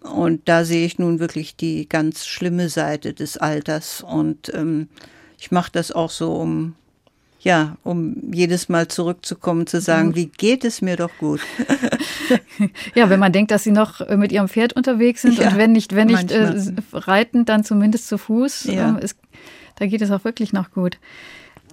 Und 0.00 0.48
da 0.48 0.64
sehe 0.64 0.84
ich 0.84 0.98
nun 0.98 1.20
wirklich 1.20 1.56
die 1.56 1.88
ganz 1.88 2.26
schlimme 2.26 2.68
Seite 2.68 3.14
des 3.14 3.36
Alters. 3.36 4.02
Und 4.02 4.52
ähm, 4.54 4.88
ich 5.38 5.50
mache 5.52 5.70
das 5.72 5.92
auch 5.92 6.10
so, 6.10 6.34
um 6.34 6.74
ja, 7.42 7.76
um 7.82 8.32
jedes 8.32 8.68
Mal 8.68 8.86
zurückzukommen, 8.86 9.66
zu 9.66 9.80
sagen, 9.80 10.10
mhm. 10.10 10.16
wie 10.16 10.26
geht 10.26 10.64
es 10.64 10.80
mir 10.80 10.96
doch 10.96 11.10
gut. 11.18 11.40
ja, 12.94 13.10
wenn 13.10 13.18
man 13.18 13.32
denkt, 13.32 13.50
dass 13.50 13.64
sie 13.64 13.72
noch 13.72 14.00
äh, 14.00 14.16
mit 14.16 14.30
ihrem 14.30 14.48
Pferd 14.48 14.74
unterwegs 14.74 15.22
sind 15.22 15.38
ja, 15.38 15.48
und 15.48 15.56
wenn 15.56 15.72
nicht, 15.72 15.94
wenn 15.94 16.06
nicht 16.06 16.30
äh, 16.30 16.54
reiten, 16.92 17.44
dann 17.44 17.64
zumindest 17.64 18.06
zu 18.06 18.16
Fuß. 18.16 18.64
Ja. 18.64 18.90
Ähm, 18.90 18.98
ist, 18.98 19.16
da 19.76 19.86
geht 19.86 20.02
es 20.02 20.12
auch 20.12 20.24
wirklich 20.24 20.52
noch 20.52 20.70
gut. 20.70 20.98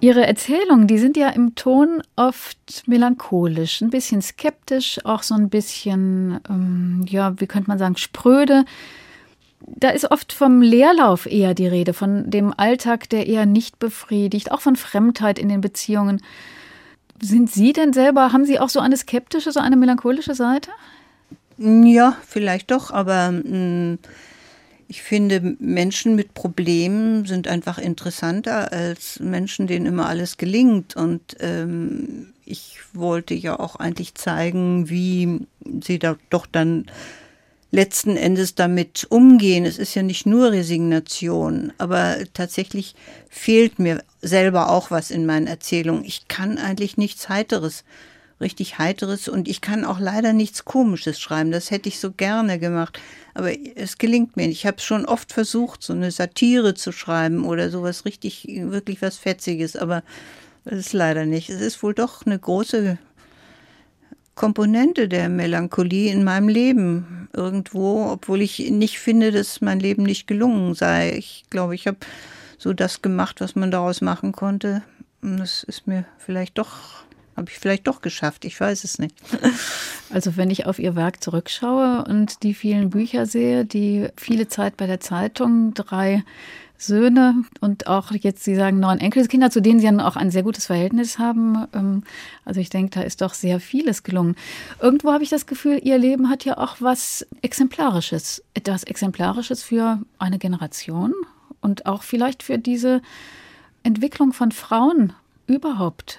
Ihre 0.00 0.26
Erzählungen, 0.26 0.88
die 0.88 0.98
sind 0.98 1.16
ja 1.16 1.28
im 1.28 1.54
Ton 1.54 2.02
oft 2.16 2.82
melancholisch, 2.86 3.80
ein 3.80 3.90
bisschen 3.90 4.22
skeptisch, 4.22 4.98
auch 5.04 5.22
so 5.22 5.34
ein 5.34 5.50
bisschen, 5.50 6.40
ähm, 6.48 7.04
ja, 7.06 7.38
wie 7.38 7.46
könnte 7.46 7.68
man 7.68 7.78
sagen, 7.78 7.96
spröde 7.96 8.64
da 9.66 9.90
ist 9.90 10.10
oft 10.10 10.32
vom 10.32 10.62
Leerlauf 10.62 11.26
eher 11.26 11.54
die 11.54 11.66
Rede, 11.66 11.92
von 11.92 12.30
dem 12.30 12.52
Alltag, 12.56 13.08
der 13.10 13.26
eher 13.26 13.46
nicht 13.46 13.78
befriedigt, 13.78 14.52
auch 14.52 14.60
von 14.60 14.76
Fremdheit 14.76 15.38
in 15.38 15.48
den 15.48 15.60
Beziehungen. 15.60 16.22
Sind 17.22 17.50
Sie 17.50 17.72
denn 17.72 17.92
selber, 17.92 18.32
haben 18.32 18.44
Sie 18.44 18.58
auch 18.58 18.70
so 18.70 18.80
eine 18.80 18.96
skeptische, 18.96 19.52
so 19.52 19.60
eine 19.60 19.76
melancholische 19.76 20.34
Seite? 20.34 20.70
Ja, 21.58 22.16
vielleicht 22.26 22.70
doch, 22.70 22.90
aber 22.90 23.30
mh, 23.30 23.42
mm, 23.44 23.98
Ich 24.88 25.02
finde, 25.02 25.56
Menschen 25.60 26.16
mit 26.16 26.34
Problemen 26.34 27.24
sind 27.24 27.46
einfach 27.46 27.78
interessanter 27.78 28.72
als 28.72 29.20
Menschen, 29.20 29.66
denen 29.68 29.86
immer 29.86 30.08
alles 30.08 30.36
gelingt. 30.36 30.96
Und 30.96 31.36
ähm, 31.38 32.32
ich 32.44 32.78
wollte 32.92 33.34
ja 33.34 33.60
auch 33.60 33.76
eigentlich 33.76 34.16
zeigen, 34.16 34.90
wie 34.90 35.46
sie 35.80 36.00
da 36.00 36.16
doch 36.28 36.46
dann 36.46 36.86
letzten 37.70 38.16
Endes 38.16 38.54
damit 38.54 39.06
umgehen. 39.10 39.64
Es 39.64 39.78
ist 39.78 39.94
ja 39.94 40.02
nicht 40.02 40.26
nur 40.26 40.52
Resignation, 40.52 41.72
aber 41.78 42.16
tatsächlich 42.34 42.94
fehlt 43.28 43.78
mir 43.78 44.02
selber 44.20 44.70
auch 44.70 44.90
was 44.90 45.10
in 45.10 45.26
meinen 45.26 45.46
Erzählungen. 45.46 46.04
Ich 46.04 46.28
kann 46.28 46.58
eigentlich 46.58 46.96
nichts 46.96 47.28
Heiteres, 47.28 47.84
richtig 48.40 48.78
Heiteres 48.78 49.28
und 49.28 49.48
ich 49.48 49.60
kann 49.60 49.84
auch 49.84 50.00
leider 50.00 50.32
nichts 50.32 50.64
Komisches 50.64 51.20
schreiben. 51.20 51.52
Das 51.52 51.70
hätte 51.70 51.88
ich 51.88 52.00
so 52.00 52.10
gerne 52.10 52.58
gemacht, 52.58 52.98
aber 53.34 53.52
es 53.76 53.98
gelingt 53.98 54.36
mir 54.36 54.48
nicht. 54.48 54.58
Ich 54.58 54.66
habe 54.66 54.78
es 54.78 54.84
schon 54.84 55.06
oft 55.06 55.32
versucht, 55.32 55.82
so 55.82 55.92
eine 55.92 56.10
Satire 56.10 56.74
zu 56.74 56.90
schreiben 56.90 57.44
oder 57.44 57.70
sowas 57.70 58.04
richtig, 58.04 58.46
wirklich 58.48 59.00
was 59.00 59.16
Fetziges, 59.16 59.76
aber 59.76 60.02
das 60.64 60.78
ist 60.78 60.92
leider 60.92 61.24
nicht. 61.24 61.50
Es 61.50 61.60
ist 61.60 61.82
wohl 61.82 61.94
doch 61.94 62.26
eine 62.26 62.38
große 62.38 62.98
Komponente 64.40 65.06
der 65.06 65.28
Melancholie 65.28 66.10
in 66.10 66.24
meinem 66.24 66.48
Leben 66.48 67.28
irgendwo, 67.34 68.06
obwohl 68.06 68.40
ich 68.40 68.70
nicht 68.70 68.98
finde, 68.98 69.32
dass 69.32 69.60
mein 69.60 69.80
Leben 69.80 70.02
nicht 70.02 70.26
gelungen 70.26 70.72
sei. 70.74 71.12
Ich 71.14 71.44
glaube, 71.50 71.74
ich 71.74 71.86
habe 71.86 71.98
so 72.56 72.72
das 72.72 73.02
gemacht, 73.02 73.42
was 73.42 73.54
man 73.54 73.70
daraus 73.70 74.00
machen 74.00 74.32
konnte. 74.32 74.82
Und 75.20 75.36
das 75.36 75.62
ist 75.64 75.86
mir 75.86 76.06
vielleicht 76.16 76.56
doch, 76.56 77.04
habe 77.36 77.50
ich 77.50 77.58
vielleicht 77.58 77.86
doch 77.86 78.00
geschafft. 78.00 78.44
Ich 78.44 78.60
weiß 78.60 78.84
es 78.84 78.98
nicht. 78.98 79.14
Also 80.12 80.36
wenn 80.36 80.50
ich 80.50 80.66
auf 80.66 80.80
Ihr 80.80 80.96
Werk 80.96 81.22
zurückschaue 81.22 82.04
und 82.04 82.42
die 82.42 82.52
vielen 82.52 82.90
Bücher 82.90 83.26
sehe, 83.26 83.64
die 83.64 84.08
viele 84.16 84.48
Zeit 84.48 84.76
bei 84.76 84.88
der 84.88 84.98
Zeitung, 84.98 85.72
drei 85.72 86.24
Söhne 86.80 87.44
und 87.60 87.86
auch 87.86 88.10
jetzt, 88.10 88.42
Sie 88.42 88.54
sagen, 88.54 88.80
neun 88.80 88.98
Enkelkinder, 88.98 89.50
zu 89.50 89.60
denen 89.60 89.78
Sie 89.78 89.86
dann 89.86 90.00
auch 90.00 90.16
ein 90.16 90.30
sehr 90.30 90.42
gutes 90.42 90.66
Verhältnis 90.66 91.18
haben. 91.18 91.66
Ähm, 91.74 92.02
also 92.44 92.58
ich 92.58 92.70
denke, 92.70 92.98
da 92.98 93.02
ist 93.02 93.20
doch 93.20 93.34
sehr 93.34 93.60
vieles 93.60 94.02
gelungen. 94.02 94.34
Irgendwo 94.80 95.12
habe 95.12 95.22
ich 95.22 95.30
das 95.30 95.46
Gefühl, 95.46 95.78
Ihr 95.82 95.98
Leben 95.98 96.30
hat 96.30 96.44
ja 96.44 96.58
auch 96.58 96.78
was 96.80 97.26
Exemplarisches, 97.42 98.42
etwas 98.54 98.82
Exemplarisches 98.84 99.62
für 99.62 100.00
eine 100.18 100.38
Generation 100.38 101.14
und 101.60 101.86
auch 101.86 102.02
vielleicht 102.02 102.42
für 102.42 102.58
diese 102.58 103.02
Entwicklung 103.82 104.32
von 104.32 104.50
Frauen 104.50 105.12
überhaupt. 105.46 106.18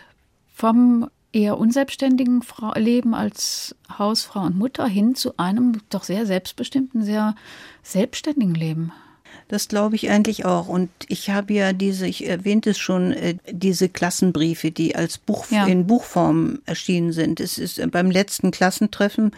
Vom 0.61 1.09
eher 1.33 1.57
unselbstständigen 1.57 2.43
Leben 2.75 3.15
als 3.15 3.75
Hausfrau 3.97 4.41
und 4.41 4.59
Mutter 4.59 4.85
hin 4.85 5.15
zu 5.15 5.35
einem 5.39 5.81
doch 5.89 6.03
sehr 6.03 6.27
selbstbestimmten, 6.27 7.03
sehr 7.03 7.33
selbstständigen 7.81 8.53
Leben. 8.53 8.91
Das 9.47 9.69
glaube 9.69 9.95
ich 9.95 10.11
eigentlich 10.11 10.45
auch. 10.45 10.67
Und 10.67 10.91
ich 11.07 11.31
habe 11.31 11.51
ja 11.55 11.73
diese, 11.73 12.05
ich 12.05 12.27
erwähnte 12.27 12.69
es 12.69 12.77
schon, 12.77 13.11
äh, 13.11 13.37
diese 13.49 13.89
Klassenbriefe, 13.89 14.69
die 14.69 14.95
als 14.95 15.17
Buch 15.17 15.49
ja. 15.49 15.65
in 15.65 15.87
Buchform 15.87 16.59
erschienen 16.67 17.11
sind. 17.11 17.39
Es 17.39 17.57
ist 17.57 17.81
beim 17.89 18.11
letzten 18.11 18.51
Klassentreffen 18.51 19.31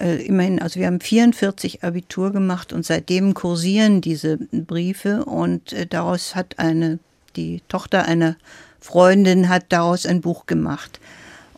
äh, 0.00 0.24
immerhin, 0.24 0.62
also 0.62 0.80
wir 0.80 0.86
haben 0.86 1.00
44 1.00 1.84
Abitur 1.84 2.32
gemacht 2.32 2.72
und 2.72 2.86
seitdem 2.86 3.34
kursieren 3.34 4.00
diese 4.00 4.38
Briefe 4.38 5.26
und 5.26 5.74
äh, 5.74 5.86
daraus 5.86 6.34
hat 6.34 6.58
eine, 6.58 6.98
die 7.36 7.60
Tochter 7.68 8.06
einer 8.06 8.36
Freundin 8.82 9.48
hat 9.48 9.66
daraus 9.70 10.04
ein 10.04 10.20
Buch 10.20 10.46
gemacht. 10.46 11.00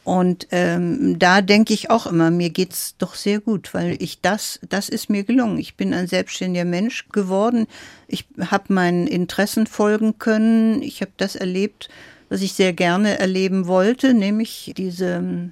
Und 0.04 0.48
ähm, 0.50 1.18
da 1.18 1.40
denke 1.40 1.72
ich 1.72 1.88
auch 1.88 2.06
immer, 2.06 2.30
mir 2.30 2.50
geht's 2.50 2.94
doch 2.98 3.14
sehr 3.14 3.40
gut, 3.40 3.72
weil 3.72 3.96
ich 4.02 4.20
das, 4.20 4.60
das 4.68 4.90
ist 4.90 5.08
mir 5.08 5.24
gelungen. 5.24 5.58
Ich 5.58 5.76
bin 5.76 5.94
ein 5.94 6.06
selbstständiger 6.06 6.66
Mensch 6.66 7.08
geworden. 7.08 7.66
Ich 8.06 8.26
habe 8.50 8.74
meinen 8.74 9.06
Interessen 9.06 9.66
folgen 9.66 10.18
können. 10.18 10.82
Ich 10.82 11.00
habe 11.00 11.12
das 11.16 11.36
erlebt, 11.36 11.88
was 12.28 12.42
ich 12.42 12.52
sehr 12.52 12.74
gerne 12.74 13.18
erleben 13.18 13.66
wollte, 13.66 14.12
nämlich 14.12 14.74
diese, 14.76 15.50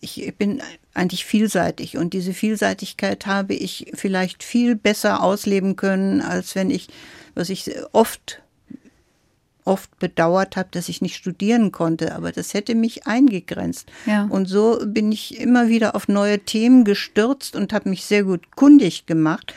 ich 0.00 0.34
bin 0.36 0.60
eigentlich 0.92 1.24
vielseitig 1.24 1.96
und 1.96 2.12
diese 2.12 2.34
Vielseitigkeit 2.34 3.24
habe 3.26 3.54
ich 3.54 3.92
vielleicht 3.94 4.42
viel 4.42 4.74
besser 4.74 5.22
ausleben 5.22 5.76
können, 5.76 6.20
als 6.20 6.54
wenn 6.54 6.70
ich, 6.70 6.88
was 7.34 7.48
ich 7.48 7.70
oft 7.92 8.42
oft 9.64 9.98
bedauert 9.98 10.56
habe, 10.56 10.68
dass 10.72 10.88
ich 10.88 11.02
nicht 11.02 11.16
studieren 11.16 11.72
konnte, 11.72 12.14
aber 12.14 12.32
das 12.32 12.54
hätte 12.54 12.74
mich 12.74 13.06
eingegrenzt. 13.06 13.90
Ja. 14.06 14.24
Und 14.24 14.46
so 14.46 14.80
bin 14.84 15.12
ich 15.12 15.38
immer 15.38 15.68
wieder 15.68 15.94
auf 15.94 16.08
neue 16.08 16.40
Themen 16.40 16.84
gestürzt 16.84 17.56
und 17.56 17.72
habe 17.72 17.88
mich 17.88 18.04
sehr 18.04 18.24
gut 18.24 18.56
kundig 18.56 19.06
gemacht, 19.06 19.54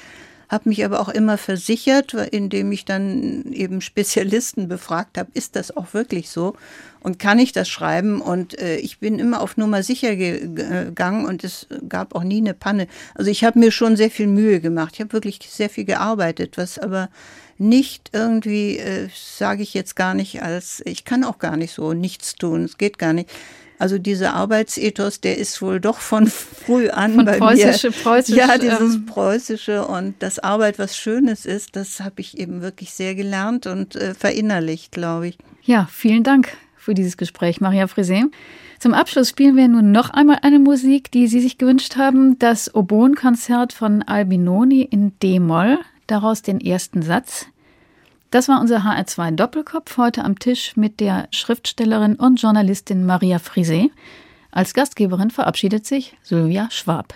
habe 0.55 0.69
mich 0.69 0.83
aber 0.83 0.99
auch 0.99 1.09
immer 1.09 1.37
versichert, 1.37 2.13
indem 2.13 2.71
ich 2.71 2.85
dann 2.85 3.51
eben 3.51 3.81
Spezialisten 3.81 4.67
befragt 4.69 5.19
habe, 5.19 5.29
ist 5.33 5.55
das 5.55 5.75
auch 5.75 5.93
wirklich 5.93 6.29
so 6.29 6.55
und 7.01 7.19
kann 7.19 7.37
ich 7.37 7.51
das 7.51 7.69
schreiben? 7.69 8.19
Und 8.19 8.57
äh, 8.59 8.77
ich 8.77 8.97
bin 8.99 9.19
immer 9.19 9.41
auf 9.41 9.57
Nummer 9.57 9.83
sicher 9.83 10.15
gegangen 10.15 11.27
und 11.27 11.43
es 11.43 11.67
gab 11.87 12.15
auch 12.15 12.23
nie 12.23 12.39
eine 12.39 12.55
Panne. 12.55 12.87
Also 13.13 13.29
ich 13.29 13.43
habe 13.43 13.59
mir 13.59 13.71
schon 13.71 13.95
sehr 13.95 14.09
viel 14.09 14.25
Mühe 14.25 14.59
gemacht. 14.59 14.95
Ich 14.95 15.01
habe 15.01 15.13
wirklich 15.13 15.39
sehr 15.47 15.69
viel 15.69 15.85
gearbeitet, 15.85 16.57
was 16.57 16.79
aber 16.79 17.09
nicht 17.59 18.09
irgendwie, 18.13 18.79
äh, 18.79 19.09
sage 19.13 19.61
ich 19.61 19.75
jetzt 19.75 19.95
gar 19.95 20.15
nicht 20.15 20.41
als, 20.41 20.81
ich 20.85 21.05
kann 21.05 21.23
auch 21.23 21.37
gar 21.37 21.57
nicht 21.57 21.73
so 21.73 21.93
nichts 21.93 22.35
tun, 22.35 22.63
es 22.63 22.79
geht 22.79 22.97
gar 22.97 23.13
nicht. 23.13 23.29
Also 23.77 23.97
dieser 23.97 24.33
Arbeitsethos, 24.33 25.21
der 25.21 25.37
ist 25.37 25.61
wohl 25.61 25.79
doch 25.79 25.99
von 25.99 26.27
früh 26.27 26.89
an 26.89 27.15
von 27.15 27.25
bei 27.25 27.37
preußische, 27.37 27.89
mir. 27.89 27.93
Preußisch, 27.93 28.35
ja, 28.35 28.57
dieses 28.57 28.95
ähm, 28.95 29.05
preußische 29.05 29.85
und 29.85 30.15
das 30.19 30.39
Arbeit, 30.39 30.79
was 30.79 30.97
Schönes 30.97 31.45
ist, 31.45 31.75
das 31.75 31.99
habe 31.99 32.21
ich 32.21 32.37
eben 32.37 32.61
wirklich 32.61 32.91
sehr 32.91 33.15
gelernt 33.15 33.67
und 33.67 33.95
äh, 33.95 34.13
verinnerlicht, 34.13 34.91
glaube 34.91 35.27
ich. 35.27 35.37
Ja, 35.63 35.89
vielen 35.91 36.23
Dank 36.23 36.55
für 36.77 36.93
dieses 36.93 37.17
Gespräch, 37.17 37.59
Maria 37.59 37.85
Frisé. 37.85 38.23
Zum 38.79 38.93
Abschluss 38.93 39.29
spielen 39.29 39.55
wir 39.55 39.67
nun 39.67 39.91
noch 39.91 40.09
einmal 40.09 40.39
eine 40.41 40.59
Musik, 40.59 41.11
die 41.11 41.27
Sie 41.27 41.39
sich 41.41 41.57
gewünscht 41.57 41.95
haben, 41.97 42.37
das 42.39 42.73
Oboenkonzert 42.75 43.73
von 43.73 44.03
Albinoni 44.03 44.81
in 44.83 45.17
D-Moll 45.19 45.79
daraus 46.07 46.41
den 46.41 46.61
ersten 46.61 47.01
Satz. 47.01 47.47
Das 48.35 48.49
war 48.49 48.59
unser 48.59 48.79
HR2 48.79 49.31
Doppelkopf 49.31 49.95
heute 49.95 50.25
am 50.25 50.37
Tisch 50.37 50.75
mit 50.75 50.99
der 50.99 51.29
Schriftstellerin 51.31 52.17
und 52.17 52.41
Journalistin 52.41 53.05
Maria 53.05 53.37
Frisé. 53.37 53.91
Als 54.51 54.73
Gastgeberin 54.73 55.31
verabschiedet 55.31 55.85
sich 55.85 56.17
Sylvia 56.21 56.67
Schwab. 56.69 57.13